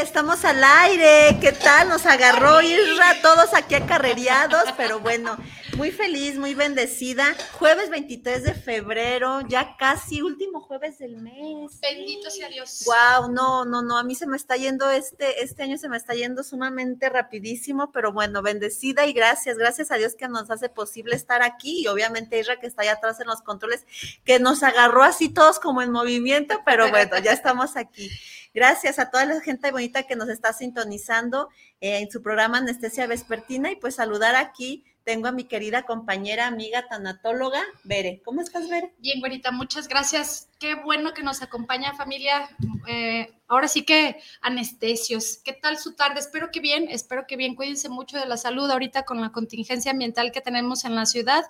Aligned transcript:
estamos 0.00 0.44
al 0.44 0.62
aire. 0.62 1.38
¿Qué 1.40 1.52
tal? 1.52 1.88
Nos 1.88 2.04
agarró 2.04 2.60
Irra, 2.60 3.20
todos 3.22 3.54
aquí 3.54 3.74
acarrereados, 3.74 4.64
pero 4.76 5.00
bueno, 5.00 5.38
muy 5.76 5.90
feliz, 5.90 6.36
muy 6.36 6.54
bendecida. 6.54 7.34
Jueves 7.52 7.88
23 7.88 8.42
de 8.42 8.54
febrero, 8.54 9.40
ya 9.48 9.76
casi 9.78 10.20
último 10.20 10.60
jueves 10.60 10.98
del 10.98 11.16
mes. 11.16 11.80
Bendito 11.80 12.30
sea 12.30 12.48
Dios. 12.48 12.84
Wow, 12.84 13.32
no, 13.32 13.64
no, 13.64 13.80
no, 13.80 13.96
a 13.96 14.04
mí 14.04 14.14
se 14.14 14.26
me 14.26 14.36
está 14.36 14.56
yendo 14.56 14.90
este, 14.90 15.42
este 15.42 15.62
año 15.62 15.78
se 15.78 15.88
me 15.88 15.96
está 15.96 16.14
yendo 16.14 16.44
sumamente 16.44 17.08
rapidísimo, 17.08 17.90
pero 17.90 18.12
bueno, 18.12 18.42
bendecida 18.42 19.06
y 19.06 19.14
gracias, 19.14 19.56
gracias 19.56 19.90
a 19.90 19.96
Dios 19.96 20.14
que 20.14 20.28
nos 20.28 20.50
hace 20.50 20.68
posible 20.68 21.16
estar 21.16 21.42
aquí 21.42 21.82
y 21.82 21.86
obviamente 21.86 22.38
Irra 22.38 22.60
que 22.60 22.66
está 22.66 22.82
allá 22.82 22.92
atrás 22.92 23.20
en 23.20 23.28
los 23.28 23.40
controles, 23.40 23.86
que 24.24 24.38
nos 24.40 24.62
agarró 24.62 25.02
así 25.02 25.30
todos 25.30 25.58
como 25.58 25.80
en 25.80 25.90
movimiento, 25.90 26.60
pero 26.66 26.90
bueno, 26.90 27.18
ya 27.18 27.32
estamos 27.32 27.76
aquí. 27.76 28.10
Gracias 28.56 28.98
a 28.98 29.10
toda 29.10 29.26
la 29.26 29.38
gente 29.42 29.70
bonita 29.70 30.04
que 30.04 30.16
nos 30.16 30.30
está 30.30 30.54
sintonizando 30.54 31.50
eh, 31.82 31.98
en 31.98 32.10
su 32.10 32.22
programa 32.22 32.56
Anestesia 32.56 33.06
Vespertina 33.06 33.70
y 33.70 33.76
pues 33.76 33.96
saludar 33.96 34.34
aquí. 34.34 34.82
Tengo 35.04 35.28
a 35.28 35.32
mi 35.32 35.44
querida 35.44 35.82
compañera, 35.82 36.46
amiga, 36.46 36.88
tanatóloga, 36.88 37.62
Bere. 37.84 38.22
¿Cómo 38.24 38.40
estás, 38.40 38.66
Bere? 38.70 38.94
Bien, 38.96 39.20
güerita, 39.20 39.52
muchas 39.52 39.88
gracias. 39.88 40.48
Qué 40.58 40.74
bueno 40.74 41.12
que 41.12 41.22
nos 41.22 41.42
acompaña, 41.42 41.92
familia. 41.92 42.48
Eh, 42.88 43.30
ahora 43.46 43.68
sí 43.68 43.84
que 43.84 44.22
anestesios. 44.40 45.36
¿Qué 45.44 45.52
tal 45.52 45.76
su 45.76 45.94
tarde? 45.94 46.20
Espero 46.20 46.50
que 46.50 46.60
bien, 46.60 46.88
espero 46.88 47.26
que 47.28 47.36
bien. 47.36 47.56
Cuídense 47.56 47.90
mucho 47.90 48.18
de 48.18 48.24
la 48.24 48.38
salud 48.38 48.70
ahorita 48.70 49.02
con 49.02 49.20
la 49.20 49.32
contingencia 49.32 49.90
ambiental 49.90 50.32
que 50.32 50.40
tenemos 50.40 50.86
en 50.86 50.94
la 50.94 51.04
ciudad 51.04 51.44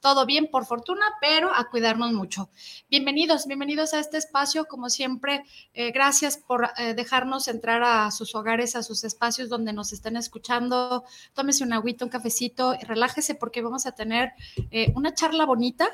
todo 0.00 0.26
bien 0.26 0.48
por 0.50 0.64
fortuna, 0.64 1.04
pero 1.20 1.50
a 1.54 1.68
cuidarnos 1.70 2.12
mucho. 2.12 2.50
Bienvenidos, 2.88 3.46
bienvenidos 3.46 3.94
a 3.94 4.00
este 4.00 4.16
espacio, 4.16 4.66
como 4.66 4.90
siempre, 4.90 5.44
eh, 5.74 5.90
gracias 5.90 6.36
por 6.36 6.70
eh, 6.76 6.94
dejarnos 6.94 7.48
entrar 7.48 7.82
a 7.82 8.10
sus 8.10 8.34
hogares, 8.34 8.76
a 8.76 8.82
sus 8.82 9.04
espacios 9.04 9.48
donde 9.48 9.72
nos 9.72 9.92
están 9.92 10.16
escuchando. 10.16 11.04
Tómese 11.34 11.64
un 11.64 11.72
agüita, 11.72 12.04
un 12.04 12.10
cafecito, 12.10 12.74
relájese 12.82 13.34
porque 13.34 13.62
vamos 13.62 13.86
a 13.86 13.92
tener 13.92 14.32
eh, 14.70 14.92
una 14.94 15.14
charla 15.14 15.44
bonita. 15.44 15.88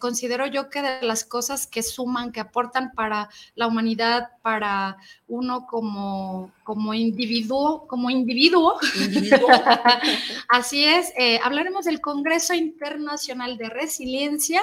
considero 0.00 0.46
yo 0.48 0.68
que 0.68 0.82
de 0.82 1.02
las 1.02 1.24
cosas 1.24 1.68
que 1.68 1.82
suman, 1.84 2.32
que 2.32 2.40
aportan 2.40 2.90
para 2.92 3.28
la 3.54 3.68
humanidad, 3.68 4.30
para 4.42 4.96
uno 5.28 5.64
como, 5.66 6.50
como 6.64 6.92
individuo, 6.92 7.86
como 7.86 8.10
individuo. 8.10 8.74
Así 10.48 10.84
es, 10.84 11.12
hablaremos 11.44 11.84
del 11.84 12.00
Congreso 12.00 12.52
Internacional 12.52 13.23
de 13.26 13.70
Resiliencia, 13.70 14.62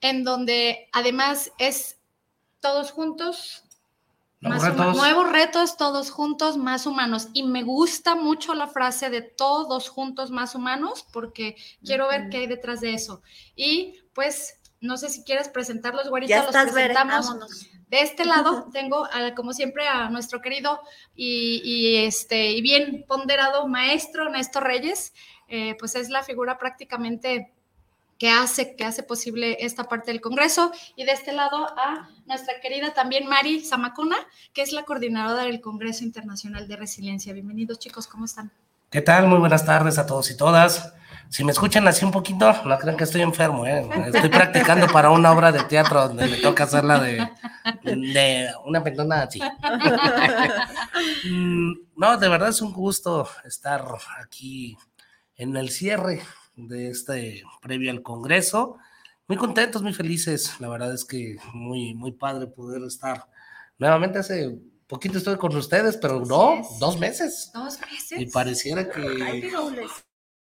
en 0.00 0.24
donde 0.24 0.88
además 0.92 1.52
es 1.58 1.98
todos 2.60 2.90
juntos, 2.90 3.64
nuevos 4.40 4.64
retos. 4.64 4.96
nuevos 4.96 5.30
retos, 5.30 5.76
todos 5.76 6.10
juntos, 6.10 6.56
más 6.56 6.86
humanos. 6.86 7.28
Y 7.32 7.44
me 7.44 7.62
gusta 7.62 8.14
mucho 8.14 8.54
la 8.54 8.66
frase 8.66 9.10
de 9.10 9.22
todos 9.22 9.88
juntos, 9.88 10.30
más 10.30 10.54
humanos, 10.54 11.06
porque 11.12 11.56
quiero 11.84 12.08
ver 12.08 12.28
qué 12.30 12.38
hay 12.38 12.46
detrás 12.46 12.80
de 12.80 12.94
eso. 12.94 13.22
Y 13.56 14.00
pues, 14.12 14.60
no 14.80 14.96
sé 14.96 15.08
si 15.08 15.24
quieres 15.24 15.48
presentarlos, 15.48 16.06
los 16.06 16.12
presentamos. 16.20 17.36
de 17.88 18.00
este 18.00 18.24
lado 18.24 18.68
tengo, 18.72 19.08
como 19.36 19.52
siempre, 19.52 19.88
a 19.88 20.08
nuestro 20.10 20.40
querido 20.40 20.80
y, 21.14 21.96
este, 21.96 22.50
y 22.50 22.62
bien 22.62 23.04
ponderado 23.08 23.66
maestro 23.66 24.28
Néstor 24.28 24.64
Reyes, 24.64 25.12
eh, 25.48 25.76
pues 25.78 25.94
es 25.94 26.10
la 26.10 26.22
figura 26.22 26.58
prácticamente 26.58 27.54
que 28.18 28.30
hace, 28.30 28.74
que 28.74 28.84
hace 28.84 29.02
posible 29.02 29.58
esta 29.60 29.84
parte 29.84 30.10
del 30.10 30.20
Congreso. 30.20 30.72
Y 30.96 31.04
de 31.04 31.12
este 31.12 31.32
lado 31.32 31.66
a 31.78 32.08
nuestra 32.26 32.60
querida 32.60 32.92
también 32.92 33.28
Mari 33.28 33.64
Zamacona, 33.64 34.16
que 34.52 34.62
es 34.62 34.72
la 34.72 34.82
coordinadora 34.82 35.44
del 35.44 35.60
Congreso 35.60 36.04
Internacional 36.04 36.66
de 36.66 36.76
Resiliencia. 36.76 37.32
Bienvenidos 37.32 37.78
chicos, 37.78 38.06
¿cómo 38.08 38.24
están? 38.24 38.50
¿Qué 38.90 39.02
tal? 39.02 39.28
Muy 39.28 39.38
buenas 39.38 39.64
tardes 39.64 39.98
a 39.98 40.06
todos 40.06 40.30
y 40.30 40.36
todas. 40.36 40.92
Si 41.28 41.44
me 41.44 41.52
escuchan 41.52 41.86
así 41.86 42.06
un 42.06 42.10
poquito, 42.10 42.50
no 42.64 42.78
crean 42.78 42.96
que 42.96 43.04
estoy 43.04 43.20
enfermo, 43.20 43.66
¿eh? 43.66 43.86
Estoy 44.06 44.30
practicando 44.30 44.86
para 44.86 45.10
una 45.10 45.30
obra 45.30 45.52
de 45.52 45.62
teatro 45.64 46.08
donde 46.08 46.26
me 46.26 46.38
toca 46.38 46.64
hacerla 46.64 46.98
de, 46.98 47.28
de 47.84 48.48
una 48.64 48.82
persona 48.82 49.22
así. 49.22 49.40
Mm, 51.24 51.72
no, 51.96 52.16
de 52.16 52.28
verdad 52.28 52.48
es 52.48 52.62
un 52.62 52.72
gusto 52.72 53.28
estar 53.44 53.84
aquí 54.20 54.76
en 55.36 55.56
el 55.56 55.68
cierre 55.68 56.22
de 56.66 56.88
este 56.88 57.42
previo 57.62 57.90
al 57.90 58.02
Congreso. 58.02 58.78
Muy 59.26 59.36
contentos, 59.36 59.82
muy 59.82 59.92
felices. 59.92 60.58
La 60.60 60.68
verdad 60.68 60.92
es 60.92 61.04
que 61.04 61.36
muy, 61.52 61.94
muy 61.94 62.12
padre 62.12 62.46
poder 62.46 62.82
estar 62.82 63.26
nuevamente 63.78 64.18
hace 64.18 64.58
poquito 64.86 65.18
estuve 65.18 65.36
con 65.38 65.54
ustedes, 65.54 65.96
pero 65.96 66.24
no, 66.24 66.62
dos 66.80 66.98
meses. 66.98 67.50
Dos 67.54 67.78
meses. 67.80 68.18
Y 68.18 68.26
pareciera 68.26 68.90
que. 68.90 69.00
Ay, 69.22 69.50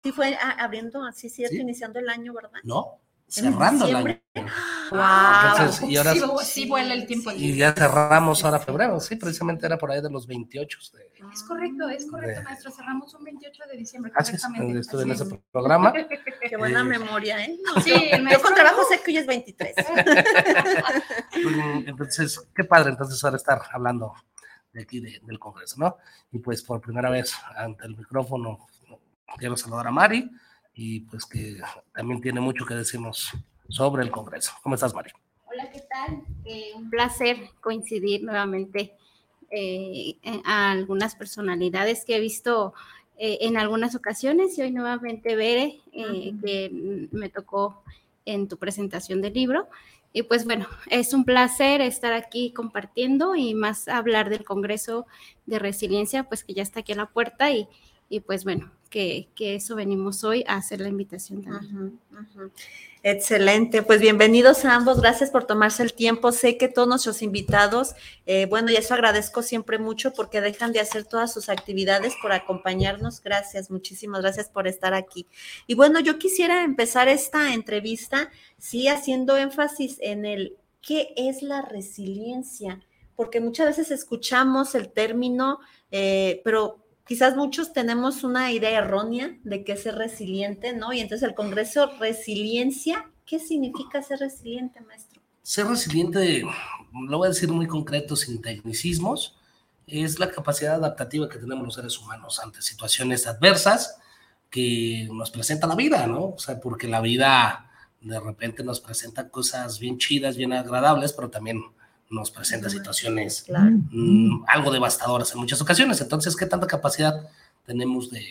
sí 0.03 0.12
fue 0.12 0.37
abriendo, 0.59 1.05
así 1.05 1.28
cierto, 1.28 1.56
iniciando 1.56 1.99
el 1.99 2.09
año, 2.09 2.33
¿verdad? 2.33 2.60
No, 2.65 3.00
cerrando 3.31 3.87
el 3.87 3.97
año. 3.97 4.21
Wow. 4.91 5.89
y 5.89 5.97
ahora, 5.97 6.15
sí, 6.43 6.67
vuela 6.67 6.95
el 6.95 7.07
tiempo. 7.07 7.31
Y 7.31 7.55
ya 7.55 7.73
cerramos 7.73 8.45
ahora 8.45 8.59
febrero, 8.59 8.99
sí, 8.99 9.15
precisamente 9.15 9.65
era 9.65 9.79
por 9.79 9.93
ahí 9.93 10.03
de 10.03 10.11
los 10.11 10.27
28. 10.27 10.79
es 11.33 11.43
correcto, 11.45 11.89
es 11.89 12.11
correcto, 12.11 12.43
maestro. 12.43 12.73
Cerramos 12.73 13.15
un 13.15 13.23
28 13.23 13.63
de 13.71 13.77
diciembre. 13.77 14.13
Así 14.17 14.35
estuve 14.35 15.05
en 15.05 15.13
ese 15.13 15.27
programa. 15.53 15.93
Qué 16.49 16.57
buena 16.57 16.83
memoria, 16.83 17.45
¿eh? 17.45 17.57
sí, 17.85 17.93
yo 18.33 18.43
con 18.43 18.53
trabajo 18.53 18.83
sé 18.89 19.01
que 19.01 19.13
hoy 19.13 19.19
es 19.19 19.27
23. 19.29 19.77
entonces, 21.87 22.49
qué 22.53 22.65
padre 22.65 22.91
entonces 22.91 23.23
ahora 23.23 23.37
estar 23.37 23.63
hablando 23.71 24.13
de 24.73 24.83
aquí 24.83 25.01
del 25.01 25.39
Congreso, 25.39 25.77
¿no? 25.79 25.99
Y 26.33 26.41
pues 26.41 26.65
por 26.65 26.81
primera 26.81 27.11
vez 27.11 27.33
ante 27.57 27.87
el 27.87 27.97
micrófono 27.97 28.67
quiero 29.39 29.57
saludar 29.57 29.87
a 29.87 29.93
Mari 29.93 30.29
y 30.83 31.01
pues 31.01 31.27
que 31.27 31.59
también 31.95 32.23
tiene 32.23 32.41
mucho 32.41 32.65
que 32.65 32.73
decirnos 32.73 33.33
sobre 33.69 34.03
el 34.03 34.11
Congreso. 34.11 34.53
¿Cómo 34.63 34.77
estás, 34.77 34.95
Mari? 34.95 35.11
Hola, 35.53 35.71
¿qué 35.71 35.81
tal? 35.81 36.23
Eh, 36.47 36.71
un 36.75 36.89
placer 36.89 37.37
coincidir 37.61 38.25
nuevamente 38.25 38.95
eh, 39.51 40.17
a 40.43 40.71
algunas 40.71 41.17
personalidades 41.17 42.07
que 42.07 42.17
he 42.17 42.21
visto 42.21 42.73
eh, 43.19 43.37
en 43.43 43.59
algunas 43.59 43.95
ocasiones 43.95 44.57
y 44.57 44.63
hoy 44.63 44.71
nuevamente 44.71 45.37
veré 45.37 45.81
que 45.93 47.09
me 47.13 47.29
tocó 47.29 47.83
en 48.25 48.49
tu 48.49 48.57
presentación 48.57 49.21
del 49.21 49.35
libro. 49.35 49.69
Y 50.15 50.23
pues 50.23 50.47
bueno, 50.47 50.67
es 50.87 51.13
un 51.13 51.27
placer 51.27 51.83
estar 51.83 52.15
aquí 52.15 52.53
compartiendo 52.53 53.37
y 53.37 53.53
más 53.53 53.87
hablar 53.87 54.31
del 54.31 54.45
Congreso 54.45 55.07
de 55.45 55.59
Resiliencia, 55.59 56.25
pues 56.25 56.43
que 56.43 56.55
ya 56.55 56.63
está 56.63 56.81
aquí 56.81 56.93
a 56.93 56.97
la 56.97 57.07
puerta 57.07 57.51
y, 57.51 57.69
y 58.10 58.21
pues 58.21 58.44
bueno, 58.44 58.71
que, 58.91 59.28
eso 59.38 59.76
venimos 59.76 60.25
hoy 60.25 60.44
a 60.48 60.56
hacer 60.56 60.81
la 60.81 60.88
invitación 60.88 61.43
también. 61.43 61.98
Excelente, 63.03 63.83
pues 63.83 64.01
bienvenidos 64.01 64.65
a 64.65 64.74
ambos, 64.74 65.01
gracias 65.01 65.30
por 65.30 65.45
tomarse 65.45 65.83
el 65.84 65.95
tiempo. 65.95 66.33
Sé 66.33 66.59
que 66.59 66.68
todos 66.68 66.89
nuestros 66.89 67.22
invitados, 67.22 67.95
eh, 68.27 68.47
bueno, 68.47 68.71
y 68.71 68.77
eso 68.77 68.92
agradezco 68.92 69.42
siempre 69.42 69.78
mucho 69.78 70.12
porque 70.12 70.41
dejan 70.41 70.72
de 70.72 70.80
hacer 70.80 71.04
todas 71.04 71.33
sus 71.33 71.48
actividades 71.48 72.15
por 72.21 72.33
acompañarnos. 72.33 73.22
Gracias, 73.22 73.71
muchísimas 73.71 74.21
gracias 74.21 74.48
por 74.48 74.66
estar 74.66 74.92
aquí. 74.92 75.27
Y 75.68 75.74
bueno, 75.74 76.01
yo 76.01 76.18
quisiera 76.18 76.65
empezar 76.65 77.09
esta 77.09 77.54
entrevista, 77.54 78.30
sí, 78.59 78.89
haciendo 78.89 79.36
énfasis 79.36 79.98
en 80.01 80.27
el 80.27 80.56
qué 80.83 81.15
es 81.16 81.42
la 81.42 81.63
resiliencia, 81.63 82.80
porque 83.15 83.41
muchas 83.41 83.68
veces 83.68 83.92
escuchamos 83.92 84.74
el 84.74 84.91
término, 84.91 85.60
eh, 85.91 86.42
pero 86.45 86.79
quizás 87.10 87.34
muchos 87.34 87.72
tenemos 87.72 88.22
una 88.22 88.53
idea 88.53 88.78
errónea 88.78 89.36
de 89.42 89.65
qué 89.65 89.72
es 89.72 89.83
ser 89.83 89.97
resiliente, 89.97 90.74
¿no? 90.74 90.92
Y 90.92 91.01
entonces 91.01 91.28
el 91.28 91.34
Congreso 91.34 91.91
Resiliencia, 91.98 93.10
¿qué 93.27 93.41
significa 93.41 94.01
ser 94.01 94.21
resiliente, 94.21 94.80
maestro? 94.83 95.21
Ser 95.42 95.66
resiliente, 95.66 96.45
lo 96.92 97.18
voy 97.18 97.27
a 97.27 97.30
decir 97.30 97.48
muy 97.51 97.66
concreto, 97.66 98.15
sin 98.15 98.41
tecnicismos, 98.41 99.36
es 99.89 100.21
la 100.21 100.30
capacidad 100.30 100.77
adaptativa 100.77 101.28
que 101.28 101.41
tenemos 101.41 101.65
los 101.65 101.74
seres 101.74 101.98
humanos 101.98 102.39
ante 102.39 102.62
situaciones 102.62 103.27
adversas 103.27 103.98
que 104.48 105.09
nos 105.10 105.33
presenta 105.33 105.66
la 105.66 105.74
vida, 105.74 106.06
¿no? 106.06 106.27
O 106.27 106.39
sea, 106.39 106.60
porque 106.60 106.86
la 106.86 107.01
vida 107.01 107.72
de 108.01 108.21
repente 108.21 108.63
nos 108.63 108.80
presenta 108.80 109.30
cosas 109.30 109.80
bien 109.80 109.98
chidas, 109.98 110.36
bien 110.36 110.53
agradables, 110.53 111.13
pero 111.13 111.28
también 111.28 111.60
nos 112.10 112.30
presenta 112.30 112.68
situaciones 112.68 113.47
mm, 113.48 114.42
algo 114.48 114.72
devastadoras 114.72 115.33
en 115.33 115.41
muchas 115.41 115.60
ocasiones. 115.60 116.01
Entonces, 116.01 116.36
¿qué 116.36 116.45
tanta 116.45 116.66
capacidad 116.66 117.28
tenemos 117.65 118.10
de, 118.10 118.27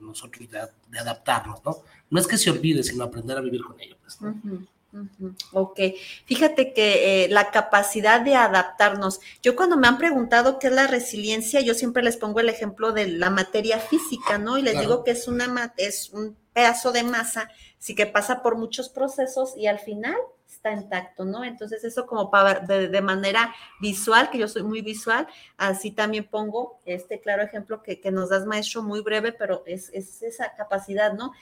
nosotros 0.00 0.48
de, 0.48 0.98
adaptarnos, 0.98 1.60
¿no? 1.64 1.78
No 2.08 2.20
es 2.20 2.26
que 2.26 2.38
se 2.38 2.50
olvide, 2.50 2.82
sino 2.82 3.04
aprender 3.04 3.36
a 3.36 3.40
vivir 3.40 3.62
con 3.64 3.78
ello. 3.80 3.96
Pues, 4.00 4.18
Ok, 5.52 5.78
fíjate 6.24 6.72
que 6.72 7.24
eh, 7.24 7.28
la 7.28 7.52
capacidad 7.52 8.20
de 8.22 8.34
adaptarnos, 8.34 9.20
yo 9.40 9.54
cuando 9.54 9.76
me 9.76 9.86
han 9.86 9.98
preguntado 9.98 10.58
qué 10.58 10.66
es 10.66 10.72
la 10.72 10.88
resiliencia, 10.88 11.60
yo 11.60 11.74
siempre 11.74 12.02
les 12.02 12.16
pongo 12.16 12.40
el 12.40 12.48
ejemplo 12.48 12.90
de 12.90 13.06
la 13.06 13.30
materia 13.30 13.78
física, 13.78 14.38
¿no? 14.38 14.58
Y 14.58 14.62
les 14.62 14.80
digo 14.80 15.04
que 15.04 15.12
es, 15.12 15.28
una, 15.28 15.72
es 15.76 16.10
un 16.10 16.36
pedazo 16.52 16.90
de 16.90 17.04
masa, 17.04 17.48
sí 17.78 17.94
que 17.94 18.06
pasa 18.06 18.42
por 18.42 18.56
muchos 18.56 18.88
procesos 18.88 19.56
y 19.56 19.68
al 19.68 19.78
final 19.78 20.16
está 20.50 20.72
intacto, 20.72 21.24
¿no? 21.24 21.44
Entonces 21.44 21.84
eso 21.84 22.06
como 22.06 22.30
para 22.30 22.60
de, 22.60 23.00
manera 23.00 23.54
visual, 23.80 24.30
que 24.30 24.38
yo 24.38 24.48
soy 24.48 24.62
muy 24.62 24.82
visual, 24.82 25.26
así 25.56 25.90
también 25.90 26.28
pongo 26.28 26.80
este 26.84 27.20
claro 27.20 27.42
ejemplo 27.42 27.82
que, 27.82 28.00
que 28.00 28.10
nos 28.10 28.30
das 28.30 28.46
maestro 28.46 28.82
muy 28.82 29.00
breve, 29.00 29.32
pero 29.32 29.62
es, 29.66 29.90
es 29.92 30.22
esa 30.22 30.54
capacidad, 30.54 31.12
¿no? 31.14 31.32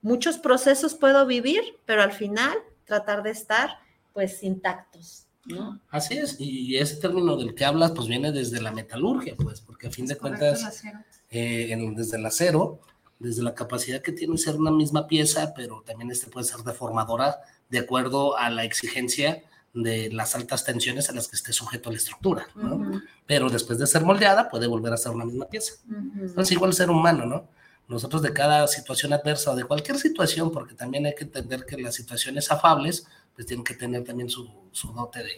Muchos 0.00 0.38
procesos 0.38 0.94
puedo 0.94 1.26
vivir, 1.26 1.62
pero 1.84 2.02
al 2.02 2.12
final 2.12 2.56
tratar 2.84 3.22
de 3.22 3.30
estar 3.30 3.78
pues 4.12 4.42
intactos. 4.42 5.26
¿no? 5.44 5.80
Así 5.90 6.18
es, 6.18 6.36
y 6.38 6.76
ese 6.76 6.96
término 6.96 7.36
del 7.36 7.54
que 7.54 7.64
hablas 7.64 7.92
pues 7.92 8.06
viene 8.06 8.30
desde 8.30 8.60
la 8.60 8.70
metalurgia, 8.70 9.34
pues, 9.36 9.60
porque 9.60 9.88
a 9.88 9.90
fin 9.90 10.06
de 10.06 10.16
cuentas, 10.16 10.82
eh, 11.30 11.76
desde 11.96 12.16
el 12.16 12.26
acero, 12.26 12.80
desde 13.22 13.42
la 13.42 13.54
capacidad 13.54 14.02
que 14.02 14.12
tiene 14.12 14.36
ser 14.36 14.56
una 14.56 14.70
misma 14.70 15.06
pieza, 15.06 15.52
pero 15.54 15.82
también 15.86 16.10
este 16.10 16.30
puede 16.30 16.46
ser 16.46 16.60
deformadora 16.60 17.40
de 17.68 17.78
acuerdo 17.78 18.36
a 18.36 18.50
la 18.50 18.64
exigencia 18.64 19.42
de 19.72 20.10
las 20.12 20.34
altas 20.34 20.64
tensiones 20.64 21.08
a 21.08 21.12
las 21.14 21.28
que 21.28 21.36
esté 21.36 21.52
sujeto 21.52 21.88
a 21.88 21.92
la 21.92 21.98
estructura, 21.98 22.46
¿no? 22.54 23.02
Pero 23.26 23.48
después 23.48 23.78
de 23.78 23.86
ser 23.86 24.04
moldeada 24.04 24.50
puede 24.50 24.66
volver 24.66 24.92
a 24.92 24.98
ser 24.98 25.12
una 25.12 25.24
misma 25.24 25.46
pieza. 25.46 25.74
Entonces 25.88 26.52
igual 26.52 26.70
el 26.70 26.76
ser 26.76 26.90
humano, 26.90 27.24
¿no? 27.24 27.48
nosotros 27.88 28.22
de 28.22 28.32
cada 28.32 28.66
situación 28.66 29.12
adversa 29.12 29.52
o 29.52 29.56
de 29.56 29.64
cualquier 29.64 29.98
situación, 29.98 30.50
porque 30.50 30.74
también 30.74 31.06
hay 31.06 31.14
que 31.14 31.24
entender 31.24 31.66
que 31.66 31.76
las 31.76 31.94
situaciones 31.94 32.50
afables, 32.50 33.06
pues 33.34 33.46
tienen 33.46 33.64
que 33.64 33.74
tener 33.74 34.04
también 34.04 34.28
su, 34.30 34.48
su 34.72 34.92
dote 34.92 35.20
de, 35.20 35.32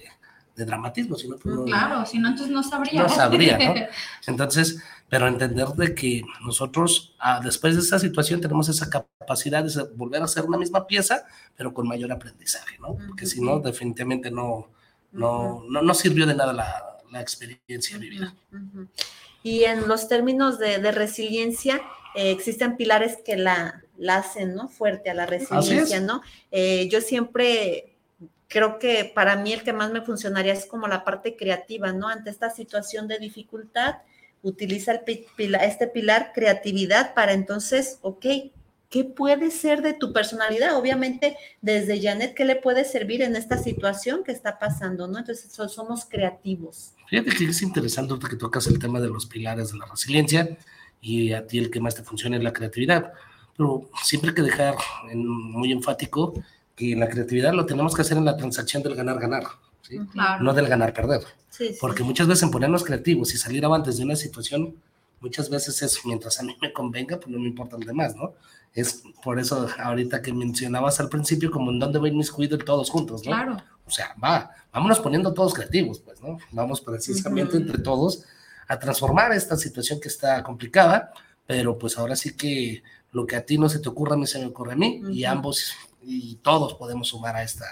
de 0.57 0.65
dramatismo, 0.65 1.17
si 1.17 1.29
no, 1.29 1.37
pues 1.37 1.55
claro, 1.67 2.07
si 2.07 2.19
no, 2.19 2.29
entonces 2.29 2.53
no 2.53 2.63
sabría. 2.63 3.03
No 3.03 3.09
sabría, 3.09 3.59
¿no? 3.59 3.75
Entonces, 4.27 4.81
pero 5.09 5.27
entender 5.27 5.67
de 5.69 5.95
que 5.95 6.23
nosotros, 6.45 7.15
ah, 7.19 7.41
después 7.43 7.75
de 7.75 7.81
esa 7.81 7.99
situación, 7.99 8.41
tenemos 8.41 8.69
esa 8.69 8.89
capacidad 8.89 9.65
de 9.65 9.83
volver 9.95 10.23
a 10.23 10.27
hacer 10.27 10.45
una 10.45 10.57
misma 10.57 10.87
pieza, 10.87 11.25
pero 11.57 11.75
con 11.75 11.89
mayor 11.89 12.13
aprendizaje, 12.13 12.79
¿no? 12.79 12.97
Porque 13.07 13.27
si 13.27 13.41
no, 13.41 13.59
definitivamente 13.59 14.31
no, 14.31 14.69
no, 15.13 15.65
no, 15.69 15.83
no, 15.83 15.95
sirvió 15.95 16.27
de 16.27 16.35
nada 16.35 16.53
la, 16.53 16.99
la 17.11 17.21
experiencia 17.21 17.99
vivida. 17.99 18.35
Y 19.43 19.65
en 19.65 19.89
los 19.89 20.09
términos 20.09 20.59
de, 20.59 20.79
de 20.79 20.93
resiliencia, 20.93 21.83
eh, 22.15 22.31
existen 22.31 22.77
pilares 22.77 23.19
que 23.25 23.37
la, 23.37 23.83
la, 23.99 24.17
hacen, 24.17 24.55
¿no? 24.55 24.69
Fuerte 24.69 25.11
a 25.11 25.15
la 25.15 25.27
resiliencia, 25.27 26.01
¿no? 26.01 26.23
Eh, 26.51 26.89
yo 26.91 27.01
siempre 27.01 27.94
creo 28.55 28.79
que 28.79 29.11
para 29.13 29.35
mí 29.35 29.53
el 29.53 29.65
que 29.65 29.73
más 29.73 29.91
me 29.91 30.01
funcionaría 30.01 30.53
es 30.53 30.65
como 30.65 30.87
la 30.87 31.03
parte 31.03 31.35
creativa, 31.35 31.93
¿no? 31.93 32.07
Ante 32.07 32.31
esta 32.31 32.51
situación 32.51 33.09
de 33.09 33.19
dificultad, 33.19 33.97
utiliza 34.43 34.93
el 34.93 35.55
este 35.57 35.89
pilar 35.89 36.31
creatividad 36.33 37.15
para 37.15 37.33
entonces, 37.33 37.99
ok, 38.03 38.25
¿qué 38.89 39.03
puede 39.03 39.51
ser 39.51 39.83
de 39.83 39.93
tu 39.93 40.13
personalidad? 40.13 40.77
Obviamente, 40.77 41.37
desde 41.63 42.01
Janet, 42.01 42.35
¿qué 42.37 42.45
le 42.45 42.55
puede 42.55 42.85
servir 42.85 43.23
en 43.23 43.35
esta 43.35 43.59
situación 43.59 44.23
que 44.23 44.31
está 44.31 44.61
pasando, 44.61 45.09
¿no? 45.09 45.19
Entonces, 45.19 45.51
somos 45.53 46.05
creativos. 46.05 46.93
Fíjate 47.09 47.35
que 47.35 47.47
es 47.47 47.61
interesante 47.61 48.15
que 48.31 48.37
tocas 48.37 48.69
el 48.69 48.79
tema 48.79 49.01
de 49.01 49.09
los 49.09 49.27
pilares 49.27 49.73
de 49.73 49.79
la 49.79 49.87
resiliencia 49.87 50.57
y 51.01 51.33
a 51.33 51.45
ti 51.45 51.59
el 51.59 51.73
que 51.73 51.81
más 51.81 51.97
te 51.97 52.05
funciona 52.05 52.37
es 52.37 52.45
la 52.45 52.53
creatividad. 52.53 53.15
Pero 53.57 53.91
siempre 54.05 54.31
hay 54.31 54.37
que 54.37 54.43
dejar 54.43 54.77
muy 55.13 55.73
enfático 55.73 56.35
que 56.75 56.97
la 56.97 57.09
creatividad 57.09 57.53
lo 57.53 57.67
tenemos 57.67 57.95
que 57.95 58.03
hacer 58.03 58.17
en 58.17 58.25
la 58.25 58.37
transacción 58.37 58.83
del 58.83 58.95
ganar-ganar, 58.95 59.45
¿sí? 59.83 59.99
no 60.41 60.53
del 60.53 60.67
ganar-perder. 60.67 61.23
Porque 61.81 62.03
muchas 62.03 62.27
veces 62.27 62.43
en 62.43 62.51
ponernos 62.51 62.85
creativos 62.85 63.33
y 63.35 63.39
salir 63.39 63.65
avantes 63.65 63.97
de 63.97 64.05
una 64.05 64.17
situación, 64.17 64.75
muchas 65.21 65.49
veces 65.49 65.81
es 65.83 66.01
mientras 66.05 66.41
a 66.41 66.43
mí 66.43 66.57
me 66.61 66.73
convenga, 66.73 67.17
pues 67.17 67.29
no 67.29 67.39
me 67.39 67.49
importa 67.49 67.79
lo 67.79 67.87
demás, 67.87 68.17
¿no? 68.17 68.35
Es 68.73 69.05
por 69.23 69.39
eso 69.39 69.69
ahorita 69.79 70.21
que 70.21 70.33
mencionabas 70.33 70.99
al 70.99 71.09
principio, 71.09 71.51
como 71.51 71.71
en 71.71 71.79
dónde 71.79 72.01
voy 72.01 72.11
mis 72.11 72.33
cuidos 72.33 72.65
todos 72.65 72.91
juntos, 72.91 73.25
¿no? 73.25 73.31
Claro. 73.31 73.57
O 73.87 73.91
sea, 73.91 74.17
va, 74.23 74.51
vámonos 74.73 74.99
poniendo 74.99 75.33
todos 75.33 75.55
creativos, 75.55 76.01
pues, 76.01 76.21
¿no? 76.21 76.39
Vamos 76.51 76.81
precisamente 76.81 77.57
entre 77.57 77.79
todos 77.79 78.25
a 78.67 78.79
transformar 78.79 79.33
esta 79.33 79.57
situación 79.57 80.01
que 80.01 80.09
está 80.09 80.43
complicada, 80.43 81.13
pero 81.47 81.79
pues 81.79 81.99
ahora 81.99 82.17
sí 82.17 82.35
que 82.35 82.83
lo 83.13 83.27
que 83.27 83.37
a 83.37 83.45
ti 83.45 83.59
no 83.59 83.69
se 83.69 83.79
te 83.79 83.89
ocurra, 83.89 84.15
a 84.15 84.19
mí 84.19 84.27
se 84.27 84.41
me 84.41 84.47
ocurre 84.47 84.73
a 84.73 84.77
mí, 84.77 85.03
y 85.11 85.25
ambos 85.25 85.73
y 86.07 86.37
todos 86.37 86.75
podemos 86.75 87.09
sumar 87.09 87.37
a, 87.37 87.43
esta, 87.43 87.67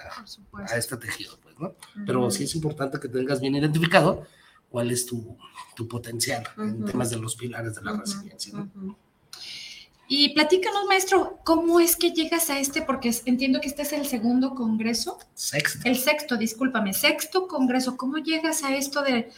a 0.68 0.76
este 0.76 0.96
tejido, 0.96 1.38
pues, 1.42 1.58
¿no? 1.58 1.74
Pero 2.06 2.30
sí 2.30 2.44
es 2.44 2.54
importante 2.54 2.98
que 2.98 3.08
tengas 3.08 3.40
bien 3.40 3.54
identificado 3.54 4.26
cuál 4.70 4.90
es 4.90 5.06
tu, 5.06 5.36
tu 5.76 5.86
potencial 5.86 6.44
en 6.56 6.84
temas 6.84 7.10
de 7.10 7.16
los 7.18 7.36
pilares 7.36 7.74
de 7.74 7.82
la 7.82 7.92
resiliencia. 7.92 8.66
Y 10.08 10.30
platícanos, 10.34 10.84
maestro, 10.86 11.38
¿cómo 11.44 11.80
es 11.80 11.96
que 11.96 12.10
llegas 12.10 12.50
a 12.50 12.58
este? 12.58 12.82
Porque 12.82 13.14
entiendo 13.24 13.60
que 13.60 13.68
este 13.68 13.82
es 13.82 13.92
el 13.92 14.06
segundo 14.06 14.54
congreso. 14.54 15.18
Sexto. 15.34 15.88
El 15.88 15.96
sexto, 15.96 16.36
discúlpame, 16.36 16.92
sexto 16.92 17.46
congreso. 17.46 17.96
¿Cómo 17.96 18.18
llegas 18.18 18.62
a 18.62 18.76
esto 18.76 19.02
de 19.02 19.30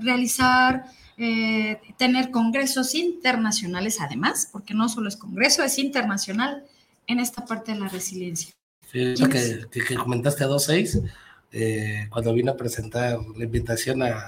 realizar, 0.00 0.86
eh, 1.16 1.80
tener 1.96 2.30
congresos 2.30 2.94
internacionales 2.94 4.00
además, 4.00 4.48
porque 4.50 4.74
no 4.74 4.88
solo 4.88 5.08
es 5.08 5.16
congreso, 5.16 5.62
es 5.62 5.78
internacional 5.78 6.64
en 7.06 7.20
esta 7.20 7.44
parte 7.44 7.72
de 7.72 7.80
la 7.80 7.88
resiliencia. 7.88 8.54
Sí, 8.90 9.12
que, 9.30 9.66
que, 9.70 9.94
comentaste 9.96 10.44
a 10.44 10.48
2.6, 10.48 11.06
eh, 11.52 12.08
cuando 12.10 12.32
vino 12.32 12.52
a 12.52 12.56
presentar 12.56 13.18
la 13.36 13.44
invitación 13.44 14.02
a, 14.02 14.24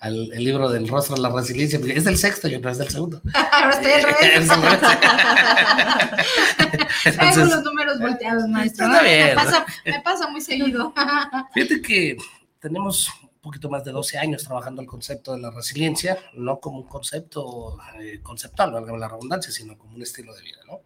al 0.00 0.32
el 0.32 0.44
libro 0.44 0.68
del 0.70 0.88
rostro 0.88 1.14
de 1.14 1.22
la 1.22 1.30
resiliencia, 1.30 1.78
es 1.78 2.04
del 2.04 2.16
sexto, 2.16 2.48
yo 2.48 2.58
no 2.60 2.68
es 2.70 2.78
del 2.78 2.88
segundo. 2.88 3.22
Ahora 3.52 3.70
estoy 3.70 3.92
al 3.92 4.02
revés. 4.02 4.48
Tengo 7.04 7.44
los 7.44 7.62
números 7.62 8.00
volteados, 8.00 8.48
maestro. 8.48 8.88
Me 8.88 9.32
pasa, 9.34 9.66
me 9.84 10.00
pasa 10.00 10.26
muy 10.28 10.40
seguido. 10.40 10.92
Fíjate 11.54 11.82
que 11.82 12.16
tenemos 12.58 13.10
poquito 13.42 13.68
más 13.68 13.84
de 13.84 13.90
12 13.90 14.18
años 14.18 14.44
trabajando 14.44 14.80
el 14.80 14.86
concepto 14.86 15.32
de 15.32 15.40
la 15.40 15.50
resiliencia, 15.50 16.16
no 16.34 16.60
como 16.60 16.78
un 16.78 16.86
concepto 16.86 17.76
eh, 18.00 18.20
conceptual, 18.22 18.72
valga 18.72 18.96
la 18.96 19.08
redundancia, 19.08 19.52
sino 19.52 19.76
como 19.76 19.96
un 19.96 20.02
estilo 20.02 20.32
de 20.34 20.42
vida, 20.42 20.58
¿no? 20.66 20.80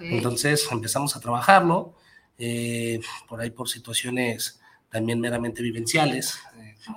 Entonces 0.00 0.66
empezamos 0.70 1.16
a 1.16 1.20
trabajarlo, 1.20 1.94
eh, 2.38 3.00
por 3.28 3.40
ahí 3.40 3.50
por 3.50 3.68
situaciones 3.68 4.60
también 4.90 5.20
meramente 5.20 5.62
vivenciales, 5.62 6.38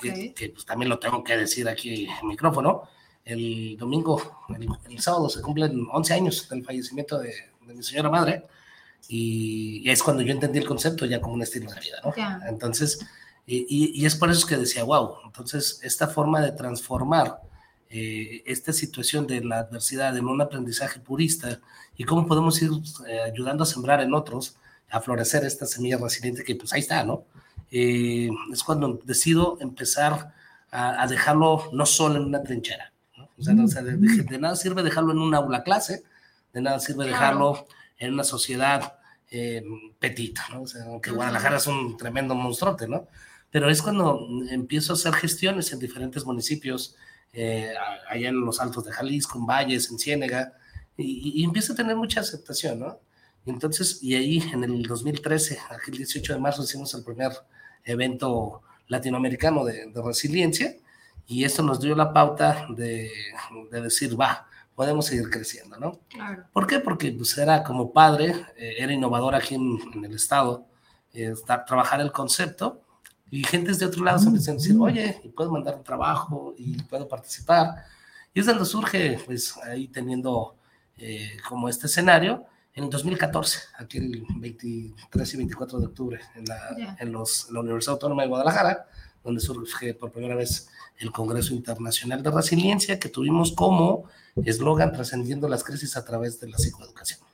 eh, 0.03 0.33
que, 0.35 0.49
pues, 0.49 0.65
también 0.65 0.89
lo 0.89 0.99
tengo 0.99 1.23
que 1.23 1.37
decir 1.37 1.67
aquí 1.69 2.07
en 2.07 2.27
micrófono. 2.27 2.83
El 3.23 3.75
domingo, 3.77 4.43
el, 4.89 4.99
sábado 4.99 5.29
se 5.29 5.41
cumplen 5.41 5.87
11 5.91 6.13
años 6.13 6.49
del 6.49 6.63
fallecimiento 6.63 7.19
de, 7.19 7.33
mi 7.61 7.81
señora 7.81 8.09
madre 8.09 8.43
y, 9.07 9.89
es 9.89 10.03
cuando 10.03 10.21
yo 10.21 10.31
entendí 10.31 10.59
el 10.59 10.67
concepto 10.67 11.05
ya 11.05 11.19
como 11.19 11.33
un 11.33 11.41
estilo 11.41 11.71
de 11.71 11.79
vida, 11.79 11.97
¿no? 12.03 12.13
Entonces 12.47 12.99
y, 13.47 14.05
es 14.05 14.15
por 14.15 14.31
eso 14.31 14.47
que 14.47 14.57
decía, 14.57 14.83
wow, 14.83 15.17
entonces 15.25 15.79
esta 15.83 16.07
forma 16.07 16.41
de 16.41 16.51
transformar 16.51 17.41
eh, 17.89 18.43
esta 18.45 18.73
situación 18.73 19.27
de 19.27 19.43
la 19.43 19.59
adversidad 19.59 20.15
en 20.17 20.27
un 20.27 20.41
aprendizaje 20.41 20.99
purista 20.99 21.59
y 21.95 22.03
cómo 22.03 22.27
podemos 22.27 22.61
ir 22.61 22.71
eh, 23.07 23.21
ayudando 23.21 23.63
a 23.63 23.67
sembrar 23.67 24.01
en 24.01 24.13
otros, 24.13 24.57
a 24.89 25.01
florecer 25.01 25.45
esta 25.45 25.65
semilla 25.65 25.97
resiliente 25.97 26.43
que 26.43 26.55
pues 26.55 26.73
ahí 26.73 26.81
está, 26.81 27.03
¿no? 27.03 27.25
Eh, 27.71 28.29
es 28.51 28.63
cuando 28.63 28.99
decido 29.03 29.57
empezar 29.61 30.33
a, 30.71 31.07
dejarlo 31.07 31.69
no 31.71 31.85
solo 31.85 32.17
en 32.17 32.25
una 32.25 32.43
trinchera, 32.43 32.91
¿no? 33.17 33.29
O 33.37 33.67
sea, 33.67 33.81
de, 33.81 34.37
nada 34.39 34.55
sirve 34.55 34.83
dejarlo 34.83 35.13
en 35.13 35.19
una 35.19 35.37
aula 35.37 35.63
clase, 35.63 36.03
de 36.53 36.61
nada 36.61 36.79
sirve 36.79 37.05
dejarlo 37.05 37.67
en 37.97 38.13
una 38.13 38.23
sociedad 38.23 38.97
petita, 39.99 40.45
¿no? 40.51 40.63
O 40.63 40.67
sea, 40.67 40.83
aunque 40.85 41.11
Guadalajara 41.11 41.57
es 41.57 41.67
un 41.67 41.97
tremendo 41.97 42.35
monstruote, 42.35 42.87
¿no? 42.87 43.07
pero 43.55 43.69
es 43.69 43.81
cuando 43.81 44.27
empiezo 44.49 44.91
a 44.91 44.95
hacer 44.97 45.13
gestiones 45.13 45.71
en 45.71 45.79
diferentes 45.79 46.25
municipios, 46.25 46.97
eh, 47.33 47.73
allá 48.09 48.29
en 48.29 48.41
los 48.41 48.59
altos 48.59 48.85
de 48.85 48.91
Jalisco, 48.91 49.37
en 49.37 49.45
Valles, 49.45 49.91
en 49.91 49.99
Ciénega, 49.99 50.53
y, 50.97 51.43
empiezo 51.43 51.73
a 51.73 51.75
tener 51.75 51.95
mucha 51.95 52.21
aceptación, 52.21 52.79
¿no? 52.79 52.99
Y 53.45 53.49
entonces, 53.49 54.01
y 54.01 54.15
ahí 54.15 54.41
en 54.53 54.63
el 54.63 54.83
2013, 54.83 55.59
aquel 55.69 55.97
18 55.97 56.33
de 56.33 56.39
marzo, 56.39 56.63
hicimos 56.63 56.93
el 56.93 57.03
primer 57.03 57.31
evento 57.83 58.61
latinoamericano 58.87 59.65
de, 59.65 59.91
resiliencia, 60.03 60.75
y 61.27 61.43
esto 61.43 61.63
nos 61.63 61.79
dio 61.81 61.95
la 61.95 62.13
pauta 62.13 62.67
de, 62.69 63.11
de 63.71 63.81
decir, 63.81 64.19
va, 64.19 64.47
podemos 64.75 65.05
seguir 65.05 65.29
creciendo, 65.29 65.77
¿no? 65.77 65.99
Claro. 66.09 66.45
¿Por 66.51 66.67
qué? 66.67 66.79
Porque 66.79 67.11
pues 67.11 67.37
era 67.37 67.63
como 67.63 67.91
padre, 67.91 68.45
eh, 68.57 68.75
era 68.77 68.93
innovador 68.93 69.33
aquí 69.33 69.55
en, 69.55 70.03
el 70.03 70.13
estado, 70.13 70.67
eh, 71.13 71.33
trabajar 71.65 72.01
el 72.01 72.11
concepto 72.11 72.84
y 73.31 73.43
gentes 73.43 73.79
de 73.79 73.85
otros 73.85 74.03
lados 74.03 74.23
mm, 74.23 74.27
empiezan 74.27 74.55
a 74.55 74.57
decir, 74.57 74.75
mm. 74.75 74.81
oye, 74.81 75.21
y 75.23 75.29
puedo 75.29 75.51
mandar 75.51 75.75
un 75.75 75.83
trabajo 75.83 76.53
y 76.57 76.81
puedo 76.83 77.07
participar. 77.07 77.85
Y 78.33 78.39
es 78.39 78.45
donde 78.45 78.65
surge, 78.65 79.19
pues 79.25 79.57
ahí 79.57 79.87
teniendo 79.87 80.55
eh, 80.97 81.37
como 81.47 81.69
este 81.69 81.87
escenario, 81.87 82.45
en 82.73 82.83
el 82.85 82.89
2014, 82.89 83.59
aquí 83.77 83.97
el 83.97 84.25
23 84.37 85.33
y 85.33 85.37
24 85.37 85.79
de 85.79 85.85
octubre, 85.85 86.19
en 86.35 86.45
la, 86.45 86.95
en 86.99 87.11
los, 87.11 87.49
la 87.49 87.61
Universidad 87.61 87.93
Autónoma 87.93 88.23
de 88.23 88.27
Guadalajara, 88.27 88.87
donde 89.23 89.39
surge 89.39 89.93
por 89.93 90.11
primera 90.11 90.35
vez 90.35 90.67
el 90.97 91.11
Congreso 91.11 91.53
Internacional 91.53 92.21
de 92.21 92.31
Resiliencia, 92.31 92.99
que 92.99 93.09
tuvimos 93.09 93.53
como 93.53 94.05
eslogan 94.43 94.91
trascendiendo 94.91 95.47
las 95.47 95.63
crisis 95.63 95.95
a 95.95 96.03
través 96.03 96.39
de 96.41 96.49
la 96.49 96.57
psicoeducación. 96.57 97.24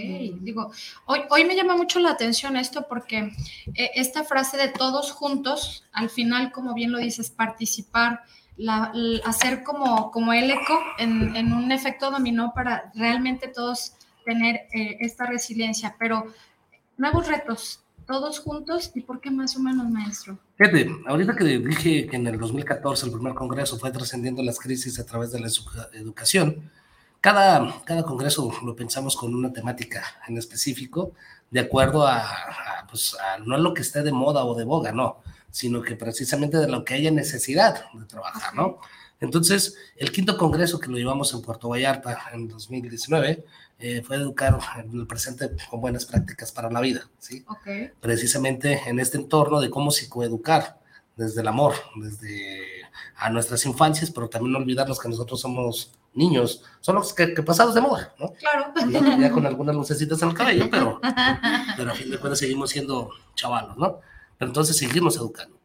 Digo, 0.00 0.72
hoy, 1.06 1.20
hoy 1.30 1.44
me 1.44 1.56
llama 1.56 1.76
mucho 1.76 2.00
la 2.00 2.10
atención 2.10 2.56
esto 2.56 2.86
porque 2.88 3.32
eh, 3.74 3.90
esta 3.94 4.24
frase 4.24 4.56
de 4.56 4.68
todos 4.68 5.12
juntos, 5.12 5.84
al 5.92 6.10
final, 6.10 6.52
como 6.52 6.74
bien 6.74 6.92
lo 6.92 6.98
dices, 6.98 7.30
participar, 7.30 8.22
hacer 9.24 9.62
como, 9.64 10.10
como 10.10 10.32
el 10.32 10.50
eco 10.50 10.78
en, 10.98 11.34
en 11.34 11.52
un 11.52 11.72
efecto 11.72 12.10
dominó 12.10 12.52
para 12.54 12.92
realmente 12.94 13.48
todos 13.48 13.94
tener 14.24 14.66
eh, 14.72 14.96
esta 15.00 15.26
resiliencia, 15.26 15.96
pero 15.98 16.26
nuevos 16.96 17.28
retos, 17.28 17.80
todos 18.06 18.38
juntos, 18.38 18.90
¿y 18.94 19.00
por 19.00 19.20
qué 19.20 19.30
más 19.30 19.56
o 19.56 19.60
menos, 19.60 19.88
maestro? 19.90 20.38
Fíjate, 20.56 20.90
ahorita 21.06 21.36
que 21.36 21.44
dije 21.44 22.06
que 22.06 22.16
en 22.16 22.26
el 22.26 22.38
2014 22.38 23.06
el 23.06 23.12
primer 23.12 23.34
congreso 23.34 23.78
fue 23.78 23.90
trascendiendo 23.90 24.42
las 24.42 24.58
crisis 24.58 24.98
a 24.98 25.06
través 25.06 25.32
de 25.32 25.40
la 25.40 25.48
educación, 25.92 26.70
cada, 27.24 27.82
cada 27.86 28.02
congreso 28.02 28.52
lo 28.62 28.76
pensamos 28.76 29.16
con 29.16 29.34
una 29.34 29.50
temática 29.50 30.04
en 30.28 30.36
específico, 30.36 31.14
de 31.50 31.60
acuerdo 31.60 32.06
a, 32.06 32.22
pues, 32.90 33.16
a 33.18 33.38
no 33.38 33.56
lo 33.56 33.72
que 33.72 33.80
esté 33.80 34.02
de 34.02 34.12
moda 34.12 34.44
o 34.44 34.54
de 34.54 34.64
boga, 34.64 34.92
no, 34.92 35.22
sino 35.50 35.80
que 35.80 35.96
precisamente 35.96 36.58
de 36.58 36.68
lo 36.68 36.84
que 36.84 36.92
haya 36.92 37.10
necesidad 37.10 37.86
de 37.94 38.04
trabajar, 38.04 38.54
¿no? 38.54 38.78
Entonces, 39.20 39.74
el 39.96 40.12
quinto 40.12 40.36
congreso 40.36 40.78
que 40.78 40.88
lo 40.88 40.98
llevamos 40.98 41.32
en 41.32 41.40
Puerto 41.40 41.70
Vallarta 41.70 42.24
en 42.34 42.46
2019 42.46 43.46
eh, 43.78 44.02
fue 44.02 44.16
educar 44.16 44.58
en 44.76 44.92
el 44.92 45.06
presente 45.06 45.50
con 45.70 45.80
buenas 45.80 46.04
prácticas 46.04 46.52
para 46.52 46.70
la 46.70 46.82
vida, 46.82 47.08
¿sí? 47.18 47.42
Precisamente 48.02 48.82
en 48.86 49.00
este 49.00 49.16
entorno 49.16 49.62
de 49.62 49.70
cómo 49.70 49.92
psicoeducar 49.92 50.78
desde 51.16 51.40
el 51.40 51.48
amor, 51.48 51.72
desde 51.96 52.82
a 53.16 53.30
nuestras 53.30 53.64
infancias, 53.64 54.10
pero 54.10 54.28
también 54.28 54.52
no 54.52 54.58
olvidarnos 54.58 55.00
que 55.00 55.08
nosotros 55.08 55.40
somos 55.40 55.90
niños, 56.14 56.62
son 56.80 56.96
los 56.96 57.12
que, 57.12 57.28
pasados 57.42 57.74
de 57.74 57.80
moda, 57.80 58.14
¿no? 58.18 58.32
Claro. 58.34 58.72
Ya, 59.18 59.30
con 59.30 59.46
algunas 59.46 59.74
lucecitas 59.74 60.20
en 60.22 60.28
el 60.28 60.34
cabello, 60.34 60.68
pero, 60.70 61.00
pero 61.76 61.92
a 61.92 61.94
fin 61.94 62.10
de 62.10 62.18
cuentas 62.18 62.38
seguimos 62.38 62.70
siendo 62.70 63.10
chavalos, 63.34 63.76
¿no? 63.76 64.00
Pero 64.38 64.50
entonces 64.50 64.76
seguimos 64.76 65.16
educando. 65.16 65.58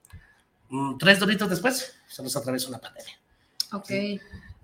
Mm, 0.70 0.98
tres 0.98 1.20
doritos 1.20 1.50
después, 1.50 1.96
se 2.08 2.24
nos 2.24 2.36
atravesó 2.36 2.70
una 2.70 2.79
pandemia. 2.79 3.20
Ok. 3.74 3.91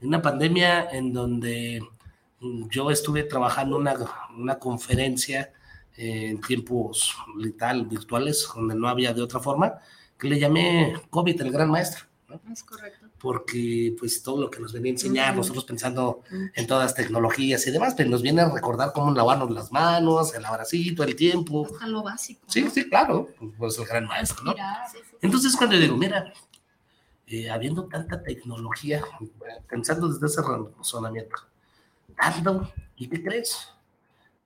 Una 0.02 0.22
pandemia 0.22 0.90
en 0.92 1.14
donde 1.14 1.82
yo 2.70 2.92
estuve 2.92 3.24
trabajando 3.24 3.78
una, 3.78 3.96
una 4.38 4.60
conferencia 4.60 5.52
en 5.98 6.42
tiempos 6.42 7.16
vital, 7.38 7.86
virtuales, 7.86 8.48
donde 8.54 8.76
no 8.76 8.88
había 8.88 9.14
de 9.14 9.22
otra 9.22 9.40
forma, 9.40 9.80
que 10.18 10.28
le 10.28 10.40
llamé 10.40 11.02
COVID, 11.10 11.42
el 11.42 11.52
gran 11.52 11.70
maestro. 11.70 12.06
Es 12.52 12.64
correcto. 12.64 13.05
Porque 13.26 13.96
pues 13.98 14.22
todo 14.22 14.40
lo 14.40 14.52
que 14.52 14.60
nos 14.60 14.72
venía 14.72 14.92
a 14.92 14.94
enseñar, 14.94 15.36
nosotros 15.36 15.66
pensando 15.66 16.22
en 16.54 16.68
todas 16.68 16.84
las 16.84 16.94
tecnologías 16.94 17.66
y 17.66 17.72
demás, 17.72 17.96
pero 17.98 18.08
pues, 18.08 18.12
nos 18.12 18.22
viene 18.22 18.42
a 18.44 18.50
recordar 18.50 18.92
cómo 18.94 19.12
lavarnos 19.12 19.50
las 19.50 19.72
manos, 19.72 20.36
el 20.36 20.46
abracito, 20.46 21.04
el 21.04 21.16
tiempo. 21.16 21.66
Hasta 21.66 21.88
lo 21.88 22.04
básico. 22.04 22.42
Sí, 22.46 22.70
sí, 22.70 22.88
claro, 22.88 23.30
pues 23.58 23.80
el 23.80 23.86
gran 23.88 24.06
maestro, 24.06 24.44
¿no? 24.44 24.56
Entonces 25.24 25.56
cuando 25.58 25.76
digo, 25.76 25.98
mira, 25.98 26.32
eh, 27.26 27.50
habiendo 27.50 27.86
tanta 27.86 28.22
tecnología, 28.22 29.04
pensando 29.68 30.08
desde 30.08 30.28
ese 30.28 30.44
razonamiento, 30.44 31.36
¿Y 32.96 33.10
qué 33.10 33.24
crees? 33.24 33.70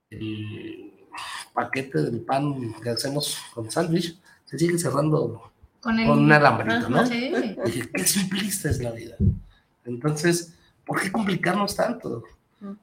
El 0.10 0.94
paquete 1.54 2.02
del 2.02 2.22
pan 2.22 2.74
que 2.82 2.92
hacemos 2.92 3.40
con 3.54 3.70
sándwich 3.70 4.18
se 4.46 4.58
sigue 4.58 4.80
cerrando 4.80 5.52
con, 5.82 6.00
un 6.00 6.32
alambrito, 6.32 6.90
¿no? 6.90 7.06
Sí. 7.06 7.32
Dije, 7.66 7.90
qué 7.94 8.04
simplista 8.04 8.70
es 8.70 8.82
la 8.82 8.92
vida. 8.92 9.16
Entonces, 9.86 10.56
¿por 10.86 11.02
qué 11.02 11.12
complicarnos 11.12 11.76
tanto? 11.76 12.24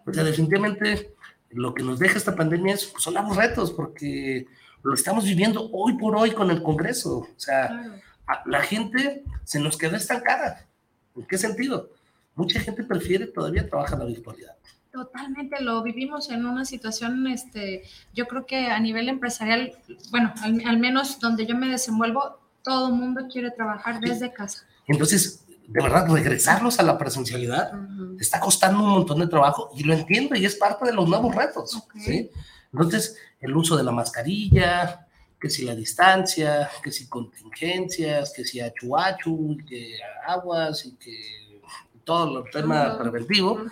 O 0.07 0.13
sea, 0.13 0.25
definitivamente 0.25 1.15
lo 1.51 1.75
que 1.75 1.83
nos 1.83 1.99
deja 1.99 2.17
esta 2.17 2.35
pandemia 2.35 2.75
es, 2.75 2.87
pues, 2.87 3.03
son 3.03 3.15
los 3.15 3.37
retos, 3.37 3.73
porque 3.73 4.47
lo 4.83 4.95
estamos 4.95 5.25
viviendo 5.25 5.71
hoy 5.73 5.97
por 5.99 6.17
hoy 6.17 6.31
con 6.31 6.51
el 6.51 6.63
Congreso. 6.63 7.19
O 7.19 7.29
sea, 7.37 8.01
la 8.47 8.63
gente 8.63 9.25
se 9.45 9.61
nos 9.61 9.77
quedó 9.77 9.97
estancada. 9.97 10.67
¿En 11.15 11.27
qué 11.27 11.39
sentido? 11.39 11.91
Mucha 12.35 12.61
gente 12.61 12.85
prefiere 12.85 13.27
todavía 13.27 13.69
trabajar 13.69 13.99
la 13.99 14.05
virtualidad. 14.05 14.57
Totalmente, 14.93 15.63
lo 15.63 15.83
vivimos 15.83 16.31
en 16.31 16.47
una 16.47 16.65
situación, 16.65 17.27
este, 17.27 17.83
yo 18.15 18.27
creo 18.27 18.47
que 18.47 18.69
a 18.69 18.81
nivel 18.81 19.11
empresarial, 19.11 19.77
bueno, 20.11 20.33
al, 20.43 20.79
menos 20.79 21.21
donde 21.21 21.45
yo 21.45 21.55
me 21.55 21.69
desenvuelvo, 21.69 22.39
todo 22.67 22.89
el 22.89 22.95
mundo 22.95 23.29
quiere 23.33 23.53
trabajar 23.53 24.01
desde 24.01 24.33
casa. 24.33 24.67
Entonces, 24.89 25.45
de 25.69 25.83
verdad, 25.83 26.09
regresarnos 26.09 26.81
a 26.81 26.83
la 26.83 26.99
presencialidad 26.99 27.71
está 28.19 28.41
costando 28.41 28.83
un 28.83 28.91
montón 28.91 29.21
de 29.21 29.29
trabajo 29.29 29.71
y 29.77 29.85
lo 29.85 29.95
entiendo 29.95 30.35
y 30.35 30.45
es 30.45 30.57
parte 30.57 30.85
de 30.85 30.93
los 30.93 31.09
nuevos 31.09 31.33
retos, 31.33 31.81
¿sí? 32.05 32.29
Entonces, 32.73 33.17
el 33.41 33.57
uso 33.57 33.77
de 33.77 33.85
la 33.85 33.93
mascarilla, 33.93 35.07
que 35.41 35.49
si 35.49 35.65
la 35.65 35.77
distancia, 35.77 36.69
que 36.83 36.91
si 36.91 37.09
contingencias, 37.09 38.33
que 38.35 38.45
si 38.45 38.61
achuachu, 38.61 39.59
que 39.69 39.97
aguas 40.27 40.87
y 40.87 40.97
que 40.97 41.61
todo 42.03 42.45
el 42.45 42.51
tema 42.51 42.99
preventivo 42.99 43.65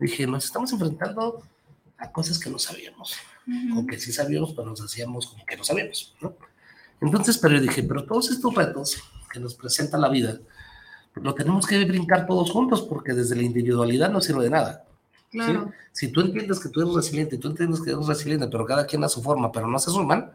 dije, 0.00 0.26
nos 0.26 0.44
estamos 0.44 0.72
enfrentando 0.72 1.40
a 1.98 2.10
cosas 2.10 2.40
que 2.40 2.50
no 2.50 2.58
sabíamos, 2.58 3.14
o 3.76 3.86
que 3.86 3.96
sí 3.96 4.12
sabíamos, 4.12 4.52
pero 4.54 4.70
nos 4.70 4.80
hacíamos 4.80 5.28
como 5.28 5.46
que 5.46 5.56
no 5.56 5.62
sabíamos, 5.62 6.16
¿no? 6.20 6.34
Entonces, 7.04 7.38
pero 7.38 7.54
yo 7.54 7.60
dije, 7.60 7.82
pero 7.82 8.04
todos 8.04 8.30
estos 8.30 8.54
retos 8.54 9.02
que 9.32 9.40
nos 9.40 9.54
presenta 9.54 9.98
la 9.98 10.08
vida, 10.08 10.38
lo 11.14 11.34
tenemos 11.34 11.66
que 11.66 11.84
brincar 11.84 12.26
todos 12.26 12.50
juntos, 12.50 12.82
porque 12.82 13.12
desde 13.12 13.36
la 13.36 13.42
individualidad 13.42 14.10
no 14.10 14.20
sirve 14.20 14.44
de 14.44 14.50
nada. 14.50 14.84
Claro. 15.30 15.72
Si 15.92 16.08
tú 16.08 16.20
entiendes 16.20 16.60
que 16.60 16.68
tú 16.68 16.80
eres 16.80 16.94
resiliente, 16.94 17.38
tú 17.38 17.48
entiendes 17.48 17.80
que 17.80 17.90
eres 17.90 18.06
resiliente, 18.06 18.46
pero 18.48 18.64
cada 18.64 18.86
quien 18.86 19.02
a 19.04 19.08
su 19.08 19.22
forma, 19.22 19.50
pero 19.50 19.66
no 19.66 19.78
se 19.78 19.90
suman, 19.90 20.32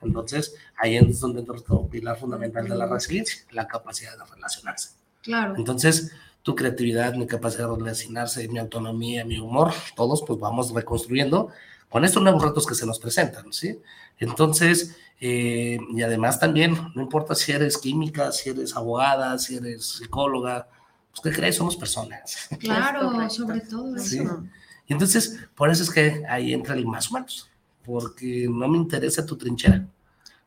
entonces 0.00 0.54
ahí 0.76 0.96
es 0.96 1.20
donde 1.20 1.40
entra 1.40 1.56
el 1.56 1.88
pilar 1.88 2.18
fundamental 2.18 2.68
de 2.68 2.76
la 2.76 2.86
resiliencia, 2.86 3.42
la 3.50 3.66
capacidad 3.66 4.16
de 4.16 4.24
relacionarse. 4.34 4.90
Claro. 5.22 5.54
Entonces, 5.56 6.12
tu 6.42 6.54
creatividad, 6.54 7.14
mi 7.14 7.26
capacidad 7.26 7.68
de 7.68 7.76
relacionarse, 7.76 8.48
mi 8.48 8.58
autonomía, 8.58 9.24
mi 9.24 9.38
humor, 9.38 9.72
todos 9.96 10.22
pues 10.26 10.38
vamos 10.38 10.72
reconstruyendo 10.72 11.50
con 11.88 12.04
estos 12.04 12.22
nuevos 12.22 12.42
retos 12.42 12.66
que 12.66 12.74
se 12.74 12.86
nos 12.86 12.98
presentan, 12.98 13.52
¿sí? 13.52 13.80
Entonces, 14.18 14.96
eh, 15.20 15.78
y 15.90 16.02
además 16.02 16.38
también, 16.38 16.76
no 16.94 17.02
importa 17.02 17.34
si 17.34 17.52
eres 17.52 17.78
química, 17.78 18.30
si 18.32 18.50
eres 18.50 18.76
abogada, 18.76 19.38
si 19.38 19.56
eres 19.56 19.84
psicóloga, 19.84 20.68
pues 21.10 21.20
¿qué 21.22 21.40
crees? 21.40 21.56
Somos 21.56 21.76
personas. 21.76 22.48
Claro, 22.60 23.28
sobre 23.30 23.60
todo 23.60 23.96
eso. 23.96 24.44
Y 24.86 24.92
entonces, 24.92 25.38
por 25.54 25.70
eso 25.70 25.82
es 25.82 25.90
que 25.90 26.24
ahí 26.28 26.52
entra 26.54 26.74
el 26.74 26.86
más 26.86 27.10
humanos, 27.10 27.50
porque 27.84 28.46
no 28.48 28.68
me 28.68 28.78
interesa 28.78 29.26
tu 29.26 29.36
trinchera. 29.36 29.86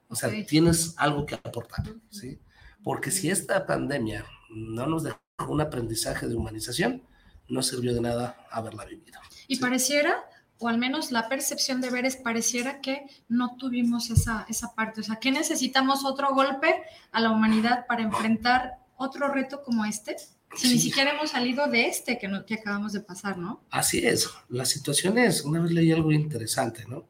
O 0.08 0.16
sea, 0.16 0.30
tienes 0.46 0.94
algo 0.98 1.26
que 1.26 1.36
aportar, 1.36 1.86
¿sí? 2.10 2.40
Porque 2.84 3.12
si 3.12 3.30
esta 3.30 3.66
pandemia 3.66 4.26
no 4.50 4.88
nos 4.88 5.04
deja 5.04 5.20
un 5.48 5.62
aprendizaje 5.62 6.28
de 6.28 6.36
humanización, 6.36 7.04
no 7.48 7.62
sirvió 7.62 7.94
de 7.94 8.02
nada 8.02 8.46
haberla 8.50 8.86
vivido. 8.86 9.20
Y 9.48 9.58
pareciera, 9.58 10.24
o 10.62 10.68
al 10.68 10.78
menos 10.78 11.12
la 11.12 11.28
percepción 11.28 11.82
de 11.82 11.90
veres, 11.90 12.16
pareciera 12.16 12.82
que 12.82 13.08
no 13.28 13.58
tuvimos 13.58 14.12
esa, 14.12 14.46
esa 14.48 14.76
parte. 14.76 15.02
O 15.02 15.04
sea, 15.04 15.16
que 15.16 15.32
necesitamos 15.32 16.06
otro 16.06 16.36
golpe 16.36 16.84
a 17.12 17.20
la 17.20 17.32
humanidad 17.32 17.88
para 17.88 18.04
enfrentar 18.04 18.78
otro 18.96 19.28
reto 19.28 19.64
como 19.64 19.86
este? 19.86 20.16
Si 20.56 20.68
ni 20.68 20.78
siquiera 20.78 21.12
hemos 21.12 21.32
salido 21.32 21.68
de 21.68 21.88
este 21.88 22.20
que, 22.20 22.28
no, 22.28 22.46
que 22.46 22.56
acabamos 22.56 22.94
de 22.94 23.00
pasar, 23.00 23.40
¿no? 23.40 23.64
Así 23.72 24.06
es. 24.06 24.30
La 24.50 24.66
situación 24.66 25.18
es, 25.18 25.42
una 25.42 25.62
vez 25.62 25.72
leí 25.72 25.92
algo 25.92 26.12
interesante, 26.12 26.86
¿no? 26.88 27.06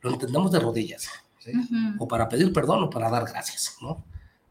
Lo 0.00 0.12
entendemos 0.12 0.52
de 0.52 0.60
rodillas, 0.60 1.08
O 1.98 2.06
para 2.06 2.28
pedir 2.28 2.52
perdón 2.52 2.84
o 2.84 2.90
para 2.90 3.10
dar 3.10 3.24
gracias, 3.24 3.76
¿no? 3.80 4.04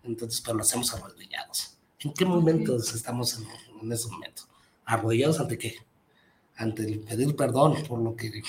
Entonces, 0.03 0.41
pero 0.41 0.57
lo 0.57 0.63
hacemos 0.63 0.93
arrodillados. 0.93 1.77
¿En 1.99 2.13
qué 2.13 2.25
momentos 2.25 2.93
estamos 2.93 3.37
en, 3.37 3.47
en 3.81 3.91
ese 3.93 4.09
momento? 4.09 4.43
¿Arrodillados 4.83 5.39
ante 5.39 5.57
qué? 5.57 5.75
Ante 6.61 6.83
el 6.83 6.99
pedir 6.99 7.35
perdón 7.35 7.75
por 7.87 7.99
lo 7.99 8.15
que 8.15 8.43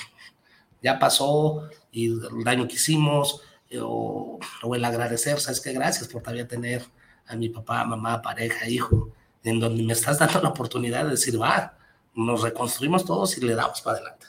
ya 0.83 0.99
pasó 0.99 1.67
y 1.91 2.11
el 2.11 2.43
daño 2.43 2.67
que 2.67 2.75
hicimos, 2.75 3.41
eh, 3.69 3.79
o, 3.81 4.39
el 4.75 4.85
agradecer, 4.85 5.39
¿sabes 5.39 5.59
qué? 5.61 5.73
Gracias 5.73 6.07
por 6.07 6.21
todavía 6.21 6.47
tener 6.47 6.85
a 7.25 7.35
mi 7.35 7.49
papá, 7.49 7.83
mamá, 7.85 8.21
pareja, 8.21 8.69
hijo, 8.69 9.09
en 9.43 9.59
donde 9.59 9.81
me 9.81 9.93
estás 9.93 10.19
dando 10.19 10.41
la 10.41 10.49
oportunidad 10.49 11.05
de 11.05 11.11
decir, 11.11 11.41
va, 11.41 11.75
nos 12.13 12.43
reconstruimos 12.43 13.03
todos 13.03 13.35
y 13.37 13.41
le 13.41 13.55
damos 13.55 13.81
para 13.81 13.97
adelante. 13.97 14.27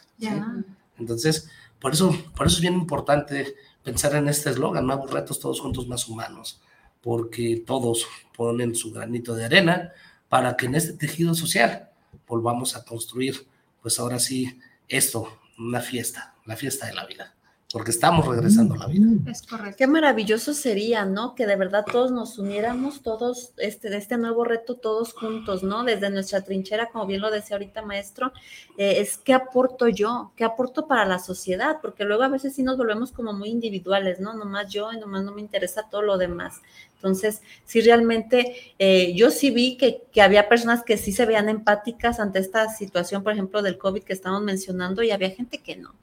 Entonces, 0.99 1.51
por 1.79 1.93
eso, 1.93 2.17
por 2.35 2.47
eso 2.47 2.57
es 2.57 2.63
bien 2.63 2.75
importante 2.75 3.55
pensar 3.83 4.15
en 4.15 4.29
este 4.29 4.49
eslogan, 4.49 4.87
nuevos 4.87 5.11
retos, 5.11 5.39
todos 5.39 5.61
juntos 5.61 5.87
más 5.89 6.09
humanos, 6.09 6.63
porque 7.03 7.63
todos 7.67 8.07
ponen 8.35 8.75
su 8.75 8.93
granito 8.93 9.35
de 9.35 9.45
arena 9.45 9.93
para 10.31 10.57
que 10.57 10.67
en 10.67 10.75
este 10.75 10.95
tejido 10.95 11.35
social 11.35 11.91
volvamos 12.27 12.77
a 12.77 12.85
construir, 12.85 13.47
pues 13.85 14.01
ahora 14.01 14.19
sí, 14.19 14.59
esto, 14.89 15.41
una 15.59 15.83
fiesta, 15.83 16.33
la 16.47 16.57
fiesta 16.57 16.87
de 16.87 16.95
la 16.95 17.05
vida 17.05 17.35
porque 17.75 17.91
estamos 17.91 18.25
regresando 18.25 18.75
a 18.75 18.79
la 18.79 18.87
vida. 18.87 19.09
Es 19.29 19.43
correcto. 19.43 19.75
Qué 19.77 19.89
maravilloso 19.89 20.55
sería, 20.55 21.05
¿no? 21.05 21.35
Que 21.35 21.45
de 21.45 21.57
verdad 21.57 21.85
todos 21.91 22.13
nos 22.13 22.39
uniéramos, 22.39 23.03
todos, 23.03 23.51
este, 23.57 23.91
de 23.91 23.97
este 23.97 24.17
nuevo 24.17 24.45
reto, 24.45 24.77
todos 24.77 25.13
juntos, 25.13 25.65
¿no? 25.65 25.83
Desde 25.83 26.09
nuestra 26.09 26.43
trinchera, 26.43 26.91
como 26.91 27.05
bien 27.05 27.21
lo 27.21 27.33
decía 27.33 27.57
ahorita, 27.57 27.83
maestro, 27.83 28.33
eh, 28.79 29.01
es 29.01 29.19
qué 29.19 29.35
aporto 29.35 29.89
yo, 29.89 30.31
qué 30.37 30.45
aporto 30.45 30.87
para 30.87 31.05
la 31.05 31.19
sociedad, 31.19 31.79
porque 31.83 32.05
luego 32.05 32.23
a 32.23 32.29
veces 32.29 32.55
sí 32.55 32.63
nos 32.63 32.77
volvemos 32.77 33.11
como 33.11 33.33
muy 33.33 33.49
individuales, 33.49 34.21
¿no? 34.21 34.35
Nomás 34.35 34.73
yo 34.73 34.93
y 34.93 35.01
nomás 35.01 35.25
no 35.25 35.33
me 35.33 35.41
interesa 35.41 35.89
todo 35.91 36.03
lo 36.03 36.17
demás. 36.17 36.61
Entonces, 37.05 37.43
sí, 37.67 37.83
realmente 37.83 38.57
eh, 38.79 39.13
yo 39.15 39.31
sí 39.31 39.51
vi 39.51 39.77
que, 39.77 40.05
que, 40.11 40.23
había 40.23 40.49
personas 40.49 40.83
que 40.83 40.97
sí 40.97 41.13
se 41.13 41.27
veían 41.27 41.51
empáticas 41.51 42.19
ante 42.19 42.39
esta 42.39 42.71
situación, 42.71 43.23
por 43.23 43.35
ejemplo, 43.35 43.61
del 43.61 43.77
COVID 43.77 44.03
que 44.03 44.15
estamos 44.15 44.43
mencionando, 44.43 45.03
y 45.03 45.11
había 45.11 45.29
gente 45.29 45.59
que 45.59 45.77
no. 45.77 45.95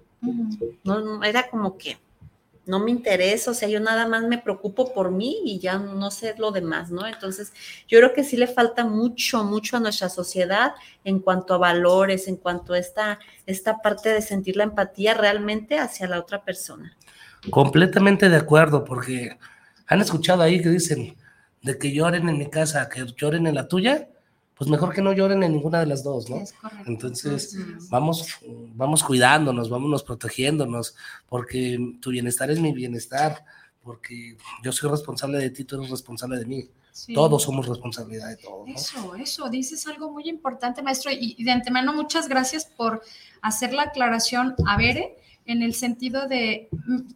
No, 0.84 1.24
era 1.24 1.50
como 1.50 1.76
que 1.80 1.98
no 2.68 2.80
me 2.80 2.92
interesa, 2.92 3.50
o 3.50 3.54
sea, 3.56 3.68
yo 3.68 3.80
nada 3.80 4.08
más 4.08 4.22
me 4.26 4.38
preocupo 4.38 4.94
por 4.94 5.10
mí 5.10 5.40
y 5.44 5.58
ya 5.58 5.80
no 5.80 6.12
sé 6.12 6.36
lo 6.38 6.52
demás, 6.52 6.92
¿no? 6.92 7.08
Entonces, 7.08 7.52
yo 7.88 7.98
creo 7.98 8.14
que 8.14 8.24
sí 8.24 8.38
le 8.38 8.46
falta 8.46 8.86
mucho, 8.86 9.44
mucho 9.44 9.78
a 9.78 9.80
nuestra 9.80 10.10
sociedad 10.10 10.76
en 11.04 11.18
cuanto 11.18 11.56
a 11.56 11.58
valores, 11.58 12.28
en 12.28 12.36
cuanto 12.36 12.74
a 12.74 12.78
esta, 12.78 13.18
esta 13.48 13.80
parte 13.80 14.10
de 14.10 14.22
sentir 14.22 14.56
la 14.56 14.66
empatía 14.66 15.16
realmente 15.16 15.80
hacia 15.80 16.08
la 16.08 16.20
otra 16.20 16.44
persona. 16.44 16.96
Completamente 17.50 18.30
de 18.30 18.38
acuerdo, 18.38 18.86
porque 18.86 19.40
han 19.92 20.00
escuchado 20.00 20.42
ahí 20.42 20.62
que 20.62 20.70
dicen 20.70 21.18
de 21.62 21.78
que 21.78 21.92
lloren 21.92 22.30
en 22.30 22.38
mi 22.38 22.50
casa, 22.50 22.88
que 22.88 23.06
lloren 23.18 23.46
en 23.46 23.56
la 23.56 23.68
tuya, 23.68 24.08
pues 24.56 24.70
mejor 24.70 24.94
que 24.94 25.02
no 25.02 25.12
lloren 25.12 25.44
en 25.44 25.52
ninguna 25.52 25.82
de 25.82 25.86
las 25.86 26.02
dos, 26.02 26.30
¿no? 26.30 26.42
Entonces, 26.86 27.58
vamos, 27.90 28.26
vamos 28.74 29.04
cuidándonos, 29.04 29.70
vámonos 29.70 30.04
protegiéndonos, 30.04 30.96
porque 31.28 31.98
tu 32.00 32.12
bienestar 32.12 32.50
es 32.50 32.62
mi 32.62 32.72
bienestar, 32.72 33.44
porque 33.84 34.38
yo 34.64 34.72
soy 34.72 34.90
responsable 34.90 35.40
de 35.40 35.50
ti, 35.50 35.66
tú 35.66 35.76
eres 35.76 35.90
responsable 35.90 36.38
de 36.38 36.46
mí. 36.46 36.70
Todos 37.14 37.44
somos 37.44 37.68
responsabilidad 37.68 38.30
de 38.30 38.38
todos. 38.38 38.70
¿no? 38.70 38.74
Eso, 38.74 39.16
eso, 39.16 39.50
dices 39.50 39.86
algo 39.88 40.10
muy 40.10 40.30
importante, 40.30 40.82
maestro, 40.82 41.12
y 41.12 41.44
de 41.44 41.52
antemano 41.52 41.94
muchas 41.94 42.30
gracias 42.30 42.64
por 42.64 43.02
hacer 43.42 43.74
la 43.74 43.84
aclaración 43.84 44.56
a 44.66 44.78
Bere 44.78 45.18
en 45.52 45.62
el 45.62 45.74
sentido 45.74 46.28
de, 46.28 46.70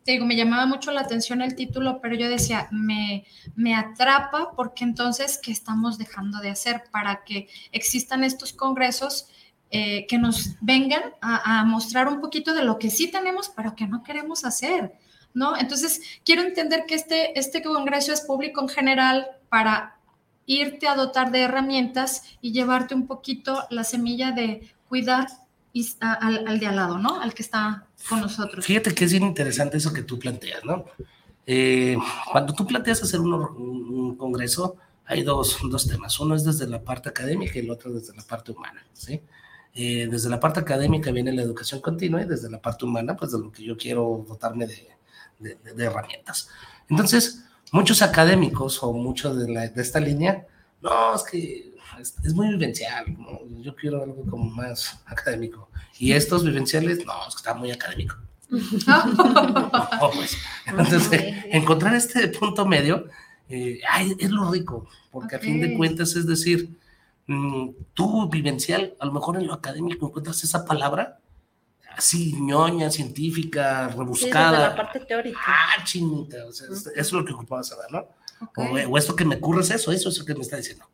te 0.04 0.14
digo, 0.14 0.26
me 0.26 0.36
llamaba 0.36 0.66
mucho 0.66 0.92
la 0.92 1.02
atención 1.02 1.42
el 1.42 1.56
título, 1.56 2.00
pero 2.02 2.16
yo 2.16 2.30
decía, 2.30 2.68
me, 2.72 3.26
me 3.56 3.76
atrapa 3.76 4.52
porque 4.56 4.84
entonces, 4.84 5.40
¿qué 5.42 5.52
estamos 5.52 5.98
dejando 5.98 6.40
de 6.40 6.50
hacer 6.50 6.84
para 6.92 7.24
que 7.24 7.48
existan 7.72 8.24
estos 8.24 8.54
congresos 8.54 9.28
eh, 9.72 10.06
que 10.08 10.18
nos 10.18 10.56
vengan 10.62 11.02
a, 11.22 11.64
mostrar 11.66 12.08
un 12.08 12.22
poquito 12.22 12.54
de 12.54 12.64
lo 12.64 12.78
que 12.78 12.90
sí 12.90 13.10
tenemos, 13.10 13.50
pero 13.50 13.76
que 13.76 13.88
no 13.88 14.04
queremos 14.04 14.46
hacer? 14.46 14.94
¿No? 15.34 15.58
Entonces, 15.58 16.02
quiero 16.24 16.44
entender 16.44 16.86
que 16.88 16.96
este, 16.96 17.38
este 17.38 17.62
congreso 17.62 18.14
es 18.14 18.22
público 18.22 18.62
en 18.62 18.70
general 18.70 19.28
para 19.50 19.98
irte 20.46 20.88
a 20.88 20.96
dotar 20.96 21.32
de 21.32 21.42
herramientas 21.42 22.24
y 22.40 22.52
llevarte 22.52 22.96
un 22.96 23.08
poquito 23.08 23.66
la 23.70 23.84
semilla 23.84 24.32
de 24.32 24.74
cuidar 24.88 25.28
al, 26.00 26.48
al 26.48 26.60
de 26.60 26.68
al 26.68 26.76
lado, 26.76 26.98
¿no? 26.98 27.20
Al 27.20 27.34
que 27.34 27.42
está 27.42 27.85
con 28.08 28.22
nosotros. 28.22 28.66
Fíjate 28.66 28.94
que 28.94 29.06
es 29.06 29.12
bien 29.12 29.24
interesante 29.24 29.78
eso 29.78 29.94
que 29.94 30.04
tú 30.04 30.20
planteas, 30.20 30.64
¿no? 30.64 30.86
Eh, 31.46 31.98
cuando 32.32 32.54
tú 32.54 32.66
planteas 32.66 33.04
hacer 33.04 33.20
un, 33.20 34.16
congreso, 34.18 34.78
hay 35.06 35.24
dos, 35.24 35.58
dos, 35.70 35.88
temas. 35.88 36.20
Uno 36.20 36.36
es 36.36 36.44
desde 36.44 36.68
la 36.68 36.82
parte 36.82 37.10
académica 37.10 37.54
y 37.56 37.60
el 37.60 37.70
otro 37.70 37.94
desde 37.94 38.16
la 38.16 38.24
parte 38.24 38.52
humana, 38.52 38.86
¿sí? 38.94 39.22
Eh, 39.74 40.08
desde 40.10 40.30
la 40.30 40.40
parte 40.40 40.60
académica 40.60 41.12
viene 41.12 41.34
la 41.34 41.42
educación 41.42 41.82
continua 41.82 42.22
y 42.22 42.26
desde 42.26 42.50
la 42.50 42.62
parte 42.62 42.86
humana, 42.86 43.16
pues 43.16 43.32
de 43.32 43.40
lo 43.40 43.52
que 43.52 43.64
yo 43.64 43.78
quiero 43.78 44.26
dotarme 44.28 44.68
de, 44.68 44.88
de, 45.40 45.56
de 45.74 45.84
herramientas. 45.84 46.50
Entonces, 46.90 47.44
muchos 47.72 48.02
académicos 48.02 48.82
o 48.84 48.94
muchos 48.94 49.38
de, 49.38 49.70
de, 49.70 49.82
esta 49.82 50.00
línea, 50.00 50.48
no, 50.82 51.16
es 51.16 51.24
que 51.24 51.75
es, 52.00 52.34
muy 52.34 52.50
vivencial, 52.50 53.06
yo 53.62 53.76
quiero 53.76 54.04
algo 54.04 54.26
como 54.30 54.50
más 54.50 55.00
académico. 55.06 55.70
Y 55.98 56.12
estos 56.12 56.44
vivenciales, 56.44 57.06
no, 57.06 57.14
es 57.28 57.36
que 57.36 57.40
está 57.40 57.54
muy 57.54 57.72
académico. 57.72 58.16
Pues, 60.14 60.38
entonces, 60.68 61.10
encontrar 61.50 61.96
este 61.96 62.28
punto 62.28 62.66
medio 62.66 63.08
eh, 63.50 63.80
es 64.20 64.30
lo 64.30 64.52
rico, 64.52 64.88
porque 65.12 65.36
a 65.36 65.40
fin 65.40 65.60
de 65.60 65.76
cuentas 65.76 66.16
es 66.16 66.28
decir, 66.28 66.78
mm, 67.28 67.70
tú 67.94 68.30
vivencial, 68.30 68.96
a 69.00 69.06
lo 69.06 69.14
mejor 69.14 69.38
en 69.38 69.48
lo 69.48 69.54
académico 69.54 70.08
encuentras 70.08 70.44
esa 70.44 70.64
palabra 70.64 71.20
así 71.98 72.34
ñoña, 72.40 72.92
científica, 72.92 73.88
rebuscada. 73.88 74.58
Sí, 74.58 74.70
la 74.70 74.76
parte 74.76 75.00
teórica. 75.02 75.40
Ah, 75.46 75.84
chinita, 75.84 76.46
o 76.46 76.52
sea, 76.52 76.68
eso 76.68 76.92
es 76.94 77.12
lo 77.12 77.26
que 77.26 77.34
ocupaba 77.34 77.64
saber, 77.64 77.92
¿no? 77.92 78.08
O, 78.90 78.98
esto 78.98 79.16
que 79.16 79.26
me 79.26 79.38
ocurre 79.38 79.62
es 79.62 79.72
eso, 79.72 79.92
eso 79.92 80.10
es 80.10 80.20
lo 80.20 80.26
que 80.26 80.36
me 80.36 80.42
está 80.42 80.58
diciendo 80.58 80.86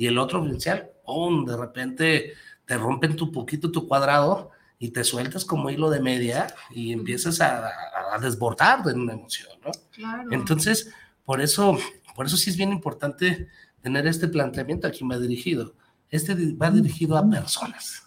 y 0.00 0.06
el 0.06 0.16
otro 0.16 0.40
vivencial, 0.40 0.92
¡pum! 1.04 1.44
De 1.44 1.54
repente 1.54 2.32
te 2.64 2.78
rompen 2.78 3.16
tu 3.16 3.30
poquito 3.30 3.70
tu 3.70 3.86
cuadrado 3.86 4.50
y 4.78 4.92
te 4.92 5.04
sueltas 5.04 5.44
como 5.44 5.68
hilo 5.68 5.90
de 5.90 6.00
media 6.00 6.46
y 6.70 6.94
empiezas 6.94 7.42
a, 7.42 7.68
a 8.10 8.18
desbordar 8.18 8.82
de 8.82 8.94
una 8.94 9.12
emoción, 9.12 9.50
¿no? 9.62 9.70
Claro. 9.92 10.32
Entonces, 10.32 10.90
por 11.22 11.42
eso, 11.42 11.76
por 12.16 12.24
eso 12.24 12.38
sí 12.38 12.48
es 12.48 12.56
bien 12.56 12.72
importante 12.72 13.48
tener 13.82 14.06
este 14.06 14.26
planteamiento 14.28 14.86
a 14.86 14.90
quien 14.90 15.10
va 15.10 15.18
dirigido. 15.18 15.74
Este 16.08 16.34
va 16.54 16.70
dirigido 16.70 17.18
a 17.18 17.28
personas, 17.28 18.02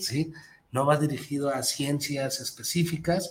¿sí? 0.00 0.32
No 0.72 0.86
va 0.86 0.96
dirigido 0.96 1.50
a 1.50 1.62
ciencias 1.62 2.40
específicas 2.40 3.30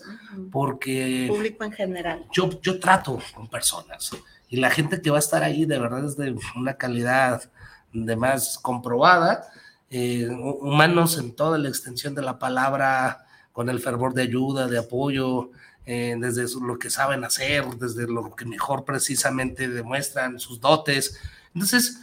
porque... 0.49 1.25
Público 1.27 1.65
en 1.65 1.73
general. 1.73 2.25
Yo, 2.31 2.61
yo 2.61 2.79
trato 2.79 3.19
con 3.35 3.49
personas 3.49 4.11
y 4.47 4.55
la 4.61 4.69
gente 4.69 5.01
que 5.01 5.09
va 5.09 5.17
a 5.17 5.19
estar 5.19 5.43
ahí 5.43 5.65
de 5.65 5.77
verdad 5.77 6.05
es 6.05 6.15
de 6.15 6.33
una 6.55 6.77
calidad 6.77 7.51
de 7.93 8.15
más 8.15 8.57
comprobada, 8.59 9.49
eh, 9.89 10.27
humanos 10.29 11.17
en 11.17 11.35
toda 11.35 11.57
la 11.57 11.69
extensión 11.69 12.15
de 12.15 12.21
la 12.21 12.39
palabra, 12.39 13.25
con 13.51 13.69
el 13.69 13.79
fervor 13.79 14.13
de 14.13 14.23
ayuda, 14.23 14.67
de 14.67 14.77
apoyo, 14.77 15.51
eh, 15.85 16.15
desde 16.17 16.45
lo 16.61 16.77
que 16.79 16.89
saben 16.89 17.23
hacer, 17.23 17.65
desde 17.77 18.07
lo 18.07 18.35
que 18.35 18.45
mejor 18.45 18.85
precisamente 18.85 19.67
demuestran 19.67 20.39
sus 20.39 20.61
dotes. 20.61 21.19
Entonces, 21.53 22.01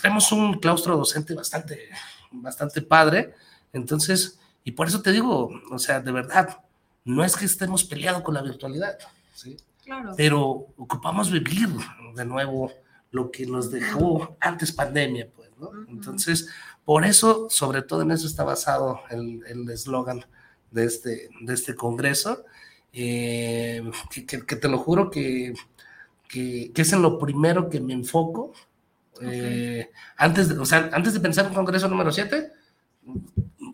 tenemos 0.00 0.32
un 0.32 0.58
claustro 0.58 0.96
docente 0.96 1.34
bastante, 1.34 1.90
bastante 2.32 2.80
padre. 2.82 3.34
Entonces, 3.72 4.38
y 4.64 4.72
por 4.72 4.86
eso 4.86 5.02
te 5.02 5.12
digo, 5.12 5.50
o 5.70 5.78
sea, 5.78 6.00
de 6.00 6.12
verdad, 6.12 6.60
no 7.04 7.24
es 7.24 7.36
que 7.36 7.44
estemos 7.44 7.84
peleados 7.84 8.22
con 8.22 8.34
la 8.34 8.42
virtualidad, 8.42 8.96
¿sí? 9.34 9.56
Claro. 9.84 10.12
Pero 10.16 10.40
ocupamos 10.78 11.30
vivir 11.30 11.68
de 12.14 12.24
nuevo 12.24 12.72
lo 13.14 13.30
que 13.30 13.46
nos 13.46 13.70
dejó 13.70 14.36
antes 14.40 14.72
pandemia, 14.72 15.28
pues, 15.34 15.50
¿no? 15.58 15.70
Entonces, 15.88 16.48
por 16.84 17.04
eso, 17.04 17.48
sobre 17.48 17.82
todo 17.82 18.02
en 18.02 18.10
eso 18.10 18.26
está 18.26 18.44
basado 18.44 19.00
el 19.10 19.68
eslogan 19.70 20.24
de, 20.74 20.84
este, 20.84 21.30
de 21.40 21.54
este 21.54 21.74
congreso, 21.74 22.44
eh, 22.92 23.82
que, 24.26 24.38
te 24.38 24.68
lo 24.68 24.78
juro 24.78 25.10
que, 25.10 25.54
que, 26.28 26.72
es 26.74 26.92
en 26.92 27.00
lo 27.00 27.18
primero 27.18 27.70
que 27.70 27.80
me 27.80 27.94
enfoco. 27.94 28.52
Eh, 29.22 29.90
antes, 30.16 30.48
de, 30.48 30.58
o 30.58 30.66
sea, 30.66 30.90
antes 30.92 31.14
de 31.14 31.20
pensar 31.20 31.46
en 31.46 31.54
congreso 31.54 31.88
número 31.88 32.10
7, 32.10 32.52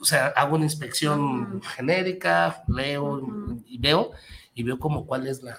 o 0.01 0.05
sea, 0.05 0.29
hago 0.29 0.57
una 0.57 0.65
inspección 0.65 1.63
genérica, 1.63 2.63
leo 2.69 3.61
y 3.67 3.79
veo, 3.79 4.13
y 4.55 4.63
veo 4.63 4.79
como 4.79 5.07
cuál 5.07 5.27
es 5.27 5.43
la, 5.43 5.59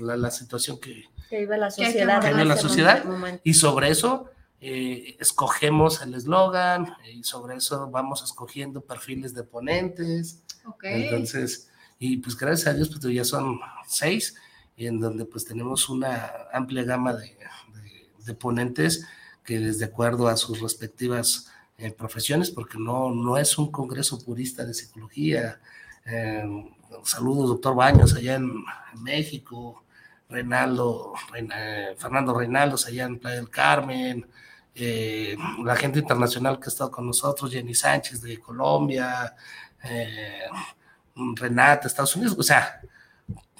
la 0.00 0.30
situación 0.30 0.78
que, 0.80 1.04
que 1.28 1.38
vive 1.40 1.58
la 1.58 1.70
sociedad. 1.70 2.22
Que 2.22 2.44
la 2.44 2.56
sociedad. 2.56 3.04
Y 3.44 3.54
sobre 3.54 3.90
eso 3.90 4.30
eh, 4.60 5.16
escogemos 5.20 6.00
el 6.02 6.14
eslogan 6.14 6.94
y 7.12 7.22
sobre 7.24 7.56
eso 7.56 7.90
vamos 7.90 8.22
escogiendo 8.22 8.80
perfiles 8.80 9.34
de 9.34 9.42
ponentes. 9.42 10.42
Entonces, 10.82 11.70
y 11.98 12.16
pues 12.18 12.36
gracias 12.36 12.68
a 12.68 12.74
Dios, 12.74 12.88
pues 12.88 13.14
ya 13.14 13.24
son 13.24 13.60
seis, 13.86 14.34
y 14.76 14.86
en 14.86 15.00
donde 15.00 15.24
pues 15.24 15.44
tenemos 15.44 15.88
una 15.88 16.32
amplia 16.52 16.84
gama 16.84 17.14
de, 17.14 17.36
de, 18.24 18.34
ponentes 18.34 19.06
que 19.44 19.58
desde 19.58 19.84
acuerdo 19.86 20.28
a 20.28 20.36
sus 20.36 20.60
respectivas 20.60 21.50
eh, 21.78 21.92
profesiones, 21.92 22.50
porque 22.50 22.78
no, 22.78 23.10
no 23.10 23.38
es 23.38 23.56
un 23.58 23.70
congreso 23.70 24.22
purista 24.24 24.64
de 24.64 24.74
psicología. 24.74 25.60
Eh, 26.04 26.44
saludos, 27.04 27.48
doctor 27.48 27.74
Baños, 27.74 28.14
allá 28.14 28.34
en 28.34 28.64
México, 29.00 29.84
Reinaldo, 30.28 31.14
Fernando 31.96 32.36
Reinaldo 32.36 32.76
allá 32.86 33.04
en 33.04 33.18
Playa 33.18 33.36
del 33.36 33.50
Carmen, 33.50 34.26
eh, 34.74 35.36
la 35.64 35.76
gente 35.76 36.00
internacional 36.00 36.58
que 36.58 36.66
ha 36.66 36.68
estado 36.68 36.90
con 36.90 37.06
nosotros, 37.06 37.50
Jenny 37.50 37.74
Sánchez 37.74 38.20
de 38.20 38.38
Colombia, 38.38 39.34
eh, 39.84 40.40
Renata, 41.34 41.86
Estados 41.86 42.14
Unidos, 42.16 42.36
o 42.38 42.42
sea, 42.42 42.80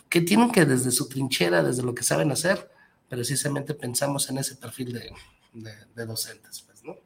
que 0.08 0.20
tienen 0.20 0.50
que 0.50 0.66
desde 0.66 0.90
su 0.90 1.08
trinchera, 1.08 1.62
desde 1.62 1.82
lo 1.82 1.94
que 1.94 2.02
saben 2.02 2.30
hacer, 2.32 2.70
precisamente 3.08 3.74
pensamos 3.74 4.28
en 4.28 4.38
ese 4.38 4.56
perfil 4.56 4.92
de, 4.92 6.06
docentes. 6.06 6.60
Pues, 6.66 6.84
¿no? 6.84 6.96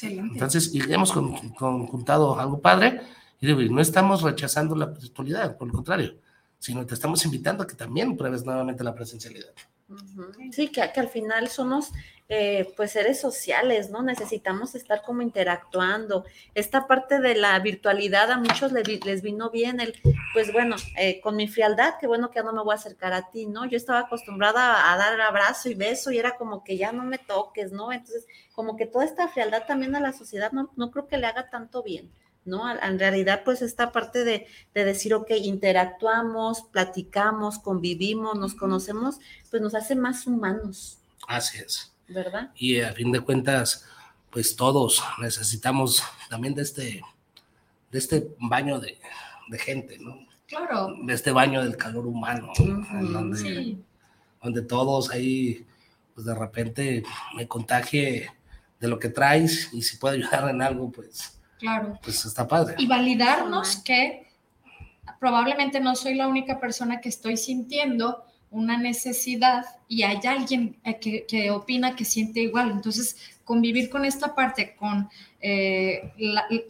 Entonces, 0.00 0.74
y 0.74 0.80
hemos 0.92 1.12
conjuntado 1.12 2.38
algo 2.38 2.60
padre, 2.60 3.02
y 3.40 3.52
no 3.68 3.80
estamos 3.80 4.22
rechazando 4.22 4.74
la 4.76 4.86
virtualidad, 4.86 5.58
por 5.58 5.68
el 5.68 5.74
contrario, 5.74 6.14
sino 6.62 6.86
te 6.86 6.94
estamos 6.94 7.24
invitando 7.24 7.64
a 7.64 7.66
que 7.66 7.74
también 7.74 8.16
pruebes 8.16 8.44
nuevamente 8.44 8.84
la 8.84 8.94
presencialidad. 8.94 9.52
Sí, 10.52 10.68
que, 10.68 10.80
al 10.80 11.08
final 11.08 11.48
somos 11.48 11.90
eh, 12.28 12.72
pues 12.76 12.92
seres 12.92 13.20
sociales, 13.20 13.90
¿no? 13.90 14.00
Necesitamos 14.00 14.76
estar 14.76 15.02
como 15.02 15.22
interactuando. 15.22 16.24
Esta 16.54 16.86
parte 16.86 17.18
de 17.18 17.34
la 17.34 17.58
virtualidad 17.58 18.30
a 18.30 18.38
muchos 18.38 18.70
les, 18.70 19.22
vino 19.22 19.50
bien 19.50 19.80
el, 19.80 20.00
pues 20.32 20.52
bueno, 20.52 20.76
eh, 20.96 21.20
con 21.20 21.34
mi 21.34 21.48
frialdad, 21.48 21.94
qué 22.00 22.06
bueno 22.06 22.30
que 22.30 22.36
ya 22.36 22.44
no 22.44 22.52
me 22.52 22.62
voy 22.62 22.74
a 22.74 22.76
acercar 22.76 23.12
a 23.12 23.28
ti, 23.28 23.46
¿no? 23.46 23.66
Yo 23.66 23.76
estaba 23.76 23.98
acostumbrada 23.98 24.92
a 24.92 24.96
dar 24.96 25.20
abrazo 25.20 25.68
y 25.68 25.74
beso 25.74 26.12
y 26.12 26.18
era 26.18 26.36
como 26.36 26.62
que 26.62 26.76
ya 26.76 26.92
no 26.92 27.02
me 27.02 27.18
toques, 27.18 27.72
¿no? 27.72 27.90
Entonces, 27.90 28.24
como 28.54 28.76
que 28.76 28.86
toda 28.86 29.04
esta 29.04 29.26
frialdad 29.26 29.66
también 29.66 29.96
a 29.96 30.00
la 30.00 30.12
sociedad 30.12 30.52
no, 30.52 30.70
no 30.76 30.92
creo 30.92 31.08
que 31.08 31.18
le 31.18 31.26
haga 31.26 31.50
tanto 31.50 31.82
bien. 31.82 32.12
¿No? 32.44 32.70
En 32.70 32.98
realidad, 32.98 33.42
pues 33.44 33.62
esta 33.62 33.92
parte 33.92 34.24
de, 34.24 34.46
de, 34.74 34.84
decir, 34.84 35.14
ok, 35.14 35.30
interactuamos, 35.30 36.62
platicamos, 36.62 37.58
convivimos, 37.58 38.38
nos 38.38 38.54
conocemos, 38.54 39.18
pues 39.50 39.62
nos 39.62 39.74
hace 39.74 39.94
más 39.94 40.26
humanos. 40.26 40.98
Así 41.28 41.58
es. 41.58 41.92
¿verdad? 42.08 42.50
Y 42.56 42.80
a 42.80 42.92
fin 42.92 43.12
de 43.12 43.20
cuentas, 43.20 43.86
pues 44.30 44.56
todos 44.56 45.02
necesitamos 45.20 46.02
también 46.28 46.54
de 46.54 46.62
este, 46.62 47.02
de 47.90 47.98
este 47.98 48.34
baño 48.38 48.80
de, 48.80 48.98
gente, 49.58 49.98
¿no? 49.98 50.18
Claro. 50.46 50.94
De 51.04 51.12
este 51.12 51.30
baño 51.30 51.62
del 51.62 51.76
calor 51.76 52.06
humano, 52.06 52.52
donde, 52.58 53.78
donde 54.42 54.62
todos 54.62 55.10
ahí, 55.10 55.66
pues 56.14 56.26
de 56.26 56.34
repente 56.34 57.02
me 57.36 57.46
contagie 57.46 58.30
de 58.80 58.88
lo 58.88 58.98
que 58.98 59.08
traes 59.08 59.72
y 59.72 59.82
si 59.82 59.96
puedo 59.96 60.14
ayudar 60.14 60.48
en 60.48 60.62
algo, 60.62 60.90
pues, 60.90 61.38
claro. 61.62 61.98
pues 62.02 62.24
está 62.24 62.46
padre. 62.46 62.74
Y 62.78 62.86
validarnos 62.86 63.76
que 63.76 64.26
probablemente 65.18 65.80
no 65.80 65.94
soy 65.94 66.14
la 66.14 66.28
única 66.28 66.58
persona 66.58 67.00
que 67.00 67.08
estoy 67.08 67.36
sintiendo 67.36 68.24
una 68.52 68.76
necesidad 68.76 69.64
y 69.88 70.02
hay 70.02 70.20
alguien 70.26 70.76
eh, 70.84 70.98
que, 70.98 71.50
opina 71.50 71.96
que 71.96 72.04
siente 72.04 72.40
igual. 72.40 72.70
Entonces, 72.70 73.16
convivir 73.44 73.88
con 73.88 74.04
esta 74.04 74.34
parte, 74.34 74.76
con, 74.76 75.08
eh, 75.40 76.12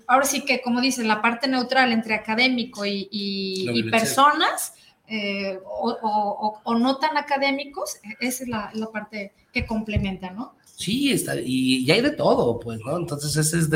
ahora 0.07 0.25
sí 0.25 0.45
que, 0.45 0.63
como 0.63 0.81
dicen, 0.81 1.09
la 1.09 1.21
parte 1.21 1.49
neutral 1.49 1.93
entre 1.93 2.15
académico 2.15 2.87
y, 2.87 3.89
personas, 3.91 4.75
eh, 5.09 5.59
o, 5.65 6.75
no 6.79 6.97
tan 6.99 7.17
académicos, 7.17 7.97
esa 8.21 8.45
es 8.45 8.49
la, 8.49 8.71
parte 8.93 9.33
que 9.53 9.67
complementa, 9.67 10.31
¿no? 10.31 10.55
Sí, 10.77 11.13
está, 11.13 11.35
y, 11.37 11.91
hay 11.91 12.01
de 12.01 12.13
todo, 12.13 12.61
pues, 12.61 12.79
¿no? 12.87 12.97
Entonces, 12.97 13.35
ese 13.37 13.59
es 13.59 13.71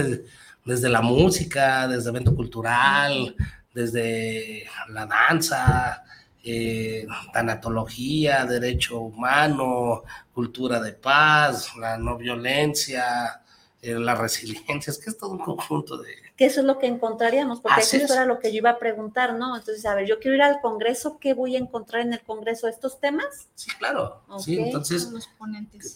desde 0.66 0.88
la 0.88 1.00
música, 1.00 1.86
desde 1.86 2.10
evento 2.10 2.34
cultural, 2.34 3.34
desde 3.72 4.66
la 4.88 5.06
danza, 5.06 6.02
eh, 6.42 7.06
tanatología, 7.32 8.44
derecho 8.44 9.00
humano, 9.00 10.02
cultura 10.32 10.80
de 10.80 10.92
paz, 10.92 11.74
la 11.76 11.96
no 11.96 12.16
violencia, 12.18 13.40
eh, 13.80 13.94
la 13.94 14.14
resiliencia, 14.16 14.90
es 14.90 14.98
que 14.98 15.10
es 15.10 15.18
todo 15.18 15.30
un 15.30 15.38
conjunto 15.38 15.96
de... 15.98 16.25
Que 16.36 16.46
eso 16.46 16.60
es 16.60 16.66
lo 16.66 16.78
que 16.78 16.86
encontraríamos, 16.86 17.60
porque 17.60 17.80
eso 17.80 18.12
era 18.12 18.26
lo 18.26 18.38
que 18.38 18.52
yo 18.52 18.58
iba 18.58 18.70
a 18.70 18.78
preguntar, 18.78 19.34
¿no? 19.34 19.56
Entonces, 19.56 19.86
a 19.86 19.94
ver, 19.94 20.06
yo 20.06 20.20
quiero 20.20 20.36
ir 20.36 20.42
al 20.42 20.60
Congreso, 20.60 21.18
¿qué 21.18 21.32
voy 21.32 21.56
a 21.56 21.58
encontrar 21.58 22.02
en 22.02 22.12
el 22.12 22.20
Congreso? 22.20 22.68
¿Estos 22.68 23.00
temas? 23.00 23.48
Sí, 23.54 23.70
claro. 23.78 24.22
Sí, 24.38 24.58
entonces, 24.58 25.10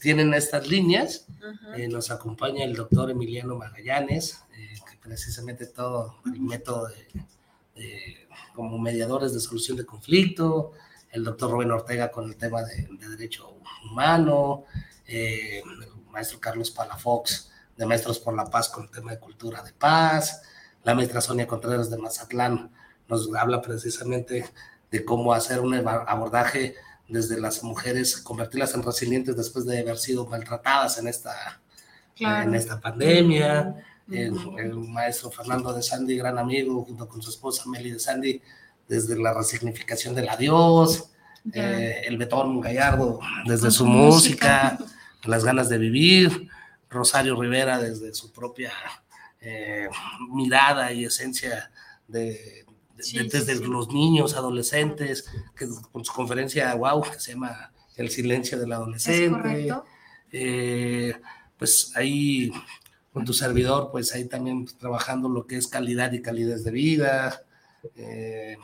tienen 0.01 0.33
estas 0.33 0.67
líneas, 0.67 1.27
eh, 1.77 1.89
nos 1.89 2.11
acompaña 2.11 2.65
el 2.65 2.75
doctor 2.75 3.11
Emiliano 3.11 3.57
Magallanes, 3.57 4.43
que 4.51 4.97
precisamente 5.03 5.67
todo 5.67 6.17
el 6.25 6.41
método 6.41 6.89
de 6.89 7.25
como 8.55 8.79
mediadores 8.79 9.33
de 9.33 9.41
solución 9.41 9.77
de 9.77 9.87
conflicto, 9.87 10.73
el 11.11 11.25
doctor 11.25 11.51
Rubén 11.51 11.71
Ortega 11.71 12.11
con 12.11 12.29
el 12.29 12.37
tema 12.37 12.63
de, 12.63 12.89
derecho 13.09 13.57
humano, 13.91 14.65
eh, 15.07 15.63
el 15.65 16.11
maestro 16.11 16.39
Carlos 16.41 16.71
Palafox 16.71 17.50
de 17.81 17.87
Maestros 17.87 18.19
por 18.19 18.37
la 18.37 18.45
Paz 18.45 18.69
con 18.69 18.85
el 18.85 18.91
tema 18.91 19.13
de 19.13 19.19
cultura 19.19 19.63
de 19.63 19.73
paz, 19.73 20.43
la 20.85 20.95
maestra 20.95 21.23
Sonia 21.23 21.47
Contreras 21.47 21.91
de 21.91 21.97
Mazatlán 21.97 22.71
nos 23.09 23.35
habla 23.35 23.63
precisamente 23.63 24.45
de 24.91 25.05
cómo 25.05 25.33
hacer 25.33 25.61
un 25.61 25.75
abordaje 25.75 26.75
desde 27.09 27.41
las 27.41 27.65
mujeres, 27.65 28.19
convertirlas 28.19 28.75
en 28.75 28.83
resilientes 28.83 29.35
después 29.35 29.65
de 29.65 29.81
haber 29.81 29.97
sido 29.97 30.27
maltratadas 30.27 30.99
en 30.99 31.09
esta, 31.09 31.61
en 32.19 32.55
esta 32.55 32.79
pandemia. 32.79 33.77
El, 34.11 34.35
maestro 34.75 35.31
Fernando 35.31 35.73
de 35.73 35.83
Sandy, 35.83 36.19
gran 36.19 36.37
amigo, 36.39 36.85
junto 36.85 37.09
con 37.09 37.23
su 37.23 37.31
esposa 37.31 37.65
Meli 37.67 37.93
de 37.93 37.99
Sandy, 37.99 38.43
desde 38.89 39.19
la 39.19 39.33
resignificación 39.33 40.15
del 40.15 40.29
adiós, 40.29 41.11
eh, 41.55 42.03
el 42.07 42.19
Betón 42.19 42.61
Gallardo, 42.61 43.21
desde 43.47 43.71
su, 43.71 43.87
música, 43.87 44.79
las 45.25 45.45
ganas 45.45 45.71
de 45.71 45.79
vivir, 45.79 46.51
Rosario 46.91 47.41
Rivera, 47.41 47.79
desde 47.79 48.13
su 48.13 48.33
propia 48.33 48.73
eh, 49.41 49.89
mirada 50.29 50.93
y 50.93 51.05
esencia 51.05 51.71
de, 52.09 52.67
desde 52.97 53.55
los 53.67 53.89
niños, 53.89 54.35
adolescentes, 54.35 55.31
que 55.57 55.67
con 55.93 56.05
su 56.05 56.13
conferencia 56.13 56.75
wow, 56.75 57.03
que 57.03 57.21
se 57.21 57.33
llama 57.33 57.73
El 57.97 58.11
silencio 58.11 58.59
del 58.59 58.73
adolescente. 58.73 59.73
Eh, 60.33 61.15
pues 61.57 61.93
ahí 61.97 62.53
con 63.13 63.25
tu 63.25 63.33
servidor, 63.33 63.91
pues 63.91 64.15
ahí 64.15 64.27
también 64.27 64.67
trabajando 64.79 65.29
lo 65.29 65.47
que 65.47 65.57
es 65.57 65.67
calidad 65.67 66.13
y 66.13 66.23
calidez 66.23 66.65
de 66.65 66.71
vida. 66.71 67.43
Eh, 67.97 68.57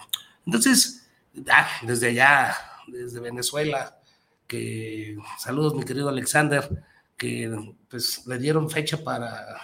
entonces, 0.44 1.08
ah, 1.50 1.68
desde 1.82 2.08
allá, 2.08 2.56
desde 2.86 3.20
Venezuela, 3.20 3.98
que 4.46 5.16
saludos 5.38 5.74
mi 5.74 5.84
querido 5.84 6.08
Alexander, 6.08 6.84
que 7.16 7.74
pues 7.88 8.26
le 8.26 8.38
dieron 8.38 8.70
fecha 8.70 9.02
para, 9.02 9.60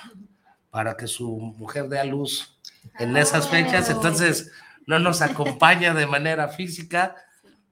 para 0.70 0.96
que 0.96 1.06
su 1.06 1.36
mujer 1.38 1.88
dé 1.88 1.98
a 1.98 2.04
luz 2.04 2.58
en 2.98 3.16
esas 3.16 3.48
fechas, 3.48 3.90
entonces 3.90 4.50
no 4.86 4.98
nos 4.98 5.22
acompaña 5.22 5.94
de 5.94 6.06
manera 6.06 6.48
física, 6.48 7.14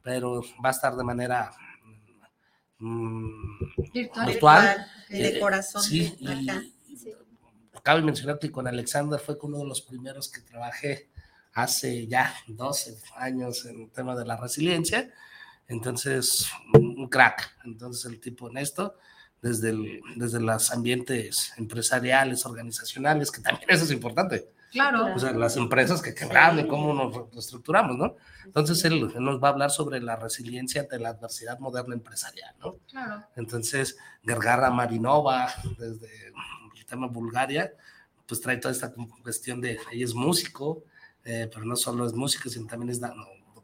pero 0.03 0.43
va 0.65 0.69
a 0.69 0.73
estar 0.73 0.95
de 0.95 1.05
manera 1.05 1.51
mm, 2.79 3.93
virtual, 3.93 4.87
de 5.09 5.41
corazón. 5.41 5.83
Sí, 5.83 6.17
cabe 7.83 8.03
mencionar 8.03 8.39
que 8.39 8.51
con 8.51 8.67
Alexander 8.67 9.19
fue 9.19 9.39
uno 9.43 9.59
de 9.59 9.67
los 9.67 9.83
primeros 9.83 10.31
que 10.31 10.43
trabajé 10.43 11.09
hace 11.53 12.07
ya 12.07 12.35
12 12.47 12.99
años 13.17 13.65
en 13.67 13.83
el 13.83 13.91
tema 13.91 14.15
de 14.15 14.25
la 14.25 14.37
resiliencia. 14.37 15.11
Entonces, 15.67 16.51
un 16.75 17.09
crack. 17.09 17.57
Entonces, 17.65 18.05
el 18.11 18.21
tipo 18.21 18.47
honesto, 18.47 18.97
desde, 19.43 19.71
el, 19.71 20.01
desde 20.17 20.41
los 20.41 20.71
ambientes 20.71 21.53
empresariales, 21.57 22.45
organizacionales, 22.47 23.31
que 23.31 23.41
también 23.41 23.69
eso 23.71 23.85
es 23.85 23.91
importante. 23.91 24.49
Claro. 24.71 25.15
O 25.15 25.19
sea, 25.19 25.33
las 25.33 25.57
empresas 25.57 26.01
que 26.01 26.15
quebraron 26.15 26.61
y 26.61 26.69
cómo 26.69 26.95
nos 26.95 27.33
reestructuramos, 27.33 27.97
¿no? 27.97 28.17
Entonces, 28.45 28.85
él, 28.85 29.13
nos 29.19 29.43
va 29.43 29.49
a 29.49 29.51
hablar 29.51 29.71
sobre 29.71 30.01
la 30.01 30.15
resiliencia 30.15 30.83
ante 30.83 30.99
la 30.99 31.09
adversidad 31.09 31.59
moderna 31.59 31.95
empresarial, 31.95 32.55
¿no? 32.61 32.77
Claro. 32.89 33.25
Entonces, 33.35 33.97
Gergarra 34.23 34.71
Marinova, 34.71 35.53
desde 35.77 36.09
tema 36.91 37.07
Bulgaria, 37.07 37.73
pues 38.27 38.41
trae 38.41 38.59
toda 38.59 38.73
esta 38.73 38.93
cuestión 39.23 39.61
de, 39.61 39.79
ella 39.93 40.05
es 40.05 40.15
músico, 40.15 40.85
eh, 41.25 41.49
pero 41.53 41.65
no 41.65 41.77
solo 41.77 42.07
es 42.07 42.13
músico, 42.13 42.49
sino 42.49 42.67
también 42.67 42.91
es, 42.91 43.01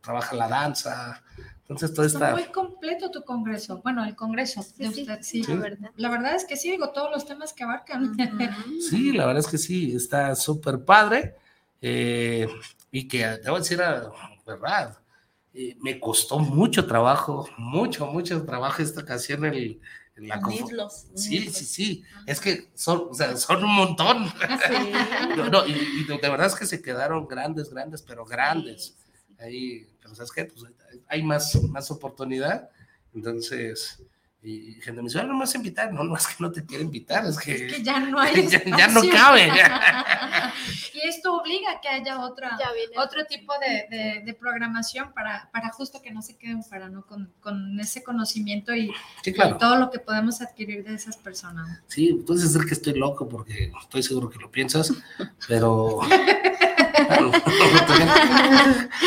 trabaja 0.00 0.34
la 0.34 0.48
danza. 0.48 1.22
Entonces, 1.68 1.94
todo 1.94 2.07
está... 2.07 2.33
muy 2.33 2.44
completo 2.44 3.11
tu 3.11 3.24
congreso. 3.24 3.81
Bueno, 3.83 4.05
el 4.05 4.14
congreso 4.14 4.64
de 4.76 4.88
usted, 4.88 5.18
sí. 5.22 5.42
La, 5.42 5.57
verdad. 5.57 5.90
la 5.96 6.09
verdad 6.09 6.35
es 6.37 6.44
que 6.44 6.57
sí, 6.57 6.70
digo, 6.70 6.90
todos 6.90 7.11
los 7.11 7.26
temas 7.26 7.52
que 7.52 7.64
abarcan. 7.64 8.16
Sí, 8.81 9.12
la 9.12 9.26
verdad 9.26 9.40
es 9.40 9.48
que 9.48 9.59
sí, 9.59 9.94
está 9.94 10.35
súper 10.37 10.85
padre. 10.85 11.35
Eh, 11.81 12.46
y 12.92 13.09
que, 13.09 13.26
debo 13.26 13.59
decir 13.59 13.79
la 13.79 14.11
verdad, 14.46 14.96
eh, 15.52 15.76
me 15.81 15.98
costó 15.98 16.38
mucho 16.38 16.87
trabajo, 16.87 17.48
mucho, 17.59 18.07
mucho 18.07 18.44
trabajo 18.44 18.83
esta 18.83 19.00
ocasión 19.00 19.44
el, 19.44 19.81
la 20.16 20.40
sí, 21.14 21.50
sí, 21.50 21.64
sí. 21.64 22.05
Es 22.26 22.40
que 22.40 22.70
son, 22.74 23.09
o 23.11 23.14
sea, 23.14 23.37
son 23.37 23.62
un 23.62 23.74
montón. 23.74 24.24
no, 25.52 25.66
y, 25.66 26.05
de 26.05 26.16
verdad 26.31 26.46
es 26.46 26.55
que 26.55 26.64
se 26.64 26.81
quedaron 26.81 27.26
grandes, 27.26 27.70
grandes, 27.70 28.02
pero 28.02 28.24
grandes. 28.24 28.96
Ahí, 29.38 29.87
pero 30.01 30.14
¿sabes 30.14 30.33
qué? 30.33 30.44
Pues 30.44 30.64
hay 31.09 31.22
más, 31.22 31.61
más 31.64 31.90
oportunidad. 31.90 32.68
Entonces, 33.14 34.03
Y 34.42 34.75
gente 34.75 35.03
me 35.03 35.09
dice, 35.09 35.25
no 35.25 35.33
me 35.33 35.40
vas 35.40 35.55
a 35.55 35.57
invitar. 35.57 35.92
No, 35.92 36.05
no 36.05 36.16
es 36.16 36.27
que 36.27 36.35
no 36.38 36.53
te 36.53 36.64
quiero 36.64 36.85
invitar, 36.85 37.27
es 37.27 37.37
que, 37.38 37.66
es 37.66 37.72
que 37.75 37.83
ya 37.83 37.99
no 37.99 38.20
hay. 38.20 38.46
ya, 38.79 38.87
no 38.88 39.03
cabe. 39.11 39.49
y 40.94 41.09
esto 41.09 41.35
obliga 41.35 41.72
a 41.72 41.81
que 41.81 41.88
haya 41.88 42.20
otra, 42.20 42.57
otro 42.96 43.25
tipo 43.27 43.53
de, 43.59 44.22
de, 44.25 44.35
programación 44.35 45.12
para, 45.12 45.51
para 45.53 45.70
justo 45.70 46.01
que 46.01 46.12
no 46.12 46.22
se 46.22 46.37
queden 46.37 46.62
para 46.62 46.88
¿no? 46.88 47.05
Con, 47.07 47.33
con 47.40 47.81
ese 47.81 48.05
conocimiento 48.05 48.72
y, 48.75 48.92
todo 49.59 49.77
lo 49.77 49.90
que 49.90 49.99
podemos 49.99 50.40
adquirir 50.40 50.85
de 50.85 50.94
esas 50.94 51.16
personas. 51.16 51.83
Sí, 51.88 52.22
puedes 52.25 52.42
decir 52.44 52.68
que 52.68 52.75
estoy 52.75 52.94
loco 52.94 53.29
porque 53.29 53.72
estoy 53.83 54.03
seguro 54.05 54.31
que 54.31 54.38
lo 54.38 54.51
piensas, 54.51 54.92
pero. 55.49 56.01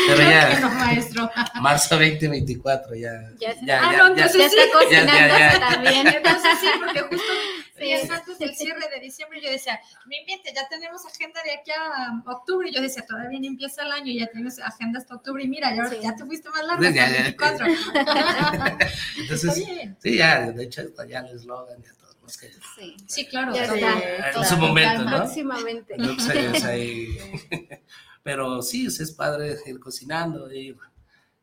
pero 0.06 0.22
ya. 0.22 0.60
No, 0.60 0.70
maestro. 0.70 1.30
Marzo 1.60 1.96
2024, 1.96 2.94
ya. 2.94 3.30
Ya, 3.38 3.54
ya, 3.62 3.80
ah, 3.82 3.92
no, 3.96 4.16
ya, 4.16 4.26
ya, 4.26 4.46
está 4.46 4.62
cocinando 4.72 5.58
también. 5.58 6.06
Entonces 6.16 6.58
sí, 6.60 6.68
porque 6.78 7.00
justo 7.00 7.32
días 7.78 8.10
antes 8.10 8.38
del 8.38 8.54
cierre 8.54 8.88
de 8.94 9.00
diciembre 9.00 9.40
yo 9.42 9.50
decía, 9.50 9.80
me 10.06 10.18
invite, 10.18 10.52
ya 10.54 10.68
tenemos 10.68 11.04
agenda 11.06 11.42
de 11.42 11.52
aquí 11.52 11.70
a 11.70 12.22
octubre. 12.30 12.68
Y 12.68 12.74
yo 12.74 12.82
decía, 12.82 13.04
todavía 13.06 13.38
ni 13.38 13.46
empieza 13.46 13.82
el 13.82 13.92
año, 13.92 14.12
y 14.12 14.20
ya 14.20 14.26
tienes 14.26 14.58
agenda 14.58 14.98
hasta 14.98 15.14
octubre. 15.14 15.42
Y 15.42 15.48
mira, 15.48 15.74
ya, 15.74 15.88
ya 16.00 16.14
te 16.14 16.24
fuiste 16.24 16.48
más 16.50 16.64
largo, 16.64 16.82
ya, 16.90 17.08
24. 17.08 17.66
Entonces, 19.18 19.66
sí, 20.00 20.16
ya, 20.16 20.50
de 20.50 20.64
hecho, 20.64 20.82
ya 21.08 21.20
el 21.20 21.36
eslogan, 21.36 21.82
ya 21.82 21.99
todo. 22.38 22.48
Que, 22.48 22.82
sí. 22.82 22.96
sí, 23.06 23.26
claro. 23.26 23.54
Ya 23.54 23.64
está, 23.64 24.40
en 24.40 24.44
su 24.44 24.56
momento, 24.56 25.04
¿no? 25.04 25.16
Próximamente. 25.16 25.94
Entonces, 25.96 26.64
ahí, 26.64 27.18
pero 28.22 28.62
sí, 28.62 28.86
es 28.86 29.12
padre 29.12 29.56
ir 29.66 29.78
cocinando, 29.78 30.52
ir, 30.52 30.76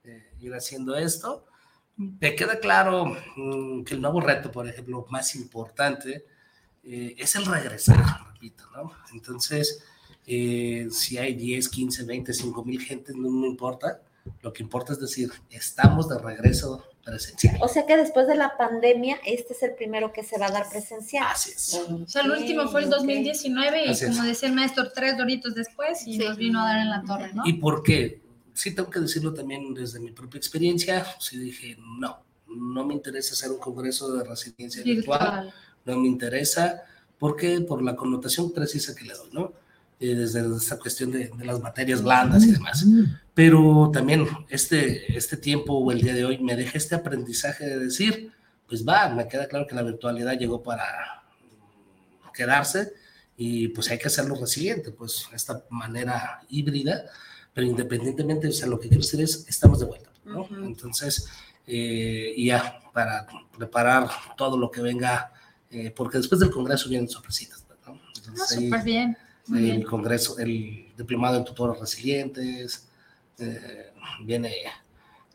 eh, 0.04 0.32
ir 0.40 0.54
haciendo 0.54 0.96
esto. 0.96 1.46
Me 1.96 2.36
queda 2.36 2.60
claro 2.60 3.18
mm, 3.36 3.84
que 3.84 3.96
el 3.96 4.02
nuevo 4.02 4.22
reto, 4.22 4.52
por 4.52 4.68
ejemplo, 4.68 5.06
más 5.10 5.36
importante 5.36 6.26
eh, 6.84 7.16
es 7.18 7.36
el 7.36 7.46
regresar, 7.46 8.28
repito, 8.34 8.64
¿no? 8.76 8.92
Entonces, 9.12 9.84
eh, 10.26 10.88
si 10.92 11.18
hay 11.18 11.34
10, 11.34 11.70
15, 11.70 12.04
20, 12.04 12.34
5 12.34 12.66
mil 12.66 12.82
gente, 12.82 13.14
no, 13.16 13.30
me 13.30 13.48
importa. 13.48 14.02
Lo 14.42 14.54
que 14.54 14.62
importa 14.62 14.94
es 14.94 15.00
decir, 15.00 15.32
estamos 15.50 16.08
de 16.10 16.20
regreso 16.20 16.84
presencial. 17.08 17.58
O 17.62 17.68
sea 17.68 17.86
que 17.86 17.98
después 17.98 18.28
de 18.28 18.36
la 18.36 18.58
pandemia, 18.58 19.20
este 19.26 19.54
es 19.54 19.64
el 19.64 19.74
primero 19.76 20.12
que 20.12 20.24
se 20.24 20.38
va 20.38 20.48
a 20.48 20.52
dar 20.52 20.70
presencial. 20.70 21.26
Así 21.32 21.52
es. 21.52 21.74
o 21.74 22.08
sea, 22.08 22.22
el 22.24 22.32
último 22.32 22.68
fue 22.68 22.84
el 22.84 22.90
2019 22.90 23.86
y 23.86 24.06
como 24.06 24.24
decía 24.24 24.50
el 24.50 24.56
maestro, 24.56 24.92
tres 24.92 25.18
doritos 25.18 25.56
después 25.56 26.06
y 26.06 26.18
nos 26.18 26.38
vino 26.38 26.62
a 26.62 26.66
dar 26.66 26.80
en 26.80 26.90
la 26.90 27.04
torre, 27.04 27.34
¿no? 27.34 27.44
¿Y 27.46 27.54
por 27.54 27.84
qué? 27.84 28.28
sí 28.58 28.74
tengo 28.74 28.90
que 28.90 29.00
decirlo 29.00 29.34
también 29.34 29.74
desde 29.74 30.00
mi 30.00 30.12
propia 30.12 30.40
experiencia, 30.40 31.06
sí 31.20 31.38
dije, 31.38 31.78
no, 32.00 32.24
no 32.48 32.86
me 32.86 32.96
interesa 32.96 33.34
hacer 33.34 33.52
un 33.52 33.60
congreso 33.60 34.12
de 34.12 34.24
residencia 34.24 34.84
virtual, 34.84 35.54
no 35.86 35.98
me 36.00 36.08
interesa, 36.08 36.84
porque 37.20 37.62
por 37.62 37.84
la 37.84 37.96
connotación 37.96 38.52
precisa 38.52 38.96
que 38.96 39.06
le 39.06 39.14
doy, 39.14 39.30
¿no? 39.32 39.54
Eh, 40.00 40.14
desde 40.14 40.56
esta 40.56 40.78
cuestión 40.78 41.12
de, 41.12 41.32
de, 41.36 41.46
las 41.46 41.60
materias 41.60 42.04
blandas 42.04 42.44
y 42.44 42.52
demás. 42.52 42.86
Pero 43.34 43.90
también 43.92 44.28
este, 44.50 45.18
este 45.18 45.38
tiempo 45.38 45.74
o 45.74 45.92
el 45.92 46.02
día 46.02 46.14
de 46.14 46.24
hoy 46.24 46.38
me 46.38 46.56
deja 46.56 46.78
este 46.78 46.94
aprendizaje 46.94 47.66
de 47.66 47.80
decir, 47.80 48.32
pues 48.68 48.88
va, 48.88 49.10
me 49.10 49.28
queda 49.28 49.48
claro 49.48 49.66
que 49.66 49.76
la 49.76 49.82
virtualidad 49.82 50.38
llegó 50.38 50.62
para 50.62 51.24
quedarse 52.34 52.94
y 53.36 53.70
pues 53.70 53.90
hay 53.90 53.98
que 53.98 54.08
hacerlo 54.08 54.36
resiliente, 54.36 54.92
pues 54.92 55.28
esta 55.34 55.64
manera 55.70 56.42
híbrida 56.50 57.06
pero 57.58 57.66
independientemente, 57.66 58.50
o 58.50 58.52
sea, 58.52 58.68
lo 58.68 58.80
que 58.80 58.88
quiero 58.88 59.02
decir 59.02 59.20
es, 59.20 59.44
estamos 59.50 59.80
de 59.80 59.88
vuelta, 59.88 60.12
¿no? 60.26 60.48
Entonces, 60.64 61.28
eh, 61.66 62.36
ya, 62.38 62.80
para 62.94 63.26
preparar 63.58 64.08
todo 64.38 64.60
lo 64.60 64.70
que 64.70 64.80
venga, 64.80 65.34
eh, 65.72 65.90
porque 65.90 66.20
después 66.20 66.40
del 66.40 66.52
Congreso 66.52 66.88
vienen 66.88 67.10
sorpresitas, 67.10 67.66
¿no? 67.88 68.00
Entonces, 68.16 68.42
ah, 68.44 68.62
súper 68.62 68.84
bien. 68.84 69.18
El 69.56 69.86
Congreso, 69.86 70.38
el 70.40 70.88
diplomado 70.98 71.38
en 71.38 71.46
tutores 71.46 71.80
resilientes, 71.80 72.88
eh, 73.40 73.92
viene 74.24 74.54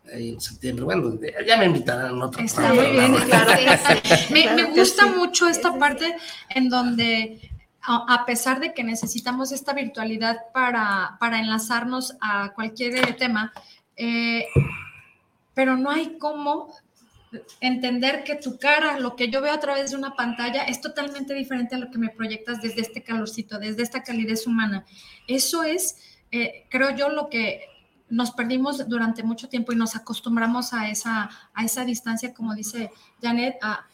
en 0.07 0.40
septiembre. 0.40 0.85
Bueno, 0.85 1.18
ya 1.46 1.57
me 1.57 1.66
invitarán 1.66 2.14
en 2.14 2.22
otro 2.22 2.42
Está 2.42 2.75
muy 2.75 2.90
bien, 2.90 3.14
claro. 3.14 3.53
me, 4.31 4.55
me, 4.55 4.64
gusta 4.64 5.07
mucho 5.07 5.48
esta 5.48 5.79
parte 5.79 6.16
en 6.51 6.68
donde 6.68 7.53
a 7.85 8.25
pesar 8.27 8.61
de 8.61 8.75
que 8.75 8.85
necesitamos 8.85 9.51
esta 9.51 9.72
virtualidad 9.72 10.37
para, 10.55 11.16
para 11.18 11.40
enlazarnos 11.40 12.16
a 12.20 12.53
cualquier 12.55 13.16
tema, 13.16 13.53
eh, 13.96 14.46
pero 15.55 15.77
no 15.77 15.90
hay 15.90 16.16
cómo 16.18 16.72
entender 17.61 18.25
que 18.25 18.37
tu 18.37 18.59
cara, 18.59 18.99
lo 18.99 19.16
que 19.16 19.29
yo 19.31 19.40
veo 19.40 19.53
a 19.53 19.61
través 19.61 19.90
de 19.90 19.97
una 19.97 20.14
pantalla, 20.14 20.64
es 20.64 20.81
totalmente 20.81 21.35
diferente 21.35 21.75
a 21.75 21.79
lo 21.79 21.90
que 21.90 21.99
me 21.99 22.11
proyectas 22.11 22.61
desde 22.61 22.83
este 22.83 23.03
calorcito, 23.03 23.59
desde 23.59 23.83
esta 23.83 24.03
calidez 24.03 24.47
humana. 24.47 24.85
Eso 25.27 25.62
es, 25.62 25.97
eh, 26.31 26.66
creo 26.71 26.95
yo, 26.95 27.09
lo 27.09 27.29
que 27.29 27.66
nos 28.09 28.31
perdimos 28.33 28.87
durante 28.88 29.23
mucho 29.23 29.49
tiempo 29.49 29.73
y 29.73 29.77
nos 29.77 29.97
acostumbramos 29.97 30.75
a 30.75 30.90
esa, 30.90 31.31
a 31.55 31.64
esa 31.64 31.85
distancia, 31.85 32.35
como 32.35 32.55
dice 32.55 32.90
Janet, 33.23 33.57
a 33.62 33.87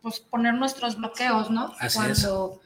pues, 0.00 0.20
poner 0.20 0.54
nuestros 0.54 0.96
bloqueos, 0.96 1.50
¿no? 1.50 1.72
Así 1.78 1.98
Cuando, 1.98 2.60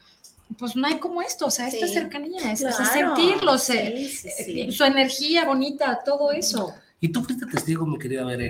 pues 0.57 0.75
no 0.77 0.87
hay 0.87 0.99
como 0.99 1.21
esto, 1.21 1.47
o 1.47 1.51
sea, 1.51 1.67
esta 1.67 1.87
cercanía, 1.87 2.53
es, 2.53 2.59
sentirlo, 2.93 3.57
su 3.57 4.83
energía 4.83 5.45
bonita, 5.45 5.99
todo 6.05 6.31
eso. 6.31 6.73
Y 7.01 7.09
tú 7.09 7.21
fuiste 7.21 7.45
testigo, 7.47 7.85
mi 7.85 7.97
querida 7.99 8.23
Bere, 8.23 8.49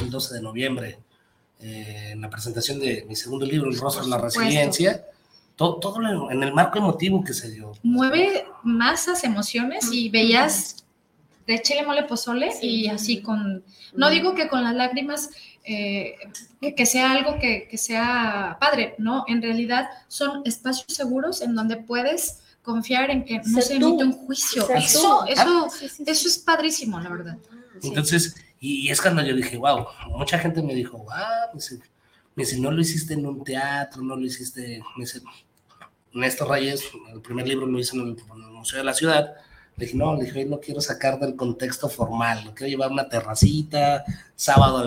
el, 0.00 0.10
12 0.10 0.34
de 0.34 0.42
noviembre, 0.42 0.98
eh, 1.60 2.10
en 2.12 2.20
la 2.20 2.30
presentación 2.30 2.78
de 2.78 3.04
mi 3.08 3.16
segundo 3.16 3.46
libro, 3.46 3.70
El 3.70 3.78
rostro 3.78 4.04
de 4.04 4.10
la 4.10 4.18
resiliencia, 4.18 5.04
todo, 5.56 5.76
todo, 5.76 6.30
en 6.30 6.42
el 6.42 6.52
marco 6.54 6.78
emotivo 6.78 7.22
que 7.22 7.34
se 7.34 7.50
dio. 7.50 7.72
Mueve 7.82 8.46
masas, 8.62 9.24
emociones 9.24 9.90
y 9.92 10.08
veías 10.08 10.84
de 11.46 11.60
chile 11.60 11.84
mole 11.84 12.04
pozole 12.04 12.50
y 12.62 12.86
así 12.88 13.20
con, 13.20 13.64
no 13.94 14.10
digo 14.10 14.34
que 14.34 14.48
con 14.48 14.62
las 14.62 14.74
lágrimas 14.74 15.30
eh, 15.64 16.14
que, 16.60 16.86
sea 16.86 17.12
algo 17.12 17.38
que, 17.38 17.68
sea 17.76 18.56
padre, 18.60 18.94
¿no? 18.98 19.24
En 19.26 19.42
realidad 19.42 19.88
son 20.08 20.42
espacios 20.44 20.94
seguros 20.94 21.42
en 21.42 21.54
donde 21.54 21.76
puedes 21.76 22.38
confiar 22.62 23.10
en 23.10 23.24
que 23.24 23.40
no 23.44 23.60
se 23.60 23.76
emite 23.76 24.04
un 24.04 24.12
juicio. 24.12 24.68
Eso, 24.70 25.26
eso, 25.26 25.68
eso 26.06 26.28
es 26.28 26.38
padrísimo, 26.38 27.00
la 27.00 27.10
verdad. 27.10 27.38
Entonces, 27.82 28.34
y, 28.60 28.90
es 28.90 29.00
cuando 29.00 29.22
yo 29.22 29.34
dije, 29.34 29.56
wow, 29.56 29.86
mucha 30.10 30.38
gente 30.38 30.62
me 30.62 30.74
dijo, 30.74 30.98
wow, 30.98 31.54
me 32.34 32.44
dice, 32.44 32.58
no 32.60 32.70
lo 32.70 32.80
hiciste 32.82 33.14
en 33.14 33.24
un 33.24 33.42
teatro, 33.42 34.02
no 34.02 34.16
lo 34.16 34.22
hiciste, 34.26 34.82
me 34.96 35.04
dice, 35.04 35.22
Néstor 36.12 36.50
Reyes, 36.50 36.84
el 37.12 37.22
primer 37.22 37.48
libro 37.48 37.66
lo 37.66 37.78
hice 37.78 37.96
en 37.96 38.08
el 38.08 38.16
Museo 38.52 38.78
de 38.78 38.84
la 38.84 38.92
Ciudad, 38.92 39.32
le 39.76 39.86
dije, 39.86 39.96
no, 39.96 40.14
le 40.14 40.24
dije, 40.24 40.44
no 40.44 40.60
quiero 40.60 40.82
sacar 40.82 41.18
del 41.18 41.36
contexto 41.36 41.88
formal, 41.88 42.44
lo 42.44 42.54
quiero 42.54 42.68
llevar 42.68 42.90
una 42.90 43.08
terracita, 43.08 44.04
sábado 44.36 44.78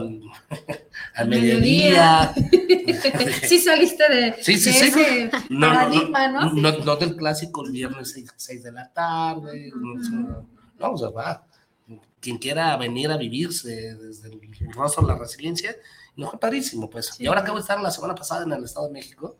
al, 1.15 1.27
mediodía. 1.27 2.31
sí 3.41 3.59
saliste 3.59 4.07
de, 4.07 4.35
sí, 4.43 4.55
sí, 4.59 4.71
sí. 4.71 4.85
ese 4.85 5.31
no, 5.49 5.67
paradigma, 5.67 6.27
no, 6.27 6.53
¿no? 6.53 6.71
¿no? 6.77 6.95
del 6.97 7.15
clásico 7.15 7.65
el 7.65 7.71
viernes 7.71 8.15
6, 8.35 8.63
de 8.63 8.71
la 8.71 8.87
tarde, 8.89 9.71
no, 10.77 10.91
o 10.91 10.97
sea, 10.97 11.09
va. 11.09 11.43
Quien 12.23 12.37
quiera 12.37 12.77
venir 12.77 13.11
a 13.11 13.17
vivirse 13.17 13.95
desde 13.95 14.29
el 14.29 14.73
rostro 14.73 15.05
de 15.05 15.11
la 15.11 15.19
resiliencia, 15.19 15.75
no 16.15 16.29
fue 16.29 16.39
parísimo, 16.39 16.89
pues. 16.89 17.19
Y 17.19 17.27
ahora 17.27 17.41
acabo 17.41 17.57
de 17.57 17.63
estar 17.63 17.81
la 17.81 17.91
semana 17.91 18.15
pasada 18.15 18.45
en 18.45 18.53
el 18.53 18.63
Estado 18.63 18.87
de 18.87 18.93
México, 18.93 19.35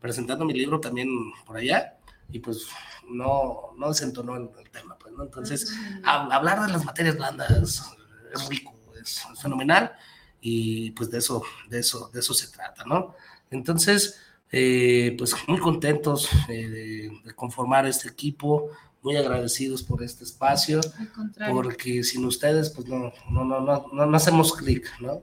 presentando 0.00 0.44
mi 0.44 0.52
libro 0.52 0.80
también 0.80 1.08
por 1.46 1.56
allá, 1.56 1.96
y 2.32 2.40
pues 2.40 2.66
no, 3.08 3.70
no 3.78 3.88
desentonó 3.88 4.34
el, 4.34 4.50
tema, 4.72 4.98
pues, 4.98 5.14
¿no? 5.14 5.22
Entonces, 5.22 5.72
hablar 6.02 6.66
de 6.66 6.72
las 6.72 6.84
materias 6.84 7.16
blandas 7.16 7.92
es 8.32 8.48
rico, 8.48 8.74
es, 9.00 9.22
fenomenal, 9.40 9.92
y 10.40 10.90
pues 10.90 11.12
de 11.12 11.18
eso, 11.18 11.44
de 11.68 11.78
eso, 11.78 12.10
de 12.12 12.18
eso 12.18 12.34
se 12.34 12.48
trata, 12.48 12.84
¿no? 12.84 13.14
Entonces, 13.52 14.18
eh, 14.50 15.14
pues 15.16 15.34
muy 15.46 15.58
contentos 15.60 16.28
eh, 16.48 17.12
de, 17.24 17.34
conformar 17.34 17.86
este 17.86 18.08
equipo, 18.08 18.70
muy 19.04 19.16
agradecidos 19.16 19.82
por 19.82 20.02
este 20.02 20.24
espacio, 20.24 20.80
porque 21.52 22.02
sin 22.02 22.24
ustedes, 22.24 22.70
pues 22.70 22.88
no, 22.88 23.12
no, 23.30 23.44
no, 23.44 23.60
no, 23.60 24.06
no, 24.06 24.16
hacemos 24.16 24.54
clic, 24.54 24.90
¿no? 24.98 25.20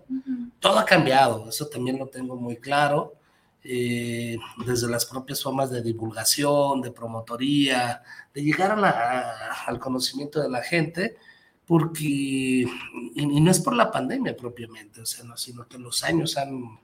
Todo 0.60 0.78
ha 0.78 0.86
cambiado, 0.86 1.50
eso 1.50 1.66
también 1.66 1.98
lo 1.98 2.06
tengo 2.06 2.36
muy 2.36 2.58
claro. 2.58 3.16
Eh, 3.64 4.40
desde 4.66 4.88
las 4.88 5.06
propias 5.06 5.44
formas 5.44 5.70
de 5.70 5.84
divulgación, 5.84 6.82
de 6.82 6.92
promotoría, 6.92 8.02
de 8.34 8.44
llegar 8.44 8.76
al 9.68 9.80
conocimiento 9.80 10.42
de 10.42 10.50
la 10.50 10.64
gente, 10.64 11.18
porque, 11.66 12.66
y, 13.16 13.42
no 13.42 13.52
es 13.52 13.60
por 13.60 13.76
la 13.76 13.92
pandemia 13.92 14.36
propiamente, 14.36 15.02
o 15.02 15.06
sea, 15.06 15.24
no, 15.26 15.38
sino 15.38 15.68
que 15.68 15.78
los 15.78 16.04
años 16.04 16.38
han, 16.38 16.80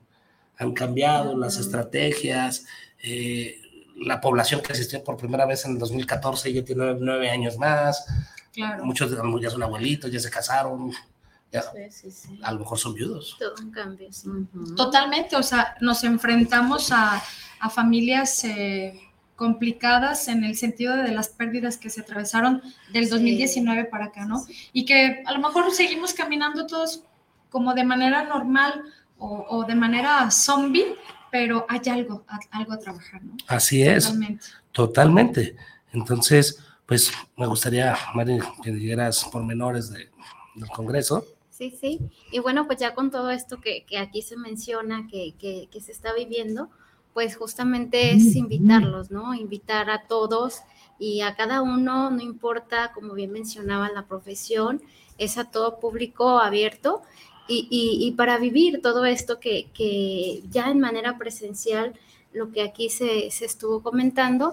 han 0.56 0.72
cambiado, 0.72 1.36
las 1.36 1.58
estrategias, 1.58 2.64
eh, 3.02 3.60
la 3.98 4.20
población 4.20 4.60
que 4.60 4.72
asistió 4.72 5.02
por 5.02 5.16
primera 5.16 5.46
vez 5.46 5.64
en 5.64 5.72
el 5.72 5.78
2014 5.78 6.52
ya 6.52 6.64
tiene 6.64 6.94
nueve, 6.98 7.30
años 7.30 7.58
más, 7.58 8.06
claro. 8.52 8.84
muchos 8.84 9.10
ya 9.40 9.50
son 9.50 9.62
abuelitos, 9.62 10.10
ya 10.10 10.20
se 10.20 10.30
casaron, 10.30 10.92
a 12.42 12.52
lo 12.52 12.58
mejor 12.60 12.78
son 12.78 12.94
viudos. 12.94 13.36
Todo 13.38 13.54
un 13.62 13.70
cambio, 13.70 14.08
Totalmente, 14.76 15.36
o 15.36 15.42
sea, 15.42 15.76
nos 15.80 16.04
enfrentamos 16.04 16.92
a, 16.92 17.22
familias 17.70 18.44
eh, 18.44 19.00
complicadas 19.34 20.28
en 20.28 20.44
el 20.44 20.56
sentido 20.56 20.96
de 20.96 21.10
las 21.10 21.28
pérdidas 21.28 21.76
que 21.76 21.90
se 21.90 22.02
atravesaron 22.02 22.62
del 22.92 23.08
2019 23.08 23.84
para 23.86 24.06
acá, 24.06 24.26
¿no? 24.26 24.44
Y 24.72 24.84
que 24.84 25.22
a 25.24 25.32
lo 25.32 25.40
mejor 25.40 25.72
seguimos 25.72 26.12
caminando 26.12 26.66
todos 26.66 27.02
como 27.50 27.74
de 27.74 27.84
manera 27.84 28.24
normal 28.24 28.82
o, 29.18 29.64
de 29.64 29.74
manera 29.74 30.30
zombie, 30.30 30.94
pero 31.30 31.66
hay 31.68 31.80
algo, 31.90 32.24
algo 32.50 32.72
a 32.72 32.78
trabajar, 32.78 33.22
¿no? 33.24 33.36
Así 33.46 33.82
es. 33.82 34.04
Totalmente. 34.04 34.46
Totalmente. 34.72 35.56
Entonces, 35.92 36.58
pues 36.86 37.12
me 37.36 37.46
gustaría, 37.46 37.96
Mari, 38.14 38.38
que 38.62 38.72
dijeras 38.72 39.24
pormenores 39.30 39.90
de, 39.90 40.10
del 40.54 40.68
Congreso. 40.70 41.24
Sí, 41.50 41.76
sí. 41.78 41.98
Y 42.30 42.38
bueno, 42.38 42.66
pues 42.66 42.78
ya 42.78 42.94
con 42.94 43.10
todo 43.10 43.30
esto 43.30 43.60
que, 43.60 43.84
aquí 43.98 44.22
se 44.22 44.36
menciona, 44.36 45.08
que, 45.10 45.34
que, 45.38 45.80
se 45.80 45.92
está 45.92 46.14
viviendo, 46.14 46.70
pues 47.12 47.36
justamente 47.36 48.12
es 48.12 48.36
invitarlos, 48.36 49.10
¿no? 49.10 49.34
Invitar 49.34 49.90
a 49.90 50.06
todos 50.06 50.60
y 51.00 51.20
a 51.22 51.34
cada 51.34 51.62
uno, 51.62 52.10
no 52.10 52.20
importa, 52.20 52.92
como 52.92 53.14
bien 53.14 53.32
mencionaba, 53.32 53.90
la 53.90 54.06
profesión, 54.06 54.80
es 55.18 55.36
a 55.36 55.50
todo 55.50 55.80
público 55.80 56.38
abierto. 56.38 57.02
Y, 57.48 57.66
y, 57.70 58.12
para 58.12 58.36
vivir 58.36 58.82
todo 58.82 59.06
esto 59.06 59.40
que, 59.40 59.68
que, 59.72 60.42
ya 60.50 60.70
en 60.70 60.80
manera 60.80 61.16
presencial, 61.16 61.94
lo 62.34 62.52
que 62.52 62.60
aquí 62.60 62.90
se, 62.90 63.30
se 63.30 63.46
estuvo 63.46 63.82
comentando, 63.82 64.52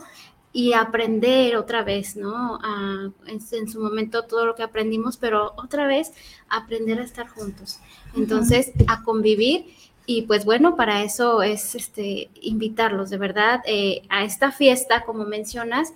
y 0.55 0.71
aprender 0.71 1.57
otra 1.57 1.83
vez, 1.83 2.15
¿no? 2.15 2.59
en, 3.27 3.67
su 3.67 3.81
momento 3.81 4.23
todo 4.23 4.45
lo 4.45 4.55
que 4.55 4.63
aprendimos, 4.63 5.17
pero 5.17 5.51
otra 5.57 5.85
vez 5.85 6.13
aprender 6.47 6.97
a 7.01 7.03
estar 7.03 7.27
juntos. 7.27 7.79
Entonces, 8.15 8.71
a 8.87 9.03
convivir 9.03 9.65
y 10.05 10.21
pues 10.21 10.45
bueno, 10.45 10.77
para 10.77 11.03
eso 11.03 11.43
es 11.43 11.75
este, 11.75 12.29
invitarlos 12.39 13.09
de 13.09 13.17
verdad 13.17 13.63
eh, 13.65 14.03
a 14.07 14.23
esta 14.23 14.53
fiesta, 14.53 15.03
como 15.03 15.25
mencionas. 15.25 15.91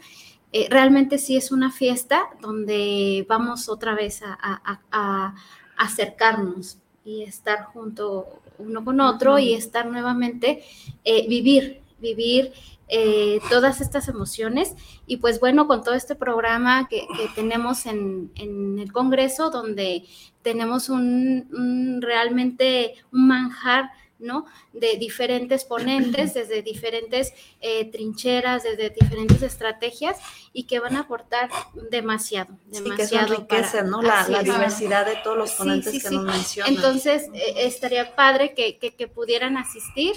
Eh, 0.52 0.68
realmente 0.70 1.20
sí 1.20 1.38
es 1.38 1.54
una 1.54 1.72
fiesta 1.72 2.26
donde 2.42 3.26
vamos 3.30 3.70
otra 3.70 3.96
vez 3.96 4.22
a, 4.26 5.36
acercarnos 5.78 6.80
y 7.10 7.24
estar 7.24 7.66
junto 7.66 8.28
uno 8.60 8.86
con 8.86 9.02
otro 9.02 9.40
y 9.40 9.54
estar 9.54 9.88
nuevamente, 9.88 10.64
eh, 11.04 11.28
vivir, 11.28 11.82
vivir 12.00 12.54
eh, 12.88 13.40
todas 13.50 13.82
estas 13.82 14.08
emociones. 14.10 14.76
Y 15.08 15.18
pues 15.18 15.40
bueno, 15.40 15.68
con 15.68 15.84
todo 15.84 15.96
este 15.96 16.16
programa 16.16 16.88
que, 16.88 17.08
tenemos 17.36 17.86
en, 17.86 18.32
el 18.36 18.92
Congreso, 18.92 19.50
donde 19.50 20.06
tenemos 20.44 20.90
un 20.90 22.00
realmente 22.02 22.96
un 23.12 23.28
manjar 23.28 23.90
¿no? 24.20 24.46
De 24.74 24.98
diferentes 24.98 25.66
ponentes, 25.66 26.34
desde 26.34 26.62
diferentes 26.62 27.34
eh, 27.62 27.86
trincheras, 27.86 28.64
desde 28.64 28.90
diferentes 28.90 29.42
estrategias 29.42 30.18
y 30.54 30.64
que 30.64 30.80
van 30.80 30.96
a 30.96 31.02
aportar 31.02 31.50
demasiado, 31.90 32.58
demasiado. 32.66 33.36
Sí, 33.36 33.44
que 33.48 33.84
¿no? 33.84 34.02
La, 34.02 34.26
diversidad 34.44 35.06
de 35.06 35.16
todos 35.24 35.38
los 35.38 35.52
ponentes 35.54 36.04
que 36.04 36.12
nos 36.12 36.26
mencionan. 36.26 36.74
Entonces, 36.74 37.30
eh, 37.34 37.54
estaría 37.58 38.16
padre 38.16 38.54
que, 38.54 38.78
que, 38.78 39.08
pudieran 39.08 39.58
asistir. 39.58 40.14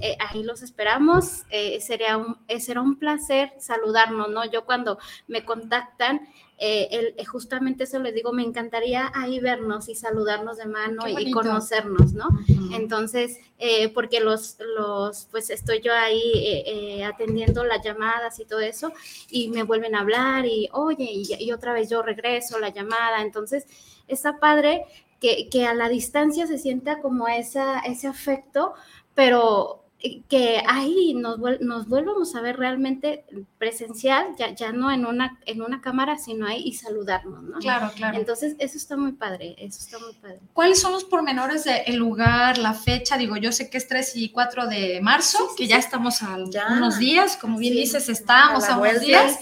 Eh, 0.00 0.16
ahí 0.20 0.42
los 0.42 0.62
esperamos. 0.62 1.44
sería 1.80 2.16
un, 2.16 2.38
será 2.60 2.82
un 2.82 2.98
placer 2.98 3.52
saludarnos, 3.58 4.28
¿no? 4.30 4.44
Yo 4.50 4.64
cuando 4.64 4.98
me 5.26 5.44
contactan, 5.44 6.28
eh, 6.58 7.14
eh, 7.18 7.24
justamente 7.26 7.84
eso 7.84 7.98
les 7.98 8.14
digo, 8.14 8.32
me 8.32 8.42
encantaría 8.42 9.12
ahí 9.14 9.40
vernos 9.40 9.90
y 9.90 9.94
saludarnos 9.94 10.56
de 10.56 10.66
mano 10.66 11.06
y 11.06 11.30
conocernos, 11.30 12.14
¿no? 12.14 12.28
Entonces, 12.72 13.38
eh, 13.58 13.90
porque 13.90 14.20
los, 14.20 14.56
los, 14.76 15.28
pues 15.30 15.50
estoy 15.50 15.80
yo 15.82 15.92
ahí 15.92 17.02
atendiendo 17.02 17.64
las 17.64 17.84
llamadas 17.84 18.40
y 18.40 18.46
todo 18.46 18.60
eso, 18.60 18.92
y 19.30 19.48
me 19.48 19.64
vuelven 19.64 19.94
a 19.94 20.00
hablar 20.00 20.46
y, 20.46 20.68
oye, 20.72 21.08
y, 21.10 21.52
otra 21.52 21.74
vez 21.74 21.90
yo 21.90 22.02
regreso 22.02 22.58
la 22.58 22.70
llamada, 22.70 23.20
entonces, 23.20 23.66
está 24.08 24.38
padre 24.38 24.84
que, 25.20 25.48
que 25.50 25.66
a 25.66 25.74
la 25.74 25.88
distancia 25.88 26.46
se 26.46 26.58
sienta 26.58 27.00
como 27.00 27.28
esa, 27.28 27.80
ese 27.80 28.06
afecto, 28.06 28.72
pero 29.14 29.85
que 30.28 30.62
ahí 30.68 31.14
nos, 31.14 31.38
nos 31.60 31.88
vuelvamos 31.88 32.34
a 32.34 32.40
ver 32.40 32.56
realmente 32.56 33.24
presencial, 33.58 34.34
ya, 34.38 34.54
ya 34.54 34.72
no 34.72 34.90
en 34.90 35.06
una, 35.06 35.38
en 35.46 35.62
una 35.62 35.80
cámara, 35.80 36.18
sino 36.18 36.46
ahí 36.46 36.62
y 36.64 36.74
saludarnos, 36.74 37.42
¿no? 37.42 37.58
Claro, 37.58 37.90
claro. 37.94 38.16
Entonces, 38.18 38.56
eso 38.58 38.76
está 38.76 38.96
muy 38.96 39.12
padre, 39.12 39.54
eso 39.58 39.80
está 39.80 39.98
muy 39.98 40.12
padre. 40.14 40.40
¿Cuáles 40.52 40.80
son 40.80 40.92
los 40.92 41.04
pormenores 41.04 41.64
del 41.64 41.96
lugar, 41.96 42.58
la 42.58 42.74
fecha? 42.74 43.16
Digo, 43.16 43.36
yo 43.36 43.52
sé 43.52 43.70
que 43.70 43.78
es 43.78 43.88
3 43.88 44.16
y 44.16 44.30
4 44.30 44.66
de 44.66 45.00
marzo, 45.00 45.38
que 45.56 45.66
ya 45.66 45.78
estamos 45.78 46.22
a 46.22 46.36
unos 46.70 46.98
días, 46.98 47.36
como 47.36 47.58
bien 47.58 47.74
dices, 47.74 48.08
estamos 48.08 48.64
a, 48.64 48.78
unos 48.78 49.00
días. 49.00 49.38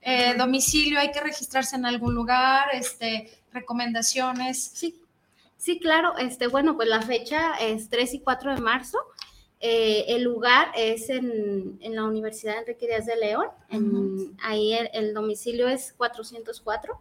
Eh, 0.00 0.34
domicilio, 0.38 0.98
hay 0.98 1.10
que 1.10 1.20
registrarse 1.20 1.76
en 1.76 1.84
algún 1.84 2.14
lugar, 2.14 2.68
este, 2.72 3.30
recomendaciones. 3.52 4.70
Sí, 4.74 5.00
sí, 5.56 5.78
claro, 5.78 6.16
este, 6.18 6.46
bueno, 6.46 6.76
pues 6.76 6.88
la 6.88 7.02
fecha 7.02 7.54
es 7.60 7.90
3 7.90 8.14
y 8.14 8.20
4 8.20 8.54
de 8.54 8.60
marzo. 8.60 8.98
Eh, 9.60 10.04
el 10.08 10.22
lugar 10.22 10.68
es 10.76 11.10
en, 11.10 11.78
la 11.82 12.04
Universidad 12.04 12.58
Enrique 12.58 12.86
Díaz 12.86 13.06
de 13.06 13.16
León. 13.16 13.48
Ahí 14.42 14.74
el, 14.92 15.14
domicilio 15.14 15.68
es 15.68 15.92
404. 15.96 17.00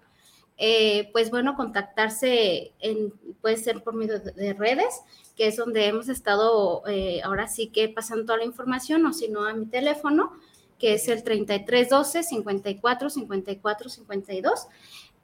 Eh, 0.60 1.10
pues 1.12 1.30
bueno, 1.30 1.56
contactarse 1.56 2.74
en, 2.80 3.14
puede 3.42 3.58
ser 3.58 3.84
por 3.84 3.94
medio 3.94 4.20
de, 4.20 4.54
redes, 4.54 5.02
que 5.36 5.48
es 5.48 5.56
donde 5.56 5.86
hemos 5.86 6.10
estado 6.10 6.82
eh, 6.88 7.22
ahora 7.24 7.48
sí 7.48 7.68
que 7.68 7.90
pasando 7.90 8.26
toda 8.26 8.40
la 8.40 8.46
información, 8.46 9.06
o 9.06 9.14
si 9.14 9.30
no 9.30 9.46
a 9.46 9.54
mi 9.54 9.68
teléfono, 9.68 10.34
que 10.80 10.96
es 10.96 11.08
el 11.10 11.24
3312 11.24 12.24
54 12.24 13.10
54 13.12 13.90
52. 13.90 14.68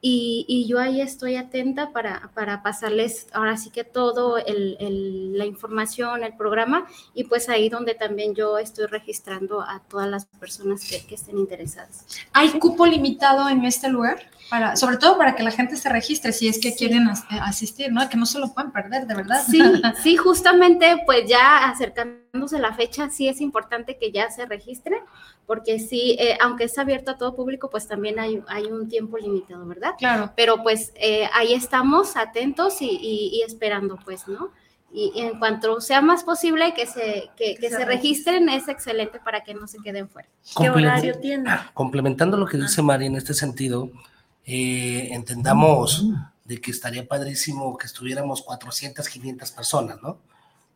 Y, 0.06 0.66
yo 0.68 0.80
ahí 0.80 1.00
estoy 1.00 1.36
atenta 1.36 1.90
para, 1.90 2.30
para 2.34 2.62
pasarles 2.62 3.26
ahora 3.32 3.56
sí 3.56 3.70
que 3.70 3.84
todo 3.84 4.36
el, 4.36 5.32
la 5.38 5.46
información, 5.46 6.22
el 6.22 6.36
programa, 6.36 6.86
y 7.14 7.24
pues 7.24 7.48
ahí 7.48 7.70
donde 7.70 7.94
también 7.94 8.34
yo 8.34 8.58
estoy 8.58 8.84
registrando 8.84 9.62
a 9.62 9.80
todas 9.88 10.06
las 10.06 10.26
personas 10.26 10.86
que, 10.86 11.06
que 11.06 11.14
estén 11.14 11.38
interesadas. 11.38 12.04
¿Hay 12.34 12.50
cupo 12.58 12.84
limitado 12.84 13.48
en 13.48 13.64
este 13.64 13.88
lugar? 13.88 14.28
Para, 14.50 14.76
sobre 14.76 14.98
todo 14.98 15.16
para 15.16 15.34
que 15.34 15.42
la 15.42 15.50
gente 15.50 15.76
se 15.76 15.88
registre 15.88 16.32
si 16.32 16.48
es 16.48 16.60
que 16.60 16.74
quieren 16.74 17.08
asistir, 17.08 17.90
¿no? 17.90 18.06
Que 18.08 18.16
no 18.16 18.26
se 18.26 18.38
lo 18.38 18.52
pueden 18.52 18.72
perder, 18.72 19.06
de 19.06 19.14
verdad. 19.14 19.42
Sí, 19.48 19.60
sí, 20.02 20.16
justamente 20.16 21.02
pues 21.06 21.26
ya 21.26 21.68
acercándose 21.68 22.58
la 22.58 22.74
fecha, 22.74 23.08
sí 23.10 23.26
es 23.26 23.40
importante 23.40 23.96
que 23.96 24.12
ya 24.12 24.30
se 24.30 24.44
registren 24.46 25.00
porque 25.46 25.78
sí, 25.78 26.16
eh, 26.18 26.38
aunque 26.40 26.64
es 26.64 26.78
abierto 26.78 27.12
a 27.12 27.18
todo 27.18 27.34
público, 27.34 27.68
pues 27.70 27.86
también 27.86 28.18
hay, 28.18 28.42
hay 28.48 28.64
un 28.64 28.88
tiempo 28.88 29.18
limitado, 29.18 29.66
¿verdad? 29.66 29.92
Claro. 29.98 30.32
Pero 30.34 30.62
pues 30.62 30.92
eh, 30.94 31.28
ahí 31.34 31.52
estamos 31.52 32.16
atentos 32.16 32.80
y, 32.80 33.42
esperando, 33.46 33.98
pues, 34.04 34.26
¿no? 34.26 34.50
Y, 34.92 35.12
en 35.16 35.38
cuanto 35.38 35.80
sea 35.80 36.00
más 36.00 36.24
posible 36.24 36.72
que 36.72 36.86
se, 36.86 37.30
que, 37.36 37.56
se, 37.60 37.84
registren, 37.84 38.48
es 38.48 38.68
excelente 38.68 39.20
para 39.22 39.42
que 39.42 39.52
no 39.52 39.66
se 39.66 39.78
queden 39.78 40.08
fuera. 40.08 40.28
¿Qué 40.56 40.70
horario 40.70 41.18
tiene? 41.18 41.50
Complementando 41.74 42.36
lo 42.36 42.46
que 42.46 42.56
dice 42.56 42.80
ah. 42.80 42.84
María 42.84 43.08
en 43.08 43.16
este 43.16 43.34
sentido, 43.34 43.90
eh, 44.46 45.08
entendamos 45.12 46.06
de 46.44 46.60
que 46.60 46.70
estaría 46.70 47.06
padrísimo 47.06 47.76
que 47.76 47.86
estuviéramos 47.86 48.42
400, 48.42 49.08
500 49.08 49.50
personas, 49.52 50.02
¿no? 50.02 50.20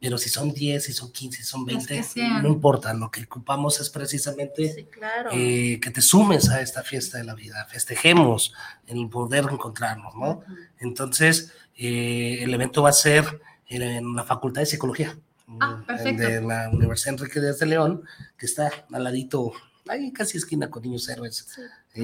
pero 0.01 0.17
si 0.17 0.29
son 0.29 0.53
10, 0.53 0.85
si 0.85 0.93
son 0.93 1.11
15, 1.11 1.39
si 1.39 1.45
son 1.45 1.65
20, 1.65 2.05
no 2.43 2.49
importa, 2.49 2.95
lo 2.95 3.11
que 3.11 3.25
ocupamos 3.25 3.81
es 3.81 3.91
precisamente 3.91 4.89
eh, 5.33 5.81
que 5.81 5.91
te 5.91 6.01
sumes 6.01 6.49
a 6.51 6.61
esta 6.61 6.83
fiesta 6.83 7.19
de 7.19 7.25
la 7.25 7.35
vida, 7.35 7.67
festejemos 7.69 8.53
el 8.87 9.09
poder 9.09 9.47
encontrarnos, 9.51 10.15
¿no? 10.15 10.43
Entonces, 10.79 11.53
eh, 11.77 12.39
el 12.43 12.55
evento 12.55 12.83
va 12.83 12.91
a 12.91 12.93
ser 12.93 13.41
en 13.67 14.15
la 14.15 14.25
Facultad 14.25 14.63
de 14.63 14.67
Psicología 14.67 15.19
ah, 15.61 15.83
de 15.89 16.41
la 16.43 16.71
Universidad 16.71 17.15
Enrique 17.15 17.41
de 17.41 17.67
León, 17.67 18.03
que 18.37 18.47
está 18.47 18.71
al 18.93 19.05
ladito, 19.05 19.53
ahí 19.89 20.13
casi 20.13 20.39
esquina 20.39 20.71
con 20.71 20.83
Niños 20.83 21.09
Héroes, 21.09 21.47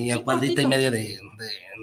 y 0.01 0.11
al 0.11 0.23
cuadrito 0.23 0.61
y 0.61 0.67
medio 0.67 0.91
del 0.91 1.21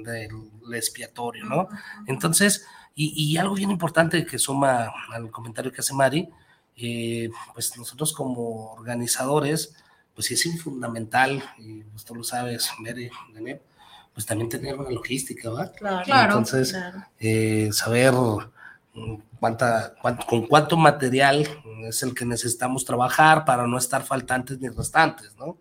de, 0.03 0.29
de, 0.69 0.77
expiatorio, 0.77 1.45
¿no? 1.45 1.67
Entonces, 2.07 2.65
y, 2.93 3.37
algo 3.37 3.55
bien 3.55 3.71
importante 3.71 4.25
que 4.25 4.37
suma 4.37 4.91
al 5.11 5.31
comentario 5.31 5.71
que 5.71 5.81
hace 5.81 5.93
Mari, 5.93 6.29
eh, 6.75 7.29
pues 7.53 7.75
nosotros 7.77 8.13
como 8.13 8.73
organizadores, 8.73 9.75
pues 10.13 10.27
sí 10.27 10.33
es 10.33 10.61
fundamental, 10.61 11.43
y 11.57 11.83
tú 12.05 12.15
lo 12.15 12.23
sabes, 12.23 12.69
Mary, 12.79 13.09
pues 14.13 14.25
también 14.25 14.49
tener 14.49 14.77
una 14.77 14.89
logística, 14.89 15.49
¿verdad? 15.49 15.73
Claro. 15.77 16.37
Entonces, 16.37 16.75
Eh, 17.19 17.69
saber 17.71 18.13
cuánta, 19.39 19.95
con 20.27 20.47
cuánto 20.47 20.75
material 20.75 21.47
es 21.87 22.03
el 22.03 22.13
que 22.13 22.25
necesitamos 22.25 22.83
trabajar 22.83 23.45
para 23.45 23.65
no 23.65 23.77
estar 23.77 24.03
faltantes 24.03 24.59
ni 24.59 24.67
restantes, 24.67 25.35
¿no? 25.37 25.57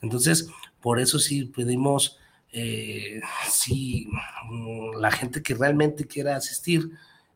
Entonces, 0.00 0.48
por 0.80 1.00
eso 1.00 1.18
sí 1.18 1.44
pedimos 1.44 2.18
eh, 2.52 3.20
si 3.48 4.08
mm, 4.50 4.96
la 4.96 5.10
gente 5.10 5.42
que 5.42 5.54
realmente 5.54 6.06
quiera 6.06 6.36
asistir, 6.36 6.90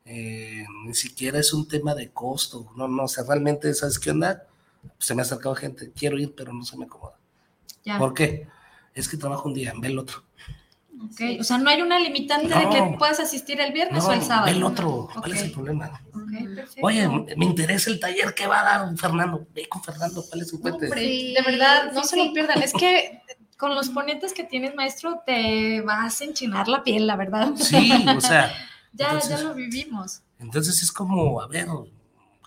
eh, 0.05 0.65
ni 0.85 0.95
siquiera 0.95 1.39
es 1.39 1.53
un 1.53 1.67
tema 1.69 1.95
de 1.95 2.11
costo, 2.11 2.71
no, 2.77 2.89
no, 2.89 3.05
o 3.05 3.09
sea, 3.09 3.25
realmente, 3.25 3.73
¿sabes 3.75 3.99
qué 3.99 4.11
onda? 4.11 4.47
Se 4.99 5.15
me 5.15 5.23
ha 5.23 5.25
acercado 5.25 5.55
gente, 5.55 5.93
quiero 5.97 6.19
ir, 6.19 6.35
pero 6.35 6.53
no 6.53 6.65
se 6.65 6.77
me 6.77 6.85
acomoda. 6.85 7.19
¿Por 7.99 8.15
qué? 8.15 8.49
Es 8.95 9.09
que 9.09 9.17
trabajo 9.17 9.49
un 9.49 9.55
día, 9.55 9.73
ve 9.79 9.89
el 9.89 9.99
otro. 9.99 10.23
Okay. 11.13 11.39
O 11.39 11.45
sea, 11.45 11.59
no 11.59 11.69
hay 11.69 11.83
una 11.83 11.99
limitante 11.99 12.49
de 12.49 12.69
que 12.71 12.97
puedas 12.99 13.21
asistir 13.21 13.61
el 13.61 13.73
viernes 13.73 14.05
o 14.05 14.13
el 14.13 14.23
sábado. 14.23 14.49
El 14.49 14.63
otro, 14.63 15.09
¿cuál 15.13 15.33
es 15.33 15.43
el 15.43 15.53
problema? 15.53 16.01
Oye, 16.83 17.09
me 17.37 17.45
interesa 17.45 17.91
el 17.91 18.01
taller 18.01 18.35
que 18.35 18.47
va 18.47 18.61
a 18.61 18.65
dar 18.65 18.97
Fernando. 18.97 19.47
Ve 19.55 19.69
con 19.69 19.83
Fernando, 19.83 20.25
¿cuál 20.29 20.43
es 20.43 20.49
su 20.49 20.61
puente? 20.61 20.87
de 20.87 21.43
verdad, 21.45 21.93
no 21.93 22.05
se 22.05 22.17
lo 22.17 22.33
pierdan. 22.33 22.63
Es 22.63 22.73
que 22.73 23.23
con 23.57 23.75
los 23.75 23.91
ponentes 23.91 24.33
que 24.33 24.45
tienes, 24.45 24.75
maestro, 24.75 25.23
te 25.27 25.81
vas 25.83 26.21
a 26.21 26.25
enchinar 26.25 26.69
la 26.69 26.83
piel, 26.83 27.07
la 27.07 27.17
verdad. 27.17 27.53
Sí, 27.57 27.93
o 28.17 28.21
sea. 28.21 28.53
ya, 28.93 29.19
ya 29.19 29.39
lo 29.41 29.55
vivimos. 29.55 30.23
Entonces 30.39 30.83
es 30.83 30.93
como, 30.93 31.41
a 31.41 31.49
ver, 31.49 31.67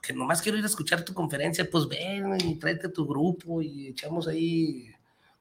que 0.01 0.13
nomás 0.13 0.41
quiero 0.41 0.57
ir 0.57 0.63
a 0.63 0.67
escuchar 0.67 1.03
tu 1.03 1.13
conferencia, 1.13 1.69
pues 1.69 1.87
ven 1.87 2.37
y 2.43 2.55
tráete 2.55 2.89
tu 2.89 3.05
grupo 3.05 3.61
y 3.61 3.87
echamos 3.87 4.27
ahí 4.27 4.91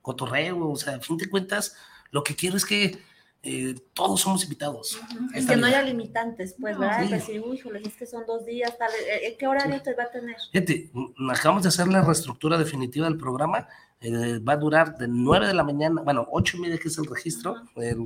cotorreo, 0.03 0.70
o 0.70 0.76
sea, 0.76 0.97
a 0.97 1.01
fin 1.01 1.16
de 1.16 1.28
cuentas, 1.28 1.76
lo 2.11 2.22
que 2.22 2.34
quiero 2.34 2.57
es 2.57 2.64
que 2.64 2.99
eh, 3.47 3.74
todos 3.92 4.20
somos 4.20 4.42
invitados. 4.42 4.99
Y 5.34 5.47
que 5.47 5.57
no 5.57 5.66
haya 5.66 5.82
limitantes, 5.82 6.57
pues, 6.61 6.76
¿verdad? 6.76 7.05
Sí. 7.05 7.12
Decir, 7.12 7.40
uy, 7.40 7.62
es 7.84 7.94
que 7.94 8.07
son 8.07 8.26
dos 8.26 8.44
días, 8.44 8.76
tal, 8.76 8.90
eh, 9.09 9.36
¿qué 9.38 9.47
horario 9.47 9.80
te 9.82 9.94
va 9.94 10.05
a 10.05 10.11
tener? 10.11 10.36
Fíjate, 10.51 10.90
acabamos 11.30 11.62
de 11.62 11.68
hacer 11.68 11.86
la 11.86 12.03
reestructura 12.03 12.59
definitiva 12.59 13.07
del 13.07 13.16
programa, 13.16 13.68
eh, 14.01 14.40
va 14.40 14.55
a 14.55 14.57
durar 14.57 14.99
de 14.99 15.07
9 15.07 15.47
de 15.47 15.55
la 15.55 15.62
mañana, 15.62 16.03
bueno, 16.03 16.26
8 16.30 16.57
y 16.57 16.61
media 16.61 16.78
que 16.78 16.88
es 16.88 16.99
el 16.99 17.07
registro 17.07 17.55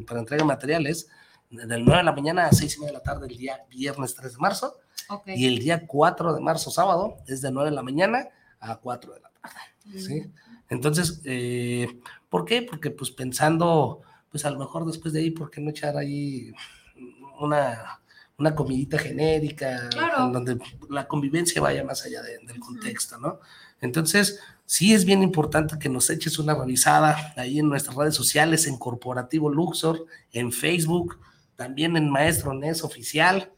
para 0.07 0.21
entrega 0.21 0.43
de 0.43 0.49
materiales, 0.49 1.09
del 1.49 1.85
9 1.85 1.99
de 1.99 2.05
la 2.05 2.13
mañana 2.13 2.47
a 2.47 2.53
6 2.53 2.77
y 2.77 2.81
media 2.81 2.93
de 2.93 2.99
la 2.99 3.03
tarde 3.03 3.27
el 3.27 3.37
día 3.37 3.65
viernes 3.71 4.15
3 4.15 4.33
de 4.33 4.39
marzo, 4.39 4.77
y 5.27 5.47
el 5.47 5.59
día 5.59 5.87
4 5.87 6.35
de 6.35 6.41
marzo, 6.41 6.71
sábado, 6.71 7.17
es 7.27 7.41
de 7.41 7.51
9 7.51 7.71
de 7.71 7.77
la 7.77 7.83
mañana 7.83 8.29
a 8.61 8.77
4 8.77 9.15
de 9.15 9.21
la 9.21 9.31
tarde, 9.41 9.99
¿sí? 9.99 10.31
Entonces, 10.69 11.21
eh, 11.25 12.01
¿por 12.29 12.45
qué? 12.45 12.63
Porque 12.63 12.91
pues 12.91 13.11
pensando, 13.11 14.03
pues 14.31 14.45
a 14.45 14.51
lo 14.51 14.59
mejor 14.59 14.87
después 14.87 15.13
de 15.13 15.21
ahí, 15.21 15.31
¿por 15.31 15.51
qué 15.51 15.61
no 15.61 15.71
echar 15.71 15.97
ahí 15.97 16.53
una, 17.41 18.01
una 18.39 18.55
comidita 18.55 18.99
genérica, 18.99 19.89
donde 20.33 20.59
la 20.89 21.07
convivencia 21.07 21.61
vaya 21.61 21.85
más 21.85 22.05
allá 22.05 22.23
del 22.23 22.61
contexto, 22.61 23.19
¿no? 23.19 23.41
Entonces, 23.81 24.41
sí 24.67 24.95
es 24.95 25.05
bien 25.05 25.23
importante 25.23 25.79
que 25.79 25.89
nos 25.89 26.11
eches 26.11 26.39
una 26.39 26.55
revisada 26.55 27.33
ahí 27.37 27.59
en 27.59 27.69
nuestras 27.69 27.97
redes 27.97 28.15
sociales, 28.15 28.67
en 28.67 28.79
Corporativo 28.79 29.51
Luxor, 29.51 30.07
en 30.33 30.53
Facebook, 30.53 31.19
también 31.57 31.97
en 31.97 32.11
Maestro 32.11 32.55
NES 32.55 32.85
Oficial. 32.85 33.53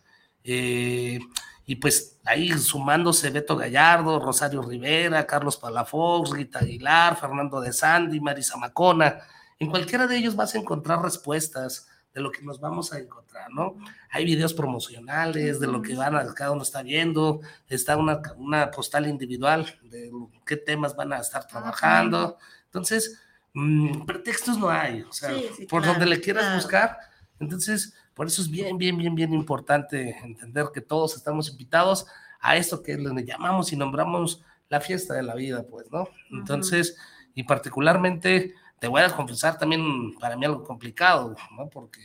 Eh, 0.45 1.21
y 1.65 1.77
pues 1.77 2.19
ahí 2.25 2.51
sumándose 2.59 3.31
Beto 3.31 3.57
Gallardo, 3.57 4.19
Rosario 4.19 4.63
Rivera, 4.63 5.27
Carlos 5.27 5.57
Palafox, 5.57 6.31
Rita 6.31 6.61
Aguilar, 6.61 7.17
Fernando 7.17 7.61
de 7.61 7.73
Sandy, 7.73 8.21
Marisa 8.21 8.57
Macona. 8.57 9.19
En 9.63 9.71
cualquiera 9.71 10.09
de 10.09 10.17
ellos 10.17 10.35
vas 10.35 10.57
a 10.57 10.59
encontrar 10.59 11.01
respuestas 11.01 11.87
de 12.13 12.21
lo 12.21 12.33
que 12.33 12.43
nos 12.43 12.59
vamos 12.59 12.93
a 12.93 12.99
encontrar, 12.99 13.49
¿no? 13.53 13.77
Hay 14.11 14.25
videos 14.25 14.53
promocionales 14.55 15.61
de 15.61 15.69
lo 15.69 15.81
que 15.81 15.95
van 15.95 16.17
a, 16.17 16.35
cada 16.35 16.51
uno 16.51 16.65
está 16.65 16.83
viendo, 16.83 17.43
está 17.69 17.97
una, 17.97 18.21
una 18.39 18.73
postal 18.73 19.07
individual 19.07 19.65
de 19.85 20.11
qué 20.45 20.57
temas 20.57 20.97
van 20.97 21.13
a 21.13 21.19
estar 21.19 21.47
trabajando. 21.47 22.39
Entonces, 22.65 23.23
mmm, 23.53 24.05
pretextos 24.05 24.59
no 24.59 24.69
hay, 24.69 25.03
o 25.03 25.13
sea, 25.13 25.31
por 25.71 25.87
donde 25.87 26.07
le 26.07 26.21
quieras 26.21 26.57
buscar. 26.57 26.99
Entonces, 27.39 27.95
por 28.15 28.27
eso 28.27 28.43
es 28.43 28.51
bien, 28.51 28.77
bien, 28.77 28.97
bien, 28.97 29.15
bien 29.15 29.33
importante 29.33 30.19
entender 30.25 30.71
que 30.75 30.81
todos 30.81 31.15
estamos 31.15 31.49
invitados 31.49 32.07
a 32.41 32.57
esto 32.57 32.83
que 32.83 32.97
le 32.97 33.25
llamamos 33.25 33.73
y 33.73 33.77
nombramos 33.77 34.43
la 34.69 34.81
fiesta 34.81 35.15
de 35.15 35.23
la 35.23 35.37
vida, 35.37 35.65
pues, 35.71 35.89
¿no? 35.93 36.09
Entonces, 36.33 36.97
y 37.33 37.45
particularmente, 37.45 38.57
te 38.83 38.89
voy 38.89 39.01
a 39.01 39.09
confesar 39.11 39.57
también 39.57 40.13
para 40.19 40.37
mí 40.37 40.45
algo 40.45 40.65
complicado, 40.65 41.37
¿no? 41.57 41.71
Porque 41.71 42.01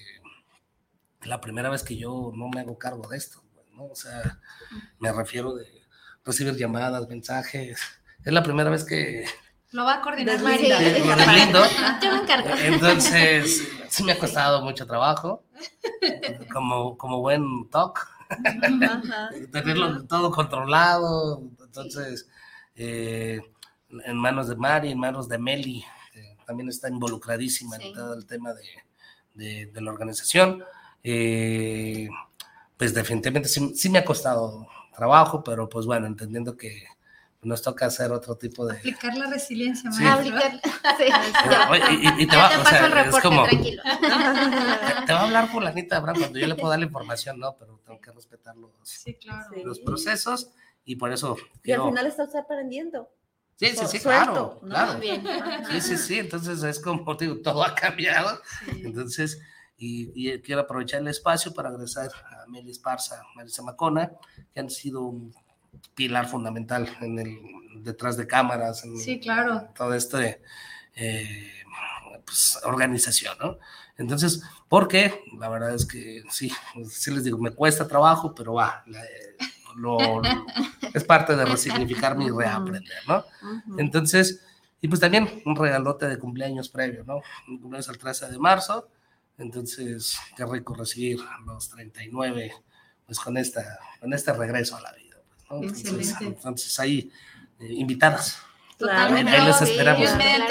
la 1.24 1.42
primera 1.42 1.72
vez 1.72 1.82
que 1.82 1.98
yo 1.98 2.32
no 2.36 2.50
me 2.50 2.60
hago 2.60 2.78
cargo 2.78 3.10
de 3.10 3.18
esto, 3.18 3.42
¿no? 3.74 3.86
O 3.86 3.96
sea, 3.96 4.38
me 5.00 5.12
refiero 5.12 5.56
de 5.56 5.66
recibir 6.24 6.56
llamadas, 6.56 7.08
mensajes. 7.08 7.80
Es 8.24 8.32
la 8.32 8.44
primera 8.44 8.70
vez 8.70 8.84
que 8.84 9.26
lo 9.72 9.86
va 9.86 9.96
a 9.96 10.02
coordinar 10.02 10.40
María. 10.40 10.78
Entonces, 12.68 13.68
sí 13.90 14.04
me 14.04 14.12
ha 14.12 14.20
costado 14.20 14.62
mucho 14.62 14.86
trabajo, 14.86 15.46
como, 16.54 16.96
como 16.96 17.22
buen 17.22 17.72
talk, 17.72 18.08
tenerlo 19.52 20.06
todo 20.06 20.30
controlado. 20.30 21.42
Entonces, 21.60 22.30
eh, 22.76 23.42
en 23.90 24.18
manos 24.18 24.48
de 24.48 24.56
Mari, 24.56 24.92
en 24.92 25.00
manos 25.00 25.28
de 25.28 25.40
Meli, 25.40 25.84
también 26.48 26.70
está 26.70 26.88
involucradísima 26.88 27.76
en 27.76 27.94
todo 27.94 28.14
el 28.14 28.26
tema 28.26 28.54
de, 29.34 29.68
de, 29.68 29.82
la 29.82 29.92
organización. 29.92 30.64
Eh, 31.04 32.08
pues 32.78 32.94
definitivamente 32.94 33.50
sí, 33.50 33.76
sí 33.76 33.90
me 33.90 34.00
ha 34.00 34.06
costado 34.06 34.66
trabajo, 34.96 35.44
pero 35.44 35.68
pues 35.68 35.86
bueno, 35.86 36.08
entendiendo 36.08 36.56
que 36.56 36.86
nos 37.42 37.62
toca 37.62 37.86
hacer 37.86 38.12
otro 38.12 38.36
tipo 38.36 38.66
de... 38.66 38.78
Aplicar 38.78 39.16
la 39.18 39.30
resiliencia, 39.30 39.92
sí. 39.92 40.06
Aplicar, 40.06 40.60
sí. 40.98 41.06
Y, 42.18 42.28
te 42.28 42.36
va, 42.36 42.48
o 42.48 42.66
sea, 42.66 43.02
es 43.08 43.20
como... 43.22 43.44
Tranquilo. 43.44 43.84
Te, 45.06 45.14
va 45.14 45.20
a 45.20 45.24
hablar 45.24 45.52
por 45.52 45.64
la 45.64 45.72
nita 45.72 45.98
Abraham 45.98 46.20
cuando 46.20 46.40
yo 46.40 46.48
le 46.48 46.56
puedo 46.56 46.70
dar 46.70 46.80
la 46.80 46.86
información, 46.86 47.40
¿no? 47.40 47.56
Pero 47.58 47.80
tengo 47.86 48.00
que 48.00 48.12
respetar 48.12 48.56
los, 48.56 48.72
sí, 48.84 49.16
claro. 49.16 49.50
los 49.64 49.80
procesos 49.80 50.52
y 50.86 50.96
por 50.96 51.12
eso... 51.12 51.36
Y 51.64 51.74
al 51.74 51.84
final 51.84 52.08
estás 52.08 52.36
aprendiendo. 52.36 53.10
Sí, 53.58 53.70
sí, 53.76 53.88
sí, 53.88 54.00
claro, 54.00 54.60
claro. 54.64 55.00
Sí, 55.72 55.82
sí, 55.82 55.98
sí, 55.98 56.20
entonces 56.20 56.62
es 56.62 56.80
como, 56.80 57.16
digo, 57.20 57.38
todo 57.42 57.64
ha 57.64 57.74
cambiado. 57.74 58.40
Entonces, 58.68 59.40
y, 59.78 60.12
y, 60.14 60.40
quiero 60.42 60.62
aprovechar 60.62 61.02
el 61.02 61.08
espacio 61.08 61.54
para 61.54 61.70
agradecer 61.70 62.12
a 62.32 62.46
Meli 62.48 62.72
Esparza, 62.72 63.24
Marisa 63.36 63.64
Macona, 63.64 64.12
que 64.54 64.60
han 64.60 64.70
sido 64.70 65.02
un 65.02 65.34
pilar 65.96 66.28
fundamental 66.28 66.88
en 67.02 67.20
el 67.20 67.40
detrás 67.84 68.16
de 68.18 68.28
cámaras, 68.28 68.84
en 68.84 68.98
sí, 68.98 69.20
claro. 69.20 69.70
todo 69.76 69.94
esto 69.94 70.18
de 70.18 70.42
eh, 70.96 71.52
pues, 72.26 72.60
organización, 72.64 73.38
¿no? 73.40 73.58
Entonces, 73.98 74.44
¿por 74.68 74.88
qué? 74.88 75.24
La 75.40 75.50
verdad 75.50 75.74
es 75.74 75.86
que 75.86 76.24
sí, 76.30 76.52
sí 76.88 77.12
les 77.12 77.24
digo, 77.24 77.40
me 77.40 77.52
cuesta 77.52 77.88
trabajo, 77.88 78.36
pero 78.36 78.54
va, 78.54 78.84
es 80.94 81.04
parte 81.04 81.36
de 81.36 81.46
resignificar 81.46 82.18
mi 82.18 82.30
reaprender, 82.30 83.02
¿no? 83.08 83.24
Entonces, 83.78 84.44
y 84.82 84.88
pues 84.88 85.00
también 85.00 85.42
un 85.46 85.56
regalote 85.56 86.08
de 86.08 86.18
cumpleaños 86.18 86.70
previo, 86.70 87.04
¿no? 87.06 87.22
Un 87.48 87.60
cumpleaños 87.60 87.90
el 87.90 87.98
13 87.98 88.28
de 88.30 88.40
marzo, 88.40 88.90
entonces, 89.38 90.18
qué 90.36 90.46
rico 90.46 90.74
recibir 90.74 91.20
los 91.46 91.70
39, 91.70 92.54
pues 93.06 93.20
con, 93.20 93.38
esta, 93.38 93.80
con 94.00 94.12
este 94.14 94.34
regreso 94.34 94.76
a 94.76 94.82
la 94.82 94.92
vida. 94.94 95.18
Entonces, 96.22 96.80
ahí, 96.80 97.12
eh, 97.60 97.74
invitadas. 97.74 98.40
Totalmente. 98.78 99.32
Ahí 99.32 99.46
les 99.46 99.62
esperamos. 99.62 100.10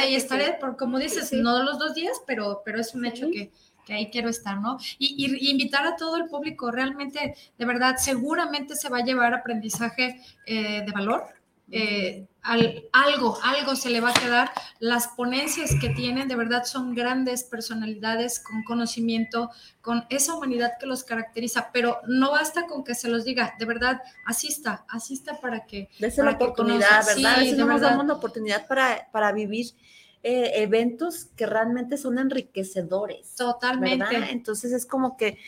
y 0.09 0.15
estaré, 0.15 0.57
por, 0.61 0.77
como 0.77 0.99
dices, 0.99 1.33
no 1.33 1.63
los 1.63 1.79
dos 1.79 1.95
días, 1.95 2.17
pero, 2.27 2.63
pero 2.65 2.81
es 2.81 2.95
un 2.95 3.05
hecho 3.07 3.29
que, 3.31 3.51
que 3.87 3.95
ahí 3.95 4.11
quiero 4.11 4.29
estar, 4.29 4.61
¿no? 4.61 4.77
Y, 4.99 5.49
invitar 5.51 5.87
a 5.87 5.97
todo 5.97 6.17
el 6.17 6.27
público, 6.27 6.71
realmente, 6.71 7.35
de 7.57 7.65
verdad, 7.65 7.97
seguramente 7.99 8.75
se 8.75 8.89
va 8.89 8.99
a 8.99 9.05
llevar 9.05 9.33
aprendizaje 9.33 10.21
eh, 10.45 10.83
de 10.85 10.93
valor, 10.93 11.25
eh, 11.71 12.27
algo, 12.43 13.39
algo 13.43 13.75
se 13.75 13.91
le 13.91 14.01
va 14.01 14.11
a 14.11 14.15
quedar. 14.15 14.51
Las 14.79 15.09
ponencias 15.09 15.71
que 15.81 15.89
tienen 15.91 16.29
de 16.29 16.37
verdad 16.37 16.65
son 16.65 16.95
grandes 16.95 17.45
personalidades 17.45 18.41
con 18.41 18.63
conocimiento, 18.65 19.51
con 19.81 20.05
esa 20.11 20.35
humanidad 20.35 20.73
que 20.79 20.87
los 20.87 21.05
caracteriza, 21.05 21.71
pero 21.73 22.01
no 22.09 22.33
basta 22.33 22.67
con 22.67 22.85
que 22.85 22.95
se 22.95 23.09
los 23.09 23.25
diga, 23.25 23.55
de 23.59 23.65
verdad, 23.67 24.03
asista, 24.25 24.85
asista 24.89 25.41
para 25.41 25.65
que... 25.65 25.89
Dese 25.99 26.23
la 26.23 26.33
oportunidad, 26.33 27.07
¿verdad? 27.07 27.37
Sí, 27.41 27.53
nos 27.53 27.81
damos 27.81 28.05
una 28.05 28.15
oportunidad 28.15 28.67
para, 28.67 29.09
para 29.13 29.33
vivir 29.33 29.67
eh, 30.23 30.63
eventos 30.63 31.27
que 31.37 31.47
realmente 31.47 31.97
son 31.97 32.19
enriquecedores. 32.19 33.35
Totalmente. 33.37 34.17
Entonces 34.31 34.73
es 34.73 34.87
como 34.87 35.17
que 35.17 35.39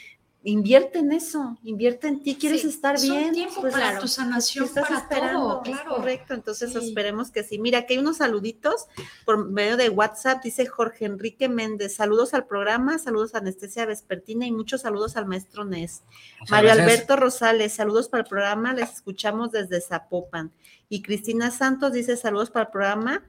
invierte 0.44 1.00
en 1.00 1.12
eso, 1.12 1.58
invierte 1.64 2.08
en 2.08 2.22
ti, 2.22 2.36
quieres 2.36 2.64
estar 2.64 3.00
bien. 3.00 3.32
Tiempo 3.32 3.60
pues 3.60 3.74
para 3.74 3.98
tu 3.98 4.06
sanación, 4.06 4.68
para 4.68 5.08
todo, 5.08 5.62
claro. 5.62 5.96
Correcto, 5.96 6.34
entonces 6.34 6.74
esperemos 6.74 7.30
que 7.30 7.42
sí. 7.42 7.58
Mira, 7.58 7.80
aquí 7.80 7.94
hay 7.94 7.98
unos 7.98 8.18
saluditos 8.18 8.86
por 9.24 9.48
medio 9.50 9.76
de 9.76 9.90
WhatsApp, 9.90 10.42
dice 10.42 10.66
Jorge 10.66 11.06
Enrique 11.06 11.48
Méndez, 11.48 11.96
saludos 11.96 12.34
al 12.34 12.46
programa, 12.46 12.98
saludos 12.98 13.34
a 13.34 13.38
Anestesia 13.38 13.84
Vespertina 13.84 14.46
y 14.46 14.52
muchos 14.52 14.82
saludos 14.82 15.16
al 15.16 15.26
maestro 15.26 15.64
Nes. 15.64 16.02
Mario 16.48 16.72
Alberto 16.72 17.16
Rosales, 17.16 17.72
saludos 17.72 18.08
para 18.08 18.22
el 18.22 18.28
programa, 18.28 18.72
les 18.72 18.92
escuchamos 18.92 19.50
desde 19.50 19.80
Zapopan. 19.80 20.52
Y 20.88 21.02
Cristina 21.02 21.50
Santos 21.50 21.92
dice 21.92 22.16
saludos 22.16 22.50
para 22.50 22.66
el 22.66 22.70
programa. 22.70 23.24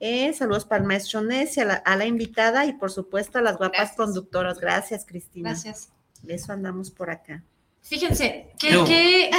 Eh, 0.00 0.32
saludos 0.32 0.64
para 0.64 0.82
el 0.82 0.86
maestro 0.86 1.22
Nes 1.22 1.56
y 1.56 1.60
a 1.60 1.82
la, 1.96 2.06
invitada 2.06 2.66
y 2.66 2.72
por 2.72 2.90
supuesto 2.90 3.38
a 3.38 3.42
las 3.42 3.56
guapas 3.58 3.92
conductoras. 3.96 4.60
Gracias, 4.60 5.04
Cristina. 5.04 5.50
Gracias. 5.50 5.92
Eso 6.26 6.52
andamos 6.52 6.90
por 6.90 7.10
acá. 7.10 7.42
Fíjense, 7.82 8.52
¿qué, 8.58 8.84
qué, 8.86 9.30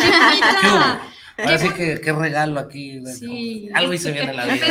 Así 1.38 1.70
que 1.76 2.02
qué 2.02 2.12
regalo 2.12 2.60
aquí. 2.60 3.02
Sí. 3.06 3.70
Algo 3.74 3.92
ahí 3.92 3.98
se 3.98 4.12
viene 4.12 4.32
en 4.32 4.38
la 4.38 4.46
vida. 4.54 4.66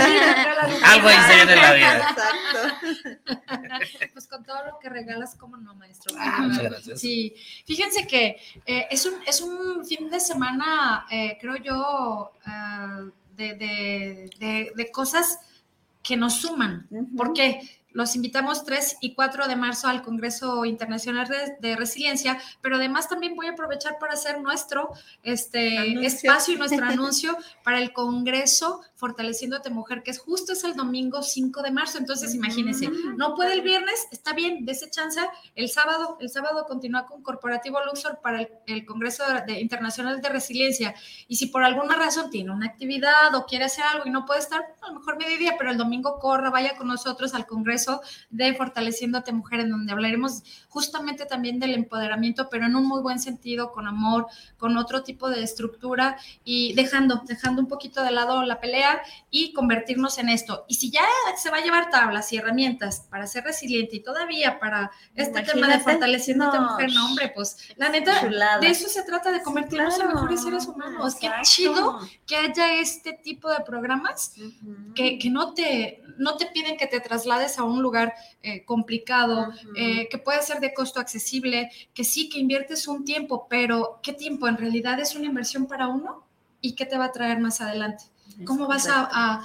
Algo 0.84 1.09
ahí 1.09 1.16
se 1.28 1.34
viene 1.36 1.53
en 1.53 1.61
la 1.61 1.72
vida. 1.74 1.99
Exacto. 1.99 3.39
Pues 4.12 4.26
con 4.26 4.45
todo 4.45 4.64
lo 4.66 4.78
que 4.78 4.89
regalas, 4.89 5.36
¿cómo 5.36 5.57
no, 5.57 5.74
maestro? 5.74 6.14
Ah, 6.18 6.41
muchas 6.43 6.64
gracias. 6.64 7.01
Sí, 7.01 7.34
fíjense 7.66 8.07
que 8.07 8.36
eh, 8.66 8.86
es, 8.91 9.07
un, 9.07 9.14
es 9.26 9.41
un 9.41 9.86
fin 9.86 10.11
de 10.11 10.20
semana, 10.20 11.07
eh, 11.11 11.39
creo 11.41 11.57
yo, 11.57 12.32
uh, 12.47 13.11
de, 13.36 13.55
de, 13.55 14.30
de, 14.39 14.72
de, 14.74 14.91
cosas 14.91 15.39
que 16.09 16.16
nos 16.16 16.40
suman. 16.40 16.88
¿Por 17.14 17.34
qué? 17.34 17.61
Los 17.93 18.14
invitamos 18.16 18.64
3 18.64 18.99
y 19.01 19.14
4 19.14 19.49
de 19.49 19.57
marzo 19.57 19.89
al 19.89 20.03
Congreso 20.03 20.64
Internacional 20.66 21.26
de, 21.61 21.76
Resiliencia, 21.76 22.39
pero 22.61 22.76
además 22.76 23.09
también 23.09 23.34
voy 23.34 23.47
a 23.47 23.53
aprovechar 23.53 23.99
para 23.99 24.12
hacer 24.12 24.41
nuestro 24.43 24.91
este, 25.22 26.05
espacio 26.05 26.55
y 26.55 26.59
nuestro 26.59 26.84
anuncio 26.84 27.36
para 27.64 27.80
el 27.80 27.93
Congreso 27.93 28.82
Fortaleciéndote 28.95 29.70
Mujer, 29.70 30.03
que 30.03 30.11
es 30.11 30.18
justo 30.18 30.53
es 30.53 30.64
el 30.64 30.74
domingo 30.74 31.22
5 31.22 31.62
de 31.62 31.70
marzo. 31.70 31.99
Entonces, 31.99 32.34
imagínense, 32.34 32.91
no 33.16 33.34
puede 33.34 33.55
el 33.55 33.62
viernes, 33.62 34.07
está 34.11 34.32
bien, 34.32 34.66
de 34.66 34.72
ese 34.72 34.91
chance. 34.91 35.20
El 35.55 35.68
sábado, 35.68 36.18
el 36.20 36.28
sábado 36.28 36.66
continúa 36.66 37.07
con 37.07 37.22
Corporativo 37.22 37.78
Luxor 37.84 38.20
para 38.20 38.47
el, 38.66 38.84
Congreso 38.84 39.22
Internacional 39.49 40.20
de 40.20 40.28
Resiliencia. 40.28 40.95
Y 41.26 41.36
si 41.36 41.47
por 41.47 41.62
alguna 41.62 41.97
razón 41.97 42.28
tiene 42.30 42.51
una 42.51 42.66
actividad 42.66 43.34
o 43.34 43.47
quiere 43.47 43.64
hacer 43.64 43.84
algo 43.84 44.07
y 44.07 44.11
no 44.11 44.26
puede 44.26 44.41
estar, 44.41 44.62
a 44.80 44.89
lo 44.89 44.99
mejor 44.99 45.16
mediodía, 45.16 45.55
pero 45.57 45.70
el 45.70 45.78
domingo 45.78 46.18
corra, 46.18 46.51
vaya 46.51 46.76
con 46.76 46.89
nosotros 46.89 47.34
al 47.34 47.47
Congreso 47.47 47.78
de 48.31 48.55
Fortaleciéndote 48.55 49.33
Mujer, 49.33 49.61
en 49.61 49.70
donde 49.70 49.93
hablaremos 49.93 50.43
justamente 50.68 51.26
también 51.26 51.59
del 51.59 51.74
empoderamiento, 51.74 52.49
pero 52.51 52.66
en 52.66 52.76
un 52.76 52.87
muy 52.87 53.03
buen 53.03 53.18
sentido, 53.18 53.72
con 53.72 53.87
amor, 53.87 54.26
con 54.57 54.76
otro 54.76 55.03
tipo 55.03 55.31
de 55.31 55.43
estructura 55.43 56.16
y 56.45 56.74
dejando, 56.74 57.22
dejando 57.26 57.62
un 57.62 57.68
poquito 57.68 58.03
de 58.03 58.11
lado 58.11 58.43
la 58.43 58.61
pelea 58.61 59.01
y 59.31 59.53
convertirnos 59.53 60.18
en 60.18 60.29
esto. 60.29 60.64
Y 60.68 60.74
si 60.74 60.91
ya 60.91 61.05
se 61.37 61.51
va 61.51 61.59
a 61.59 61.62
llevar 61.62 61.91
tablas 61.91 62.33
y 62.33 62.37
herramientas 62.37 63.07
para 63.11 63.26
ser 63.26 63.45
resiliente 63.45 63.97
y 63.97 64.01
todavía 64.01 64.59
para 64.59 64.91
este 65.14 65.43
tema 65.43 65.68
de 65.68 65.81
Fortaleciéndote 65.81 66.59
Mujer, 66.59 66.93
no, 66.93 67.07
hombre, 67.07 67.33
pues 67.35 67.57
la 67.76 67.89
neta, 67.89 68.29
de 68.61 68.68
eso 68.68 68.89
se 68.89 69.03
trata, 69.03 69.33
de 69.33 69.43
convertirnos 69.43 69.99
en 69.99 70.09
mejores 70.09 70.43
seres 70.43 70.66
humanos. 70.66 71.16
Qué 71.16 71.31
chido 71.43 72.01
que 72.26 72.37
haya 72.37 72.74
este 72.74 73.12
tipo 73.12 73.51
de 73.51 73.61
programas 73.61 74.35
que, 74.95 75.18
que 75.18 75.31
no, 75.31 75.55
te, 75.55 76.03
no 76.18 76.37
te 76.37 76.47
piden 76.47 76.76
que 76.76 76.87
te 76.87 77.01
traslades 77.01 77.59
a 77.59 77.64
un 77.68 77.82
lugar 77.82 78.14
eh, 78.42 78.64
complicado, 78.64 79.52
eh, 79.76 80.08
que 80.08 80.18
puede 80.18 80.42
ser 80.42 80.60
de 80.60 80.74
costo 80.74 81.00
accesible, 81.00 81.70
que 81.94 82.04
sí, 82.04 82.28
que 82.28 82.38
inviertes 82.38 82.88
un 82.88 83.04
tiempo, 83.04 83.46
pero 83.48 84.00
¿qué 84.02 84.12
tiempo? 84.12 84.48
¿En 84.48 84.56
realidad 84.56 84.98
es 85.00 85.14
una 85.14 85.26
inversión 85.26 85.66
para 85.66 85.88
uno? 85.88 86.24
¿Y 86.60 86.72
qué 86.72 86.86
te 86.86 86.98
va 86.98 87.06
a 87.06 87.12
traer 87.12 87.38
más 87.40 87.60
adelante? 87.60 88.04
¿Cómo 88.44 88.66
vas 88.66 88.88
a, 88.88 89.42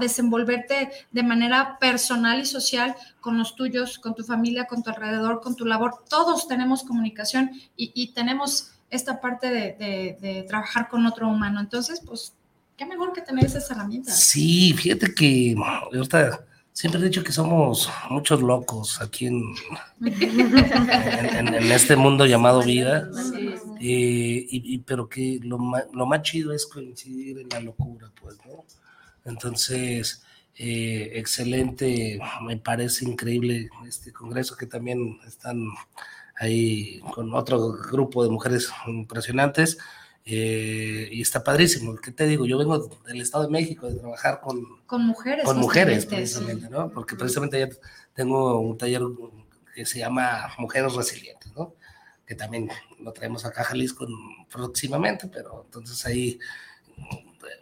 desenvolverte 0.00 0.90
de 1.10 1.22
manera 1.22 1.78
personal 1.78 2.40
y 2.40 2.46
social 2.46 2.94
con 3.20 3.38
los 3.38 3.54
tuyos, 3.54 3.98
con 3.98 4.14
tu 4.14 4.24
familia, 4.24 4.66
con 4.66 4.82
tu 4.82 4.90
alrededor, 4.90 5.40
con 5.40 5.56
tu 5.56 5.64
labor? 5.64 6.04
Todos 6.08 6.48
tenemos 6.48 6.82
comunicación 6.84 7.50
y, 7.76 8.12
tenemos 8.12 8.72
esta 8.90 9.20
parte 9.20 9.50
de, 9.50 10.16
de, 10.20 10.44
trabajar 10.44 10.88
con 10.88 11.06
otro 11.06 11.28
humano. 11.28 11.60
Entonces, 11.60 12.00
pues, 12.06 12.34
qué 12.76 12.86
mejor 12.86 13.12
que 13.12 13.22
tener 13.22 13.44
esas 13.44 13.70
herramientas. 13.70 14.18
Sí, 14.18 14.72
fíjate 14.74 15.14
que 15.14 15.54
ahorita 15.58 16.44
Siempre 16.76 17.00
he 17.00 17.04
dicho 17.04 17.24
que 17.24 17.32
somos 17.32 17.88
muchos 18.10 18.42
locos 18.42 19.00
aquí 19.00 19.24
en, 19.24 19.54
en, 20.04 21.72
este 21.72 21.96
mundo 21.96 22.26
llamado 22.26 22.62
vida, 22.62 23.08
eh, 23.80 24.46
y, 24.46 24.76
pero 24.80 25.08
que 25.08 25.40
lo, 25.42 25.58
lo, 25.94 26.04
más 26.04 26.20
chido 26.20 26.52
es 26.52 26.66
coincidir 26.66 27.38
en 27.38 27.48
la 27.48 27.60
locura, 27.60 28.12
pues, 28.20 28.36
¿no? 28.44 28.66
Entonces, 29.24 30.22
eh, 30.54 31.12
excelente, 31.14 32.20
me 32.42 32.58
parece 32.58 33.06
increíble 33.06 33.70
este 33.88 34.12
congreso 34.12 34.54
que 34.54 34.66
también 34.66 35.18
están 35.26 35.68
ahí 36.38 37.00
con 37.14 37.32
otro 37.34 37.72
grupo 37.72 38.22
de 38.22 38.28
mujeres 38.28 38.70
impresionantes. 38.86 39.78
Eh, 40.28 41.08
y 41.12 41.22
está 41.22 41.44
padrísimo. 41.44 41.94
¿Qué 41.96 42.10
te 42.10 42.26
digo? 42.26 42.46
Yo 42.46 42.58
vengo 42.58 42.88
del 43.06 43.20
Estado 43.20 43.44
de 43.44 43.50
México 43.50 43.88
de 43.88 43.94
trabajar 43.94 44.40
con, 44.40 44.60
con 44.84 45.06
mujeres. 45.06 45.44
Con 45.44 45.58
mujeres, 45.58 46.04
precisamente, 46.04 46.68
¿no? 46.68 46.90
Porque 46.90 47.14
precisamente 47.14 47.60
ya 47.60 47.68
tengo 48.12 48.58
un 48.58 48.76
taller 48.76 49.02
que 49.72 49.86
se 49.86 50.00
llama 50.00 50.52
Mujeres 50.58 50.94
Resilientes, 50.94 51.52
¿no? 51.54 51.74
Que 52.26 52.34
también 52.34 52.68
lo 52.98 53.12
traemos 53.12 53.44
acá 53.44 53.60
a 53.60 53.66
Jalisco 53.66 54.04
próximamente, 54.50 55.28
pero 55.28 55.62
entonces 55.64 56.04
ahí, 56.04 56.40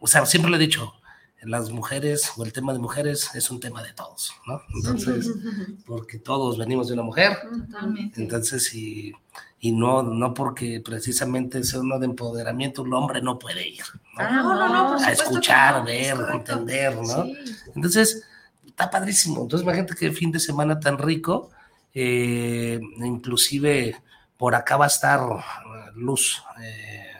o 0.01 0.07
sea, 0.07 0.25
siempre 0.25 0.51
lo 0.51 0.57
he 0.57 0.61
dicho, 0.61 0.95
las 1.43 1.71
mujeres 1.71 2.33
o 2.37 2.45
el 2.45 2.53
tema 2.55 2.73
de 2.73 2.79
mujeres 2.79 3.35
es 3.35 3.51
un 3.51 3.61
tema 3.61 3.83
de 3.83 3.93
todos, 3.93 4.33
¿no? 4.47 4.63
Entonces, 4.75 5.31
porque 5.87 6.19
todos 6.19 6.57
venimos 6.57 6.89
de 6.89 6.95
una 6.95 7.03
mujer. 7.03 7.37
Totalmente. 7.43 8.23
Entonces, 8.23 8.75
y 8.75 9.13
y 9.65 9.73
no, 9.73 10.03
no 10.03 10.35
porque 10.35 10.83
precisamente 10.85 11.65
sea 11.65 11.81
uno 11.81 11.99
de 11.99 12.05
empoderamiento, 12.05 12.83
un 12.83 12.93
hombre 12.93 13.23
no 13.23 13.39
puede 13.39 13.67
ir 13.67 13.83
ah, 14.19 14.99
a 15.03 15.11
escuchar, 15.11 15.83
ver, 15.83 16.19
entender, 16.35 16.95
¿no? 16.95 17.25
Entonces, 17.75 18.25
está 18.67 18.91
padrísimo. 18.91 19.41
Entonces, 19.41 19.65
imagínate 19.65 19.95
que 19.95 20.13
fin 20.13 20.31
de 20.31 20.39
semana 20.39 20.79
tan 20.79 20.99
rico, 20.99 21.49
eh, 21.95 22.79
inclusive 22.99 24.03
por 24.37 24.55
acá 24.55 24.77
va 24.77 24.85
a 24.85 24.89
estar 24.89 25.23
Luz, 25.95 26.45
eh, 26.63 27.15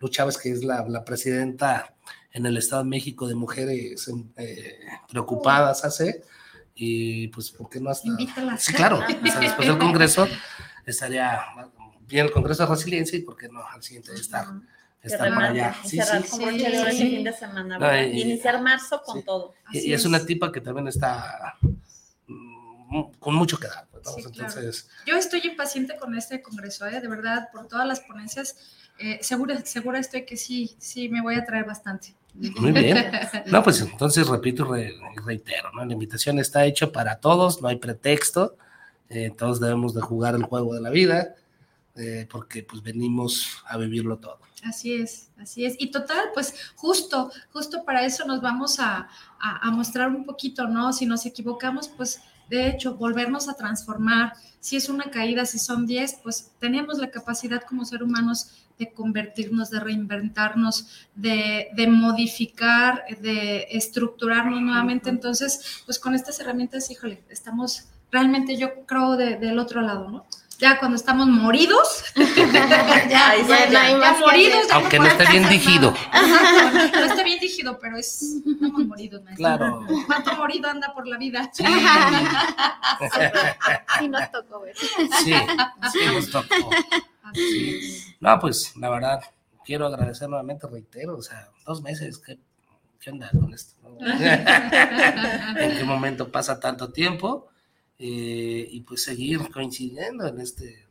Luz 0.00 0.10
Chávez, 0.10 0.38
que 0.38 0.50
es 0.50 0.64
la, 0.64 1.04
presidenta 1.04 1.94
en 2.32 2.46
el 2.46 2.56
Estado 2.56 2.82
de 2.82 2.90
México 2.90 3.28
de 3.28 3.36
Mujeres 3.36 4.10
eh, 4.38 4.80
Preocupadas, 5.08 5.84
hace, 5.84 6.24
y 6.74 7.28
pues, 7.28 7.52
¿por 7.52 7.70
qué 7.70 7.78
no 7.78 7.90
hasta? 7.90 8.08
Sí, 8.58 8.72
claro, 8.72 8.98
después 9.22 9.68
del 9.68 9.78
Congreso 9.78 10.26
estaría 10.84 11.40
bien 12.08 12.26
el 12.26 12.32
Congreso 12.32 12.64
de 12.64 12.68
Resiliencia 12.68 13.18
y 13.18 13.22
por 13.22 13.36
qué 13.36 13.48
no 13.48 13.66
al 13.66 13.82
siguiente 13.82 14.14
estar, 14.14 14.46
estar 15.02 15.28
para 15.34 15.50
allá. 15.50 15.76
Sí, 15.84 15.98
sí, 16.00 17.08
fin 17.08 17.24
de 17.24 17.32
semana, 17.32 18.04
y, 18.04 18.20
iniciar 18.20 18.60
marzo 18.62 19.02
con 19.04 19.22
todo. 19.22 19.54
Y, 19.72 19.92
es 19.92 20.04
una 20.04 20.24
tipa 20.24 20.52
que 20.52 20.60
también 20.60 20.88
está 20.88 21.56
mm, 22.26 23.12
con 23.18 23.34
mucho 23.34 23.58
que 23.58 23.68
dar. 23.68 23.86
Pues, 23.90 24.26
Entonces, 24.26 24.88
Yo 25.06 25.16
estoy 25.16 25.40
impaciente 25.44 25.96
con 25.96 26.16
este 26.16 26.42
Congreso, 26.42 26.86
¿eh? 26.86 27.00
de 27.00 27.08
verdad, 27.08 27.48
por 27.52 27.66
todas 27.66 27.86
las 27.86 28.00
ponencias. 28.00 28.56
Eh, 28.98 29.18
segura, 29.20 29.64
segura 29.64 29.98
estoy 29.98 30.24
que 30.24 30.36
sí, 30.36 30.74
sí, 30.78 31.08
me 31.08 31.20
voy 31.20 31.34
a 31.34 31.44
traer 31.44 31.64
bastante. 31.64 32.14
Muy 32.34 32.72
bien. 32.72 33.10
No, 33.46 33.62
pues 33.62 33.80
entonces 33.80 34.26
repito 34.26 34.76
y 34.76 34.92
reitero, 35.24 35.70
¿no? 35.72 35.84
La 35.84 35.92
invitación 35.92 36.38
está 36.38 36.64
hecha 36.64 36.92
para 36.92 37.16
todos, 37.16 37.62
no 37.62 37.68
hay 37.68 37.76
pretexto. 37.76 38.56
Eh, 39.08 39.32
todos 39.36 39.60
debemos 39.60 39.94
de 39.94 40.00
jugar 40.00 40.34
el 40.34 40.42
juego 40.42 40.74
de 40.74 40.80
la 40.80 40.90
vida, 40.90 41.34
eh, 41.96 42.26
porque 42.30 42.62
pues 42.62 42.82
venimos 42.82 43.62
a 43.66 43.76
vivirlo 43.78 44.18
todo. 44.18 44.38
Así 44.62 44.94
es, 44.94 45.30
así 45.38 45.64
es. 45.64 45.76
Y 45.78 45.90
total, 45.90 46.30
pues 46.34 46.54
justo, 46.74 47.30
justo 47.52 47.84
para 47.84 48.04
eso 48.04 48.26
nos 48.26 48.40
vamos 48.40 48.80
a, 48.80 49.08
a, 49.38 49.70
mostrar 49.70 50.10
un 50.10 50.24
poquito, 50.24 50.66
¿no? 50.66 50.92
Si 50.92 51.06
nos 51.06 51.24
equivocamos, 51.24 51.88
pues 51.88 52.20
de 52.50 52.68
hecho, 52.68 52.96
volvernos 52.96 53.48
a 53.48 53.54
transformar. 53.54 54.32
Si 54.60 54.76
es 54.76 54.88
una 54.88 55.04
caída, 55.04 55.46
si 55.46 55.58
son 55.58 55.86
10, 55.86 56.20
pues 56.22 56.52
tenemos 56.58 56.98
la 56.98 57.10
capacidad 57.10 57.62
como 57.62 57.84
ser 57.84 58.02
humanos 58.02 58.66
de 58.78 58.92
convertirnos, 58.92 59.70
de 59.70 59.80
reinventarnos, 59.80 61.06
de, 61.14 61.68
de, 61.74 61.86
modificar, 61.86 63.04
de 63.20 63.68
estructurarnos 63.70 64.60
nuevamente. 64.60 65.08
Entonces, 65.08 65.82
pues 65.86 65.98
con 65.98 66.14
estas 66.14 66.40
herramientas, 66.40 66.90
híjole, 66.90 67.22
estamos 67.30 67.88
realmente 68.10 68.56
yo 68.56 68.86
creo 68.86 69.16
del 69.16 69.58
otro 69.58 69.80
lado, 69.80 70.10
¿no? 70.10 70.26
Ya 70.58 70.78
cuando 70.78 70.96
estamos 70.96 71.26
moridos, 71.26 72.02
ya, 72.16 73.06
ya, 73.08 74.16
moridos. 74.20 74.70
Aunque 74.72 74.98
no 74.98 75.06
esté 75.06 75.26
bien 75.26 75.46
digido. 75.48 75.92
no, 75.92 77.04
esté 77.04 77.24
bien 77.24 77.40
digido, 77.40 77.78
pero 77.78 77.98
es, 77.98 78.36
estamos 78.46 78.86
moridos, 78.86 79.22
maestro. 79.22 79.36
Claro. 79.36 79.86
¿Cuánto 80.06 80.34
morido 80.36 80.70
anda 80.70 80.94
por 80.94 81.06
la 81.06 81.18
vida? 81.18 81.50
Sí, 81.52 81.64
sí 83.98 84.08
nos 84.08 84.30
tocó 84.30 84.62
ver. 84.62 84.76
Sí, 84.76 85.34
sí 85.92 85.98
nos 86.12 86.30
tocó. 86.30 86.70
No, 88.20 88.38
pues 88.40 88.74
la 88.76 88.88
verdad, 88.88 89.20
quiero 89.64 89.86
agradecer 89.86 90.28
nuevamente, 90.28 90.66
reitero, 90.66 91.16
o 91.16 91.22
sea, 91.22 91.50
dos 91.66 91.82
meses, 91.82 92.18
¿qué, 92.18 92.38
qué 92.98 93.10
onda 93.10 93.30
con 93.30 93.52
esto? 93.52 93.74
¿En 94.00 95.76
qué 95.76 95.84
momento 95.84 96.30
pasa 96.30 96.58
tanto 96.58 96.92
tiempo? 96.92 97.48
Eh, 97.98 98.68
y 98.70 98.80
pues 98.82 99.02
seguir 99.02 99.50
coincidiendo 99.50 100.26
en 100.26 100.40
este, 100.40 100.86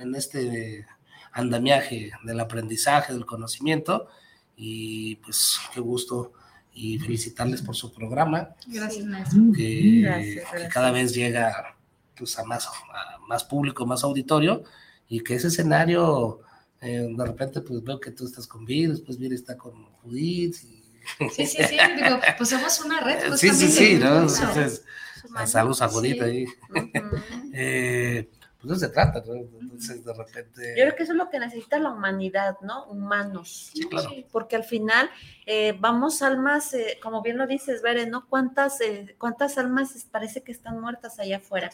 en, 0.00 0.14
este 0.14 0.86
andamiaje 1.32 2.12
del 2.24 2.40
aprendizaje, 2.40 3.12
del 3.12 3.26
conocimiento. 3.26 4.08
Y 4.56 5.16
pues 5.16 5.58
qué 5.74 5.80
gusto 5.80 6.32
y 6.74 6.98
felicitarles 6.98 7.62
por 7.62 7.76
su 7.76 7.92
programa. 7.92 8.54
Gracias, 8.66 9.04
Que, 9.54 10.42
cada 10.72 10.90
vez 10.90 11.14
llega 11.14 11.76
pues, 12.16 12.38
a, 12.38 12.44
más, 12.44 12.68
más 13.28 13.44
público, 13.44 13.84
más 13.86 14.04
auditorio. 14.04 14.62
y 15.08 15.20
que 15.20 15.34
ese 15.34 15.48
escenario, 15.48 16.40
eh, 16.80 17.08
de 17.10 17.26
repente, 17.26 17.60
pues 17.60 17.82
veo 17.82 18.00
que 18.00 18.12
tú 18.12 18.24
estás 18.24 18.46
con 18.46 18.64
virus, 18.64 19.00
pues 19.00 19.18
Vir 19.18 19.32
está 19.32 19.56
con 19.56 19.84
Judith. 20.02 20.54
Sí, 20.54 21.46
sí, 21.46 21.46
sí, 21.46 21.76
digo, 21.96 22.20
pues 22.38 22.48
somos 22.48 22.80
una 22.80 23.00
red. 23.00 23.34
Sí, 23.36 23.50
sí, 23.50 23.68
sí, 23.68 23.94
¿no? 23.96 24.22
Entonces, 24.22 24.84
saludos 25.46 25.82
a 25.82 25.88
Judith 25.88 26.22
ahí. 26.22 26.46
eh, 27.52 28.28
pues 28.62 28.70
no 28.70 28.78
se 28.78 28.88
trata, 28.90 29.22
¿no? 29.26 29.34
Entonces 29.34 30.04
de 30.04 30.14
repente... 30.14 30.74
Yo 30.76 30.84
creo 30.84 30.94
que 30.94 31.02
eso 31.02 31.12
es 31.12 31.18
lo 31.18 31.30
que 31.30 31.40
necesita 31.40 31.78
la 31.80 31.90
humanidad, 31.90 32.58
¿no? 32.60 32.84
Humanos. 32.86 33.72
Sí, 33.74 33.88
claro. 33.88 34.10
Porque 34.30 34.54
al 34.54 34.62
final 34.64 35.10
eh, 35.44 35.76
vamos 35.78 36.22
almas, 36.22 36.72
eh, 36.72 36.98
como 37.02 37.20
bien 37.20 37.36
lo 37.36 37.48
dices, 37.48 37.82
Bere, 37.82 38.06
¿no? 38.06 38.28
¿Cuántas, 38.28 38.80
eh, 38.80 39.16
¿Cuántas 39.18 39.58
almas 39.58 40.06
parece 40.10 40.42
que 40.42 40.52
están 40.52 40.80
muertas 40.80 41.18
allá 41.18 41.38
afuera? 41.38 41.68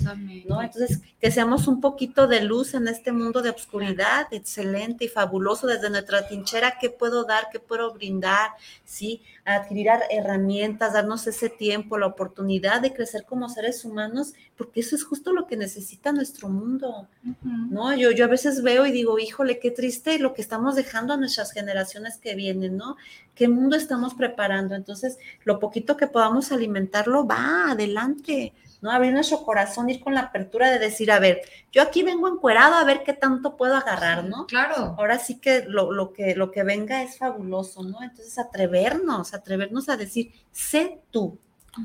¿no? 0.46 0.62
Entonces, 0.62 1.02
que 1.20 1.30
seamos 1.30 1.68
un 1.68 1.82
poquito 1.82 2.26
de 2.26 2.40
luz 2.40 2.72
en 2.72 2.88
este 2.88 3.12
mundo 3.12 3.42
de 3.42 3.50
obscuridad, 3.50 4.26
excelente 4.30 5.04
y 5.04 5.08
fabuloso 5.08 5.66
desde 5.66 5.90
nuestra 5.90 6.26
trinchera, 6.26 6.78
¿qué 6.80 6.88
puedo 6.88 7.24
dar? 7.24 7.48
¿Qué 7.52 7.60
puedo 7.60 7.92
brindar? 7.92 8.52
¿Sí? 8.84 9.22
Adquirir 9.44 9.88
herramientas, 10.10 10.94
darnos 10.94 11.26
ese 11.26 11.50
tiempo, 11.50 11.98
la 11.98 12.06
oportunidad 12.06 12.80
de 12.80 12.94
crecer 12.94 13.24
como 13.26 13.50
seres 13.50 13.84
humanos, 13.84 14.32
porque 14.56 14.80
eso 14.80 14.96
es 14.96 15.04
justo 15.04 15.32
lo 15.32 15.46
que 15.46 15.56
necesita 15.56 16.12
nuestro 16.12 16.48
mundo, 16.48 17.06
¿no? 17.42 17.94
Yo, 17.94 18.10
yo 18.10 18.24
a 18.24 18.28
veces 18.28 18.62
veo 18.62 18.86
y 18.86 18.92
digo, 18.92 19.18
híjole, 19.18 19.58
qué 19.60 19.70
triste 19.70 20.18
lo 20.18 20.34
que 20.34 20.42
estamos 20.42 20.74
dejando 20.74 21.14
a 21.14 21.16
nuestras 21.16 21.52
generaciones 21.52 22.16
que 22.16 22.34
vienen, 22.34 22.76
¿no? 22.76 22.96
qué 23.38 23.46
mundo 23.59 23.76
estamos 23.76 24.14
preparando. 24.14 24.74
Entonces, 24.74 25.18
lo 25.44 25.59
poquito 25.59 25.96
que 25.96 26.06
podamos 26.06 26.52
alimentarlo, 26.52 27.26
va, 27.26 27.72
adelante, 27.72 28.52
¿no? 28.80 28.90
Abrir 28.90 29.12
nuestro 29.12 29.42
corazón, 29.42 29.90
ir 29.90 30.00
con 30.00 30.14
la 30.14 30.20
apertura 30.20 30.70
de 30.70 30.78
decir, 30.78 31.11
a 31.11 31.18
ver, 31.18 31.40
yo 31.72 31.82
aquí 31.82 32.02
vengo 32.02 32.28
encuerado 32.28 32.74
a 32.74 32.84
ver 32.84 33.02
qué 33.04 33.12
tanto 33.12 33.56
puedo 33.56 33.76
agarrar, 33.76 34.24
¿no? 34.24 34.46
Claro. 34.46 34.94
Ahora 34.98 35.18
sí 35.18 35.38
que 35.38 35.64
lo, 35.66 35.92
lo, 35.92 36.12
que 36.12 36.34
lo 36.34 36.50
que 36.50 36.62
venga 36.62 37.02
es 37.02 37.18
fabuloso, 37.18 37.82
¿no? 37.82 38.02
Entonces, 38.02 38.38
atrevernos, 38.38 39.34
atrevernos 39.34 39.88
a 39.88 39.96
decir, 39.96 40.32
sé 40.52 41.00
tú. 41.11 41.38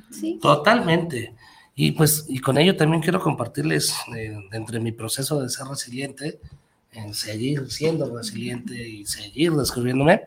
¿Sí? 0.09 0.39
Totalmente. 0.41 1.36
Y 1.76 1.91
pues, 1.91 2.26
y 2.28 2.39
con 2.39 2.57
ello 2.57 2.76
también 2.76 3.01
quiero 3.01 3.19
compartirles, 3.19 3.93
eh, 4.15 4.38
entre 4.51 4.80
mi 4.80 4.91
proceso 4.91 5.41
de 5.41 5.49
ser 5.49 5.67
resiliente, 5.67 6.39
en 6.91 7.13
seguir 7.13 7.71
siendo 7.71 8.15
resiliente 8.15 8.76
y 8.88 9.05
seguir 9.05 9.53
descubriéndome, 9.53 10.21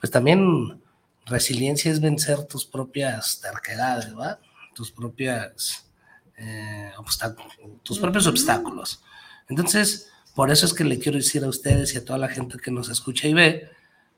pues 0.00 0.10
también 0.10 0.80
resiliencia 1.26 1.90
es 1.90 2.00
vencer 2.00 2.44
tus 2.44 2.64
propias 2.64 3.40
terquedades, 3.40 4.16
¿va? 4.16 4.38
Tus 4.74 4.90
propias, 4.90 5.90
eh, 6.36 6.90
tus 7.82 7.98
propios 7.98 8.26
obstáculos. 8.26 9.02
Entonces, 9.48 10.10
por 10.34 10.50
eso 10.50 10.66
es 10.66 10.74
que 10.74 10.84
le 10.84 10.98
quiero 10.98 11.18
decir 11.18 11.42
a 11.44 11.48
ustedes 11.48 11.94
y 11.94 11.98
a 11.98 12.04
toda 12.04 12.18
la 12.18 12.28
gente 12.28 12.58
que 12.58 12.70
nos 12.70 12.88
escucha 12.88 13.26
y 13.26 13.34
ve, 13.34 13.70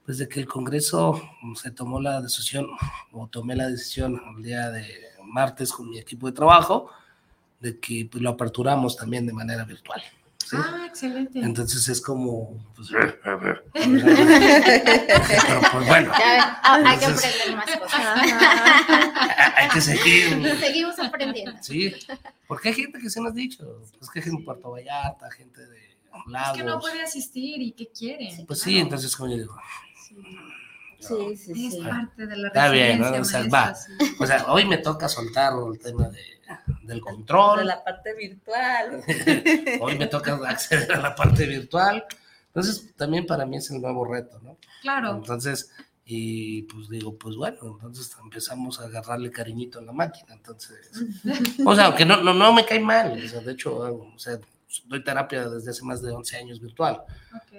pues 0.05 0.19
de 0.19 0.29
que 0.29 0.41
el 0.41 0.47
Congreso 0.47 1.23
se 1.55 1.71
tomó 1.71 2.01
la 2.01 2.21
decisión, 2.21 2.67
o 3.13 3.27
tomé 3.27 3.57
la 3.57 3.69
decisión 3.69 4.21
el 4.37 4.43
día 4.43 4.71
de 4.71 4.87
martes 5.25 5.73
con 5.73 5.89
mi 5.89 5.99
equipo 5.99 6.27
de 6.27 6.33
trabajo, 6.33 6.91
de 7.61 7.79
que 7.79 8.09
pues, 8.11 8.23
lo 8.23 8.31
aperturamos 8.31 8.97
también 8.97 9.27
de 9.27 9.33
manera 9.33 9.65
virtual. 9.65 10.03
Ah, 10.53 10.85
excelente. 10.87 11.41
Entonces 11.41 11.89
es 11.89 12.01
como, 12.01 12.59
pues, 12.75 12.89
pero 13.23 13.63
pues 13.73 14.03
bueno. 15.87 16.13
hay 16.13 16.99
que 16.99 17.05
aprender 17.05 17.57
más 17.57 17.77
cosas. 17.77 18.19
hay 19.57 19.69
que 19.69 19.81
seguir. 19.81 20.59
Seguimos 20.59 20.99
aprendiendo. 20.99 21.63
Sí, 21.63 21.95
porque 22.49 22.71
hay 22.71 22.75
gente 22.75 22.99
que 22.99 23.11
se 23.11 23.21
nos 23.21 23.33
ha 23.33 23.35
dicho, 23.35 23.83
pues 23.99 24.11
que 24.11 24.21
es 24.21 24.27
en 24.27 24.45
Puerto 24.45 24.71
Vallarta, 24.71 25.31
gente 25.31 25.67
de 25.67 25.97
Lagos. 26.27 26.57
Es 26.57 26.63
que 26.63 26.65
no 26.65 26.81
puede 26.81 27.03
asistir 27.03 27.63
y 27.63 27.73
que 27.73 27.89
quiere. 27.89 28.45
Pues 28.47 28.61
sí, 28.61 28.79
entonces 28.79 29.15
como 29.17 29.31
yo 29.31 29.39
digo. 29.39 29.57
Sí, 30.09 30.17
sí, 31.01 31.37
sí. 31.37 31.67
Es 31.67 31.77
parte 31.77 32.27
de 32.27 32.37
la 32.37 32.49
Está 32.49 32.71
bien, 32.71 33.01
¿no? 33.01 33.13
O 33.13 33.25
sea, 33.25 33.47
va. 33.49 33.75
O 34.19 34.27
sea, 34.27 34.45
hoy 34.49 34.65
me 34.65 34.79
toca 34.79 35.09
soltar 35.09 35.53
el 35.73 35.79
tema 35.79 36.09
de 36.09 36.41
del 36.83 37.01
control. 37.01 37.61
De 37.61 37.65
la 37.65 37.83
parte 37.83 38.15
virtual. 38.15 39.03
Hoy 39.81 39.99
me 39.99 40.07
toca 40.07 40.39
acceder 40.49 40.93
a 40.93 41.01
la 41.01 41.15
parte 41.15 41.47
virtual. 41.47 42.05
Entonces, 42.49 42.95
también 42.97 43.27
para 43.27 43.47
mí 43.47 43.57
es 43.57 43.71
el 43.71 43.81
nuevo 43.81 44.05
reto, 44.05 44.41
¿no? 44.43 44.57
Claro. 44.83 45.13
Entonces, 45.13 45.71
y 46.05 46.63
pues 46.63 46.89
digo, 46.89 47.17
pues 47.17 47.37
bueno, 47.37 47.59
entonces 47.63 48.17
empezamos 48.21 48.81
a 48.81 48.85
agarrarle 48.85 49.31
cariñito 49.31 49.79
a 49.79 49.83
la 49.83 49.93
máquina. 49.93 50.35
Entonces, 50.35 50.91
o 51.65 51.75
sea, 51.75 51.87
aunque 51.87 52.05
no, 52.05 52.23
no, 52.23 52.35
no 52.35 52.53
me 52.53 52.65
cae 52.65 52.81
mal. 52.81 53.13
O 53.25 53.29
sea, 53.29 53.41
de 53.41 53.53
hecho, 53.53 53.77
o 53.77 54.19
sea, 54.19 54.39
doy 54.87 55.05
terapia 55.05 55.49
desde 55.49 55.71
hace 55.71 55.85
más 55.85 56.03
de 56.03 56.11
11 56.11 56.37
años 56.37 56.61
virtual. 56.61 57.03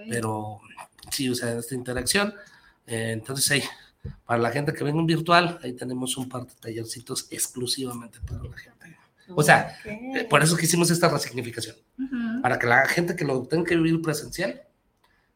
Pero 0.10 0.60
sí, 1.10 1.30
o 1.30 1.36
sea, 1.36 1.54
esta 1.54 1.76
interacción. 1.76 2.34
Eh, 2.88 3.12
entonces, 3.12 3.50
ahí, 3.52 3.64
para 4.26 4.40
la 4.40 4.52
gente 4.52 4.74
que 4.74 4.84
venga 4.84 5.00
en 5.00 5.06
virtual, 5.06 5.60
ahí 5.64 5.74
tenemos 5.74 6.18
un 6.18 6.28
par 6.28 6.46
de 6.46 6.54
tallercitos 6.56 7.28
exclusivamente 7.32 8.20
para 8.22 8.44
la 8.44 8.58
gente. 8.58 8.98
O 9.36 9.44
sea, 9.44 9.78
eh, 9.86 10.26
por 10.30 10.44
eso 10.44 10.58
que 10.58 10.66
hicimos 10.66 10.92
esta 10.92 11.08
resignificación. 11.08 11.76
Para 12.42 12.60
que 12.60 12.68
la 12.68 12.86
gente 12.88 13.16
que 13.16 13.24
lo 13.24 13.44
tenga 13.44 13.66
que 13.66 13.76
vivir 13.76 14.02
presencial, 14.02 14.62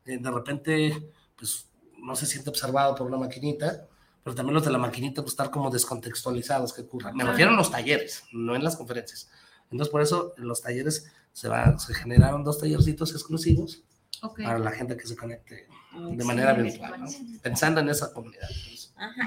eh, 0.06 0.18
de 0.18 0.32
repente, 0.32 1.12
pues 1.38 1.68
no 2.00 2.16
se 2.16 2.26
siente 2.26 2.50
observado 2.50 2.96
por 2.96 3.08
una 3.08 3.18
maquinita, 3.18 3.88
pero 4.24 4.36
también 4.36 4.56
los 4.56 4.66
de 4.66 4.72
la 4.72 4.78
maquinita 4.78 5.22
pues 5.22 5.34
estar 5.34 5.52
como 5.52 5.70
descontextualizados 5.70 6.74
que 6.74 6.82
ocurran. 6.82 7.16
Me 7.16 7.24
refiero 7.24 7.52
a 7.52 7.56
los 7.56 7.72
talleres, 7.72 8.24
no 8.32 8.56
en 8.56 8.64
las 8.64 8.76
conferencias. 8.76 9.30
Entonces, 9.72 9.92
por 9.92 10.02
eso 10.02 10.34
en 10.38 10.48
los 10.48 10.62
talleres 10.62 11.12
se, 11.32 11.48
va, 11.48 11.78
se 11.78 11.94
generaron 11.94 12.44
dos 12.44 12.60
tallercitos 12.60 13.12
exclusivos 13.12 13.84
para 14.38 14.60
la 14.60 14.72
gente 14.72 14.98
que 14.98 15.06
se 15.06 15.16
conecte 15.16 15.68
de 15.96 16.24
manera 16.24 16.54
virtual, 16.54 17.06
pensando 17.42 17.80
en 17.82 17.90
esa 17.90 18.12
comunidad. 18.14 18.48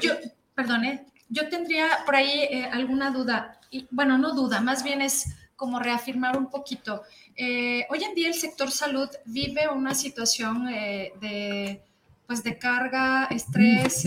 Yo, 0.00 0.14
perdone, 0.54 1.06
yo 1.28 1.48
tendría 1.48 1.86
por 2.04 2.16
ahí 2.16 2.48
eh, 2.50 2.68
alguna 2.72 3.10
duda, 3.10 3.60
y, 3.70 3.86
bueno, 3.90 4.18
no 4.18 4.34
duda, 4.34 4.60
más 4.60 4.82
bien 4.82 5.02
es 5.02 5.34
como 5.56 5.78
reafirmar 5.78 6.36
un 6.36 6.48
poquito. 6.48 7.02
Eh, 7.36 7.86
hoy 7.90 8.02
en 8.04 8.14
día 8.14 8.28
el 8.28 8.34
sector 8.34 8.70
salud 8.70 9.08
vive 9.24 9.68
una 9.68 9.94
situación 9.94 10.68
eh, 10.68 11.12
de, 11.20 11.82
pues 12.26 12.42
de 12.42 12.58
carga, 12.58 13.26
estrés, 13.30 14.04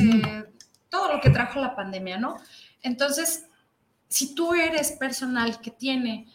todo 0.90 1.14
lo 1.14 1.22
que 1.22 1.30
trajo 1.30 1.60
la 1.60 1.76
pandemia, 1.76 2.18
¿no? 2.18 2.38
Entonces, 2.82 3.46
si 4.08 4.34
tú 4.34 4.54
eres 4.54 4.94
personal 4.94 5.60
que 5.62 5.72
tiene 5.72 6.28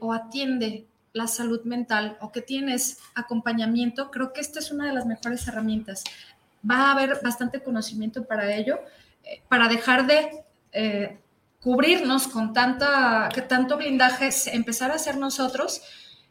o 0.00 0.12
atiende 0.12 0.86
la 1.12 1.26
salud 1.26 1.62
mental 1.64 2.16
o 2.20 2.32
que 2.32 2.40
tienes 2.40 2.98
acompañamiento, 3.14 4.10
creo 4.10 4.32
que 4.32 4.40
esta 4.40 4.58
es 4.60 4.70
una 4.70 4.86
de 4.86 4.94
las 4.94 5.06
mejores 5.06 5.46
herramientas. 5.46 6.04
Va 6.68 6.88
a 6.88 6.92
haber 6.92 7.20
bastante 7.22 7.62
conocimiento 7.62 8.24
para 8.24 8.54
ello 8.54 8.78
para 9.48 9.68
dejar 9.68 10.06
de 10.06 10.44
eh, 10.72 11.18
cubrirnos 11.60 12.28
con 12.28 12.52
tanta, 12.52 13.28
que 13.32 13.42
tanto 13.42 13.76
blindaje, 13.76 14.30
empezar 14.52 14.90
a 14.90 14.94
hacer 14.94 15.16
nosotros. 15.16 15.82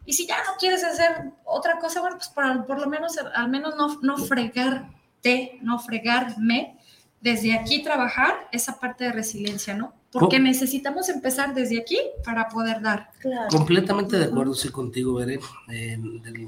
Y 0.06 0.14
si 0.14 0.28
ya 0.28 0.38
no 0.44 0.58
quieres 0.60 0.84
hacer 0.84 1.32
otra 1.46 1.80
cosa, 1.80 2.02
bueno, 2.02 2.18
pues 2.18 2.30
por, 2.30 2.66
por 2.66 2.80
lo 2.80 2.88
menos, 2.88 3.18
al 3.18 3.50
menos 3.50 3.76
no, 3.76 4.00
no 4.02 4.18
fregarte, 4.18 5.60
no 5.62 5.80
fregarme, 5.80 6.78
desde 7.22 7.54
aquí 7.54 7.84
trabajar 7.84 8.48
esa 8.52 8.80
parte 8.80 9.06
de 9.06 9.12
resiliencia, 9.12 9.76
¿no? 9.76 9.94
Porque 10.12 10.40
necesitamos 10.40 11.08
empezar 11.08 11.54
desde 11.54 11.80
aquí 11.80 11.98
para 12.26 12.50
poder 12.50 12.82
dar. 12.82 13.12
Completamente 13.50 14.20
de 14.20 14.26
acuerdo, 14.26 14.54
sí, 14.54 14.70
contigo, 14.70 15.14
Beren. 15.14 15.40
En 15.70 16.22
el 16.26 16.48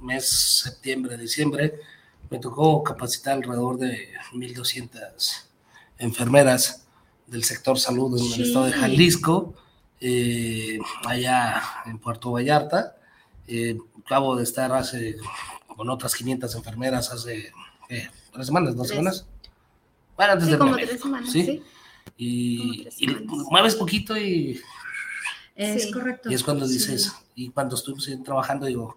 mes 0.00 0.28
septiembre, 0.28 1.16
diciembre, 1.16 1.80
me 2.30 2.38
tocó 2.38 2.82
capacitar 2.84 3.34
alrededor 3.34 3.78
de 3.78 4.08
1.200 4.32 5.46
enfermeras 5.98 6.86
del 7.26 7.42
sector 7.42 7.78
salud 7.78 8.18
en 8.18 8.32
el 8.34 8.46
estado 8.46 8.66
de 8.66 8.72
Jalisco, 8.72 9.54
eh, 10.00 10.78
allá 11.04 11.62
en 11.86 11.98
Puerto 11.98 12.32
Vallarta. 12.32 12.96
Eh, 13.48 13.76
acabo 14.04 14.36
de 14.36 14.44
estar 14.44 14.72
hace 14.72 15.16
con 15.66 15.90
otras 15.90 16.14
500 16.14 16.54
enfermeras 16.54 17.12
hace 17.12 17.52
eh, 17.88 18.08
tres 18.32 18.46
semanas, 18.46 18.76
dos 18.76 18.88
semanas. 18.88 19.26
Bueno, 20.16 20.32
antes 20.34 20.48
de 20.48 20.58
como 20.58 20.76
tres 20.76 21.00
semanas, 21.00 21.30
¿sí? 21.30 21.62
Y, 22.16 22.86
mueves 23.50 23.74
poquito 23.74 24.16
y... 24.16 24.60
Es 25.54 25.92
correcto. 25.92 26.30
Y 26.30 26.34
es 26.34 26.42
cuando 26.42 26.68
dices, 26.68 27.12
y 27.34 27.48
cuando 27.48 27.76
estuvimos 27.76 28.08
trabajando, 28.24 28.66
digo, 28.66 28.94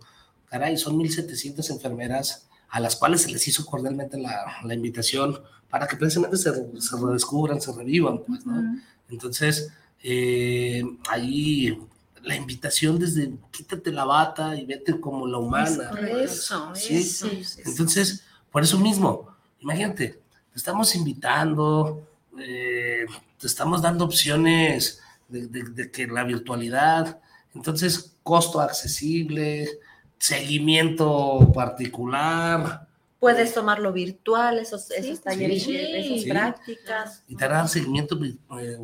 caray, 0.50 0.78
son 0.78 0.98
1.700 0.98 1.70
enfermeras 1.72 2.48
a 2.70 2.80
las 2.80 2.96
cuales 2.96 3.22
se 3.22 3.32
les 3.32 3.48
hizo 3.48 3.66
cordialmente 3.66 4.18
la, 4.18 4.58
la 4.64 4.74
invitación 4.74 5.42
para 5.70 5.88
que 5.88 5.96
precisamente 5.96 6.38
se, 6.38 6.52
se 6.52 6.98
redescubran, 6.98 7.62
se 7.62 7.72
revivan, 7.72 8.24
pues, 8.26 8.46
¿no? 8.46 8.80
Entonces, 9.10 9.72
eh, 10.04 10.84
ahí 11.10 11.78
la 12.24 12.36
invitación 12.36 13.00
desde 13.00 13.32
quítate 13.52 13.92
la 13.92 14.06
bata 14.06 14.56
y 14.56 14.66
vete 14.66 15.00
como 15.00 15.28
la 15.28 15.38
humana. 15.38 15.92
Eso, 16.22 16.74
eso, 16.76 17.28
Entonces, 17.66 18.24
por 18.52 18.64
eso 18.64 18.78
mismo, 18.80 19.30
imagínate, 19.60 20.20
te 20.52 20.58
estamos 20.58 20.96
invitando, 20.96 22.08
eh, 22.42 23.06
te 23.38 23.48
estamos 23.48 23.82
dando 23.82 24.06
opciones 24.06 25.02
de, 25.28 25.48
de, 25.48 25.92
que 25.92 26.08
la 26.08 26.24
virtualidad, 26.24 27.20
entonces 27.54 28.16
costo 28.24 28.60
accesible, 28.60 29.80
seguimiento 30.18 31.52
particular. 31.54 32.88
Puedes 33.20 33.54
tomarlo 33.54 33.92
virtual, 33.92 34.60
esos, 34.60 34.92
esos 34.92 35.22
talleres, 35.22 35.68
esas 35.68 36.30
prácticas. 36.30 37.24
Y 37.28 37.36
te 37.36 37.48
dar 37.48 37.68
seguimiento 37.68 38.18
eh, 38.24 38.78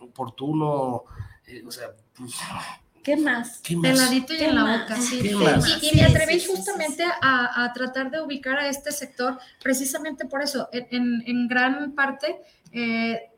oportuno, 0.00 1.04
eh, 1.46 1.62
o 1.66 1.70
sea, 1.70 1.92
pues, 2.16 2.32
¿Qué 3.02 3.16
más? 3.16 3.60
¿Qué 3.62 3.76
Peladito 3.76 4.34
y 4.34 4.42
en 4.42 4.54
la 4.56 4.78
boca, 4.78 4.96
sí. 5.00 5.20
Y, 5.20 5.94
me 5.94 6.02
atreví 6.02 6.44
justamente 6.44 7.04
a, 7.22 7.70
tratar 7.72 8.10
de 8.10 8.20
ubicar 8.20 8.58
a 8.58 8.68
este 8.68 8.90
sector 8.90 9.38
precisamente 9.62 10.24
por 10.24 10.42
eso. 10.42 10.68
En, 10.72 11.22
en 11.24 11.46
gran 11.46 11.92
parte, 11.92 12.40
eh, 12.72 13.30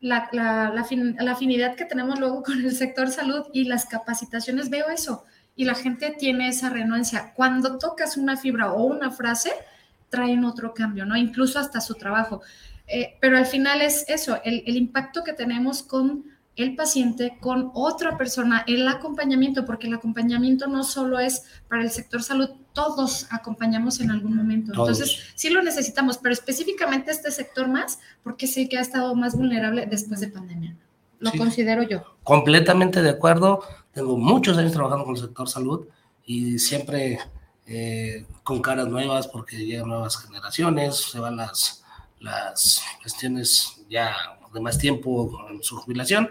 la, 0.00 0.28
la, 0.32 0.70
la, 0.70 1.32
afinidad 1.32 1.76
que 1.76 1.84
tenemos 1.84 2.18
luego 2.18 2.42
con 2.42 2.60
el 2.60 2.72
sector 2.72 3.10
salud 3.10 3.46
y 3.52 3.64
las 3.64 3.86
capacitaciones, 3.86 4.70
veo 4.70 4.88
eso. 4.88 5.24
Y 5.54 5.64
la 5.64 5.74
gente 5.74 6.14
tiene 6.18 6.48
esa 6.48 6.70
renuencia. 6.70 7.32
Cuando 7.34 7.78
tocas 7.78 8.16
una 8.16 8.36
fibra 8.36 8.72
o 8.72 8.84
una 8.84 9.10
frase, 9.10 9.52
traen 10.08 10.44
otro 10.44 10.74
cambio, 10.74 11.04
¿no? 11.04 11.16
Incluso 11.16 11.58
hasta 11.58 11.80
su 11.80 11.94
trabajo. 11.94 12.42
Eh, 12.86 13.16
pero 13.20 13.38
al 13.38 13.46
final 13.46 13.80
es 13.80 14.04
eso, 14.08 14.40
el 14.44 14.76
impacto 14.76 15.22
que 15.22 15.32
tenemos 15.32 15.82
con 15.82 16.31
el 16.56 16.76
paciente 16.76 17.38
con 17.40 17.70
otra 17.74 18.18
persona, 18.18 18.64
el 18.66 18.86
acompañamiento, 18.86 19.64
porque 19.64 19.86
el 19.86 19.94
acompañamiento 19.94 20.66
no 20.66 20.84
solo 20.84 21.18
es 21.18 21.44
para 21.68 21.82
el 21.82 21.90
sector 21.90 22.22
salud, 22.22 22.50
todos 22.74 23.26
acompañamos 23.30 24.00
en 24.00 24.10
algún 24.10 24.36
momento. 24.36 24.72
Entonces, 24.72 25.32
sí 25.34 25.50
lo 25.50 25.62
necesitamos, 25.62 26.18
pero 26.18 26.32
específicamente 26.32 27.10
este 27.10 27.30
sector 27.30 27.68
más, 27.68 28.00
porque 28.22 28.46
sé 28.46 28.68
que 28.68 28.78
ha 28.78 28.82
estado 28.82 29.14
más 29.14 29.34
vulnerable 29.34 29.86
después 29.86 30.20
de 30.20 30.28
pandemia. 30.28 30.76
Lo 31.20 31.30
considero 31.32 31.84
yo. 31.84 32.02
Completamente 32.24 33.00
de 33.00 33.10
acuerdo. 33.10 33.62
Tengo 33.92 34.16
muchos 34.18 34.58
años 34.58 34.72
trabajando 34.72 35.04
con 35.04 35.14
el 35.14 35.22
sector 35.22 35.48
salud 35.48 35.86
y 36.24 36.58
siempre 36.58 37.18
eh, 37.66 38.26
con 38.42 38.60
caras 38.60 38.88
nuevas 38.88 39.28
porque 39.28 39.56
llegan 39.56 39.88
nuevas 39.88 40.16
generaciones, 40.16 40.96
se 40.96 41.20
van 41.20 41.36
las, 41.36 41.84
las 42.18 42.82
cuestiones 43.00 43.84
ya 43.88 44.14
de 44.52 44.60
más 44.60 44.78
tiempo 44.78 45.46
en 45.50 45.62
su 45.62 45.76
jubilación 45.76 46.30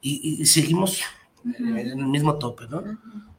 y, 0.00 0.44
seguimos 0.46 1.00
en 1.44 1.76
el 1.76 2.06
mismo 2.06 2.36
tope, 2.38 2.66
¿no? 2.68 2.82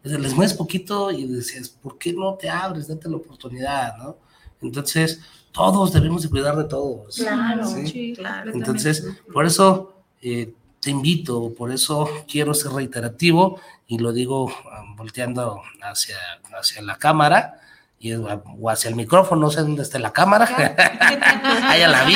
Les 0.04 0.34
mueves 0.34 0.54
poquito 0.54 1.12
y 1.12 1.28
decías, 1.28 1.70
¿por 1.70 1.98
qué 1.98 2.14
no 2.14 2.36
te 2.36 2.50
abres? 2.50 2.88
Date 2.88 3.10
la 3.10 3.18
oportunidad, 3.18 3.98
¿no? 3.98 4.18
Entonces, 4.62 5.22
todos 5.52 5.92
debemos 5.94 6.24
de 6.24 6.30
cuidar 6.30 6.56
de 6.56 6.64
todos. 6.66 7.16
Claro, 7.16 7.66
¿sí? 7.66 8.14
claro. 8.16 8.52
Entonces, 8.54 9.06
por 9.32 9.46
eso 9.46 9.94
eh, 10.22 10.54
te 10.80 10.92
invito, 10.92 11.54
por 11.54 11.72
eso 11.72 12.10
quiero 12.28 12.54
ser 12.54 12.72
reiterativo 12.72 13.60
y 13.88 13.98
lo 13.98 14.12
digo 14.12 14.46
um, 14.46 14.96
volteando 14.96 15.62
hacia, 15.82 16.18
hacia 16.60 16.82
la 16.82 16.98
cámara 16.98 17.60
y, 18.02 18.14
o 18.14 18.70
hacia 18.70 18.90
el 18.90 18.96
micrófono, 18.96 19.42
no 19.42 19.52
sé 19.52 19.62
dónde 19.62 19.84
está 19.84 20.00
la 20.00 20.12
cámara. 20.12 20.46
Ahí 21.70 21.82
ya 21.82 21.88
la 21.88 22.04
vi. 22.04 22.16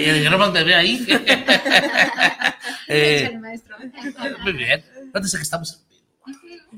y 0.00 0.04
el 0.04 0.20
micrófono 0.20 0.52
me 0.52 0.64
ve 0.64 0.74
ahí. 0.74 1.06
eh, 2.88 3.38
muy 4.42 4.52
bien. 4.54 4.82
Antes 5.12 5.36
que 5.36 5.42
estamos 5.42 5.86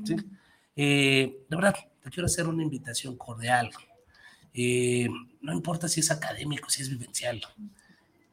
¿sí? 0.03 0.17
eh, 0.75 1.45
de 1.47 1.55
verdad, 1.55 1.75
te 2.03 2.09
quiero 2.09 2.25
hacer 2.25 2.45
una 2.45 2.61
invitación 2.61 3.15
cordial. 3.15 3.71
Eh, 4.53 5.07
no 5.41 5.53
importa 5.53 5.87
si 5.87 6.01
es 6.01 6.11
académico, 6.11 6.69
si 6.69 6.81
es 6.81 6.89
vivencial. 6.89 7.41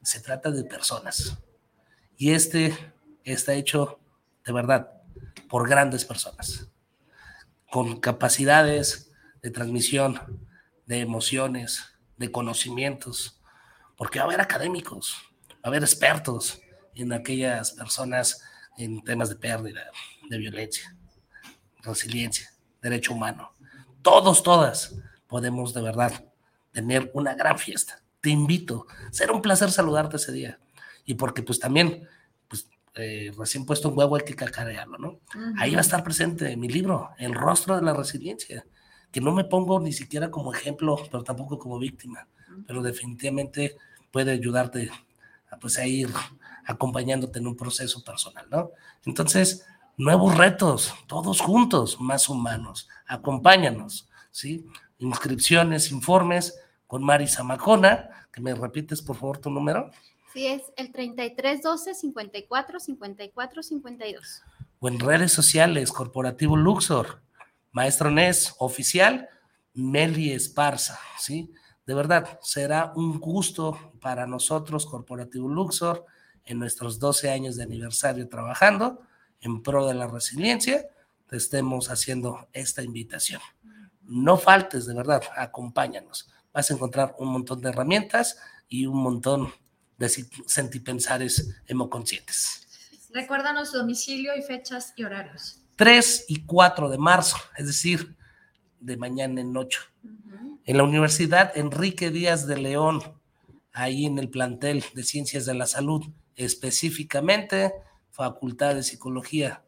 Se 0.03 0.19
trata 0.19 0.51
de 0.51 0.65
personas. 0.65 1.39
Y 2.17 2.33
este 2.33 2.77
está 3.23 3.55
hecho 3.55 4.01
de 4.45 4.53
verdad 4.53 4.91
por 5.49 5.69
grandes 5.69 6.05
personas 6.05 6.69
con 7.77 8.01
capacidades 8.01 9.13
de 9.43 9.51
transmisión 9.51 10.19
de 10.87 11.01
emociones, 11.01 11.85
de 12.17 12.33
conocimientos, 12.33 13.39
porque 13.99 14.19
va 14.19 14.25
a 14.25 14.29
haber 14.29 14.41
académicos, 14.41 15.15
va 15.51 15.65
a 15.65 15.69
haber 15.69 15.83
expertos 15.83 16.59
en 16.95 17.13
aquellas 17.13 17.73
personas 17.73 18.41
en 18.79 19.05
temas 19.05 19.29
de 19.29 19.37
pérdida, 19.37 19.91
de 20.31 20.39
violencia, 20.39 20.97
resiliencia, 21.83 22.51
derecho 22.81 23.13
humano. 23.13 23.53
Todos, 24.01 24.43
todas 24.43 24.95
podemos 25.27 25.75
de 25.75 25.83
verdad 25.83 26.25
tener 26.73 27.11
una 27.13 27.35
gran 27.35 27.59
fiesta. 27.59 28.03
Te 28.23 28.31
invito, 28.31 28.87
será 29.11 29.35
un 29.35 29.43
placer 29.43 29.71
saludarte 29.71 30.17
ese 30.17 30.33
día. 30.33 30.59
Y 31.05 31.17
porque 31.17 31.43
pues 31.43 31.61
también 31.61 32.09
eh, 32.97 33.31
recién 33.37 33.67
puesto 33.67 33.91
un 33.91 33.99
huevo 33.99 34.17
hay 34.17 34.25
que 34.25 34.35
cacarearlo, 34.35 34.99
¿no? 34.99 35.21
Ahí 35.59 35.73
va 35.73 35.79
a 35.79 35.83
estar 35.83 36.03
presente 36.03 36.57
mi 36.57 36.69
libro, 36.69 37.11
El 37.19 37.35
rostro 37.35 37.77
de 37.77 37.83
la 37.83 37.93
resiliencia, 37.93 38.67
que 39.13 39.21
no 39.21 39.33
me 39.33 39.45
pongo 39.45 39.79
ni 39.81 39.93
siquiera 39.93 40.31
como 40.31 40.53
ejemplo, 40.53 40.97
pero 41.11 41.23
tampoco 41.23 41.59
como 41.59 41.79
víctima, 41.79 42.27
pero 42.67 42.83
definitivamente 42.83 43.77
puede 44.11 44.33
ayudarte 44.33 44.91
a, 45.51 45.59
pues, 45.59 45.79
a 45.79 45.87
ir 45.87 46.09
acompañándote 46.65 47.39
en 47.39 47.47
un 47.47 47.57
proceso 47.57 48.03
personal, 48.03 48.47
¿no? 48.51 48.71
Entonces, 49.05 49.67
nuevos 49.97 50.37
retos, 50.37 50.95
todos 51.07 51.41
juntos, 51.41 52.01
más 52.01 52.29
humanos, 52.29 52.89
acompáñanos, 53.07 54.09
¿sí? 54.31 54.67
Inscripciones, 54.99 55.91
informes 55.93 56.59
con 56.87 57.05
Mari 57.05 57.27
Zamacona, 57.27 58.29
que 58.33 58.41
me 58.41 58.55
repites 58.55 59.03
por 59.03 59.17
favor 59.17 59.39
tu 59.39 59.51
número. 59.51 59.91
Sí, 60.37 60.47
es 60.47 60.71
el 60.77 60.93
3312 60.93 61.95
54 61.95 62.79
54 62.79 63.63
52. 63.63 64.43
O 64.81 64.89
en 64.89 65.01
redes 65.01 65.33
sociales, 65.33 65.91
Corporativo 65.91 66.59
Luxor, 66.59 67.23
Maestro 67.73 68.11
Nes, 68.11 68.55
oficial, 68.59 69.31
Meli 69.73 70.33
Esparza, 70.33 70.99
¿sí? 71.19 71.55
De 71.87 71.95
verdad, 71.95 72.39
será 72.43 72.93
un 72.97 73.19
gusto 73.19 73.95
para 73.99 74.27
nosotros, 74.27 74.85
Corporativo 74.85 75.49
Luxor, 75.49 76.05
en 76.45 76.59
nuestros 76.59 76.99
12 76.99 77.31
años 77.31 77.57
de 77.57 77.63
aniversario 77.63 78.29
trabajando 78.29 79.01
en 79.41 79.63
pro 79.63 79.87
de 79.87 79.95
la 79.95 80.07
resiliencia, 80.07 80.87
te 81.31 81.39
estemos 81.39 81.89
haciendo 81.89 82.47
esta 82.53 82.83
invitación. 82.83 83.41
No 84.03 84.37
faltes, 84.37 84.85
de 84.85 84.93
verdad, 84.93 85.23
acompáñanos. 85.35 86.29
Vas 86.53 86.71
a 86.71 86.75
encontrar 86.75 87.15
un 87.19 87.29
montón 87.29 87.63
de 87.63 87.71
herramientas 87.71 88.39
y 88.69 88.85
un 88.85 88.99
montón 88.99 89.51
de 89.99 90.09
sentipensares 90.47 91.57
hemoconscientes. 91.67 92.67
Recuérdanos 93.13 93.73
domicilio 93.73 94.37
y 94.37 94.43
fechas 94.43 94.93
y 94.97 95.05
horarios. 95.05 95.63
3 95.77 96.27
y 96.29 96.45
4 96.45 96.89
de 96.89 96.99
marzo, 96.99 97.37
es 97.57 97.67
decir, 97.67 98.17
de 98.81 98.97
mañana 98.97 99.41
en 99.41 99.57
8. 99.57 99.81
En 100.65 100.77
la 100.77 100.85
Universidad 100.85 101.57
Enrique 101.57 102.11
Díaz 102.11 102.47
de 102.47 102.57
León, 102.57 103.01
ahí 103.73 104.07
en 104.07 104.19
el 104.19 104.29
plantel 104.29 104.85
de 104.95 105.03
Ciencias 105.03 105.47
de 105.47 105.55
la 105.55 105.67
Salud, 105.67 106.03
específicamente 106.35 107.73
Facultad 108.11 108.75
de 108.75 108.83
Psicología, 108.83 109.63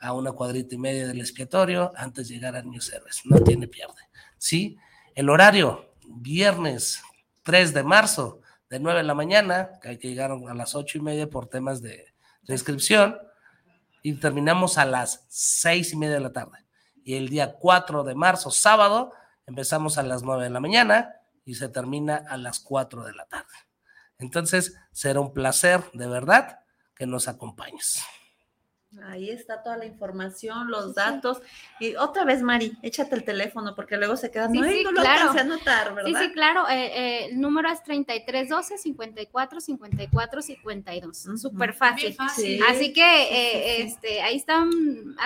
a 0.00 0.12
una 0.12 0.32
cuadrita 0.32 0.74
y 0.74 0.78
media 0.78 1.06
del 1.06 1.20
expiatorio 1.20 1.92
antes 1.96 2.28
de 2.28 2.34
llegar 2.34 2.54
a 2.56 2.62
New 2.62 2.80
Service. 2.80 3.20
No 3.24 3.40
tiene 3.42 3.66
pierde. 3.66 4.08
¿Sí? 4.38 4.76
El 5.14 5.28
horario, 5.28 5.92
viernes 6.06 7.02
3 7.42 7.74
de 7.74 7.82
marzo, 7.82 8.40
de 8.70 8.80
9 8.80 8.98
de 8.98 9.04
la 9.04 9.14
mañana, 9.14 9.78
que 9.80 9.88
hay 9.88 9.98
que 9.98 10.08
llegar 10.08 10.30
a 10.30 10.54
las 10.54 10.74
ocho 10.74 10.98
y 10.98 11.00
media 11.00 11.28
por 11.28 11.48
temas 11.48 11.80
de, 11.82 12.06
inscripción, 12.46 13.18
y 14.02 14.14
terminamos 14.14 14.78
a 14.78 14.84
las 14.84 15.26
seis 15.28 15.92
y 15.92 15.96
media 15.96 16.14
de 16.14 16.20
la 16.20 16.32
tarde. 16.32 16.64
Y 17.04 17.14
el 17.14 17.28
día 17.28 17.54
4 17.54 18.04
de 18.04 18.14
marzo, 18.14 18.50
sábado, 18.50 19.12
empezamos 19.46 19.98
a 19.98 20.02
las 20.02 20.22
9 20.22 20.44
de 20.44 20.50
la 20.50 20.60
mañana 20.60 21.16
y 21.44 21.54
se 21.54 21.68
termina 21.68 22.24
a 22.28 22.36
las 22.36 22.60
4 22.60 23.04
de 23.04 23.12
la 23.14 23.26
tarde. 23.26 23.54
Entonces, 24.18 24.76
será 24.92 25.20
un 25.20 25.32
placer, 25.32 25.82
de 25.92 26.06
verdad, 26.06 26.60
que 26.94 27.06
nos 27.06 27.28
acompañes. 27.28 28.02
Ahí 29.04 29.28
está 29.28 29.62
toda 29.62 29.76
la 29.76 29.84
información, 29.84 30.70
los 30.70 30.94
datos. 30.94 31.42
Y 31.78 31.94
otra 31.96 32.24
vez, 32.24 32.42
Mari, 32.42 32.72
échate 32.80 33.16
el 33.16 33.22
teléfono 33.22 33.74
porque 33.74 33.98
luego 33.98 34.16
se 34.16 34.30
queda, 34.30 34.48
sí, 34.48 34.58
no, 34.58 34.66
sí, 34.66 34.82
no 34.82 34.92
lo 34.92 35.02
claro. 35.02 35.30
a 35.30 35.40
anotar, 35.40 35.94
¿verdad? 35.94 36.20
Sí, 36.20 36.26
sí, 36.26 36.32
claro. 36.32 36.66
Eh, 36.68 36.86
eh, 36.86 37.24
el 37.26 37.40
número 37.40 37.68
es 37.70 37.82
3312 37.82 38.78
54 38.78 39.60
54 39.60 40.42
52. 40.42 41.18
Súper 41.36 41.74
fácil. 41.74 42.14
fácil. 42.14 42.62
Así 42.66 42.94
que 42.94 43.02
eh, 43.02 43.82
este, 43.82 44.22
ahí 44.22 44.36
está 44.36 44.64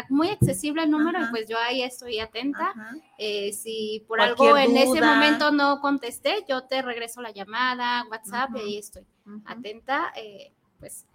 muy 0.09 0.31
accesible 0.31 0.83
el 0.83 0.91
número 0.91 1.23
y 1.23 1.31
pues 1.31 1.49
yo 1.49 1.57
ahí 1.57 1.83
estoy 1.83 2.19
atenta. 2.19 2.75
si 3.17 4.05
por 4.09 4.21
algo 4.21 4.59
en 4.59 4.77
ese 4.77 5.01
momento 5.01 5.53
no 5.53 5.81
contesté, 5.81 6.45
yo 6.49 6.65
te 6.65 6.83
regreso 6.83 7.23
la 7.23 7.31
llamada, 7.31 8.05
WhatsApp 8.11 8.51
y 8.57 8.61
ahí 8.61 8.79
estoy 8.79 9.05
atenta. 9.47 10.13
pues 10.81 11.07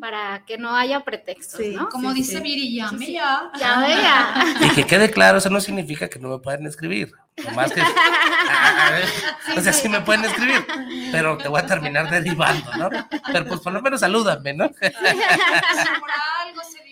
para 0.00 0.44
que 0.46 0.56
no 0.56 0.74
haya 0.74 1.00
pretextos, 1.00 1.60
¿no? 1.74 1.88
Como 1.90 2.14
dice 2.14 2.40
Viri, 2.40 2.74
llame 2.74 3.12
ya. 3.12 3.50
Llame 3.58 3.88
ya. 3.88 4.44
Y 4.66 4.70
que 4.70 4.86
quede 4.86 5.10
claro, 5.10 5.38
eso 5.38 5.50
no 5.50 5.60
significa 5.60 6.08
que 6.08 6.18
no 6.18 6.30
me 6.30 6.38
puedan 6.38 6.66
escribir. 6.66 7.12
Más 7.54 7.72
que, 7.72 7.80
o 9.56 9.60
sea, 9.60 9.72
sí 9.72 9.88
me 9.88 10.00
pueden 10.00 10.24
escribir, 10.24 10.66
pero 11.10 11.38
te 11.38 11.48
voy 11.48 11.60
a 11.60 11.66
terminar 11.66 12.10
derivando, 12.10 12.70
¿no? 12.76 12.90
Pero 13.32 13.46
pues 13.46 13.60
por 13.60 13.72
lo 13.72 13.80
menos 13.80 14.00
salúdame, 14.00 14.52
¿no? 14.52 14.68
por 14.68 14.84
algo 14.84 16.60
se 16.70 16.89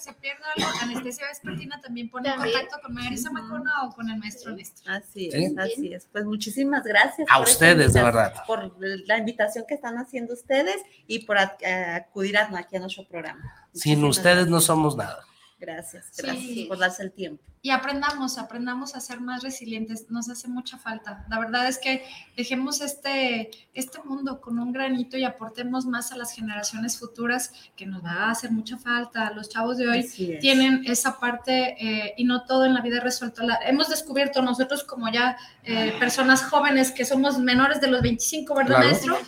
se 0.00 0.12
pierda 0.14 0.44
algo, 0.56 0.68
Anestesia 0.80 1.26
Vespertina 1.28 1.80
también 1.80 2.08
pone 2.10 2.28
en 2.28 2.36
contacto 2.36 2.76
con 2.82 2.94
Marisa 2.94 3.30
Macona 3.30 3.84
o 3.84 3.94
con 3.94 4.08
el 4.10 4.18
maestro 4.18 4.52
Néstor. 4.52 4.92
Así 4.92 5.28
es, 5.32 5.56
así 5.58 5.92
es. 5.92 6.08
Pues 6.10 6.24
muchísimas 6.24 6.82
gracias. 6.84 7.28
A 7.30 7.40
ustedes, 7.40 7.92
de 7.92 8.02
verdad. 8.02 8.34
Por 8.46 8.74
la 8.78 9.18
invitación 9.18 9.64
que 9.68 9.74
están 9.74 9.98
haciendo 9.98 10.34
ustedes 10.34 10.76
y 11.06 11.26
por 11.26 11.38
acudir 11.38 12.38
aquí 12.38 12.76
a 12.76 12.80
nuestro 12.80 13.06
programa. 13.06 13.54
Sin 13.74 14.04
ustedes 14.04 14.46
no 14.48 14.60
somos 14.60 14.96
nada. 14.96 15.24
Gracias, 15.60 16.10
gracias 16.16 16.66
por 16.68 16.78
darse 16.78 17.02
el 17.02 17.12
tiempo. 17.12 17.44
Y 17.60 17.68
aprendamos, 17.68 18.38
aprendamos 18.38 18.94
a 18.94 19.00
ser 19.00 19.20
más 19.20 19.42
resilientes, 19.42 20.06
nos 20.08 20.30
hace 20.30 20.48
mucha 20.48 20.78
falta. 20.78 21.26
La 21.28 21.38
verdad 21.38 21.68
es 21.68 21.76
que 21.76 22.02
dejemos 22.34 22.80
este, 22.80 23.50
este 23.74 23.98
mundo 24.02 24.40
con 24.40 24.58
un 24.58 24.72
granito 24.72 25.18
y 25.18 25.24
aportemos 25.24 25.84
más 25.84 26.12
a 26.12 26.16
las 26.16 26.32
generaciones 26.32 26.98
futuras, 26.98 27.52
que 27.76 27.84
nos 27.84 28.02
va 28.02 28.12
a 28.12 28.30
hacer 28.30 28.50
mucha 28.50 28.78
falta. 28.78 29.30
Los 29.32 29.50
chavos 29.50 29.76
de 29.76 29.88
hoy 29.88 30.38
tienen 30.40 30.82
esa 30.86 31.20
parte 31.20 31.76
eh, 31.78 32.14
y 32.16 32.24
no 32.24 32.44
todo 32.44 32.64
en 32.64 32.72
la 32.72 32.80
vida 32.80 33.00
resuelto. 33.00 33.42
La, 33.42 33.56
hemos 33.66 33.90
descubierto 33.90 34.40
nosotros 34.40 34.82
como 34.82 35.12
ya 35.12 35.36
eh, 35.64 35.92
personas 36.00 36.42
jóvenes 36.42 36.90
que 36.90 37.04
somos 37.04 37.38
menores 37.38 37.82
de 37.82 37.88
los 37.88 38.00
25, 38.00 38.54
¿verdad, 38.54 38.78
maestro? 38.78 39.18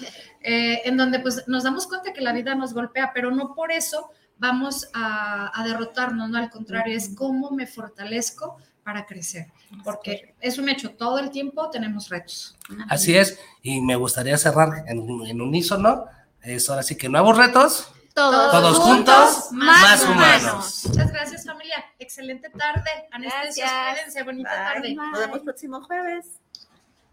Eh, 0.41 0.81
en 0.87 0.97
donde 0.97 1.21
pues 1.21 1.47
nos 1.47 1.63
damos 1.63 1.87
cuenta 1.87 2.13
que 2.13 2.21
la 2.21 2.33
vida 2.33 2.55
nos 2.55 2.73
golpea, 2.73 3.13
pero 3.13 3.31
no 3.31 3.55
por 3.55 3.71
eso 3.71 4.11
vamos 4.39 4.89
a, 4.95 5.63
derrotarnos, 5.65 6.29
no 6.29 6.39
al 6.39 6.51
contrario, 6.51 6.97
es 6.97 7.15
cómo 7.17 7.51
me 7.51 7.67
fortalezco 7.67 8.57
para 8.83 9.07
crecer, 9.07 9.47
porque 9.85 10.35
es 10.41 10.59
un 10.59 10.69
hecho, 10.69 10.91
todo 10.91 11.19
el 11.19 11.31
tiempo 11.31 11.71
tenemos 11.71 12.09
retos. 12.09 12.57
Así 12.89 13.17
es, 13.17 13.39
y 13.63 13.81
me 13.81 13.95
gustaría 13.95 14.37
cerrar 14.37 14.85
en, 14.89 14.99
en 15.27 15.41
unísono, 15.41 16.07
es 16.43 16.69
ahora 16.69 16.83
sí 16.83 16.97
que 16.97 17.09
nuevos 17.09 17.37
retos. 17.37 17.93
Todos, 18.15 18.79
juntos, 18.79 19.53
más, 19.53 20.05
humanos. 20.05 20.83
Muchas 20.87 21.13
gracias 21.13 21.47
familia, 21.47 21.83
excelente 21.99 22.51
tarde, 22.51 22.91
anestesia, 23.11 23.95
cuídense, 23.95 24.23
bonita 24.23 24.51
tarde. 24.51 24.95
Nos 24.95 25.19
vemos 25.19 25.41
próximo 25.41 25.83
jueves. 25.83 26.27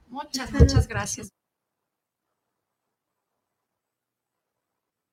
Muchas, 0.10 0.52
muchas 0.52 0.88
gracias. 0.88 1.30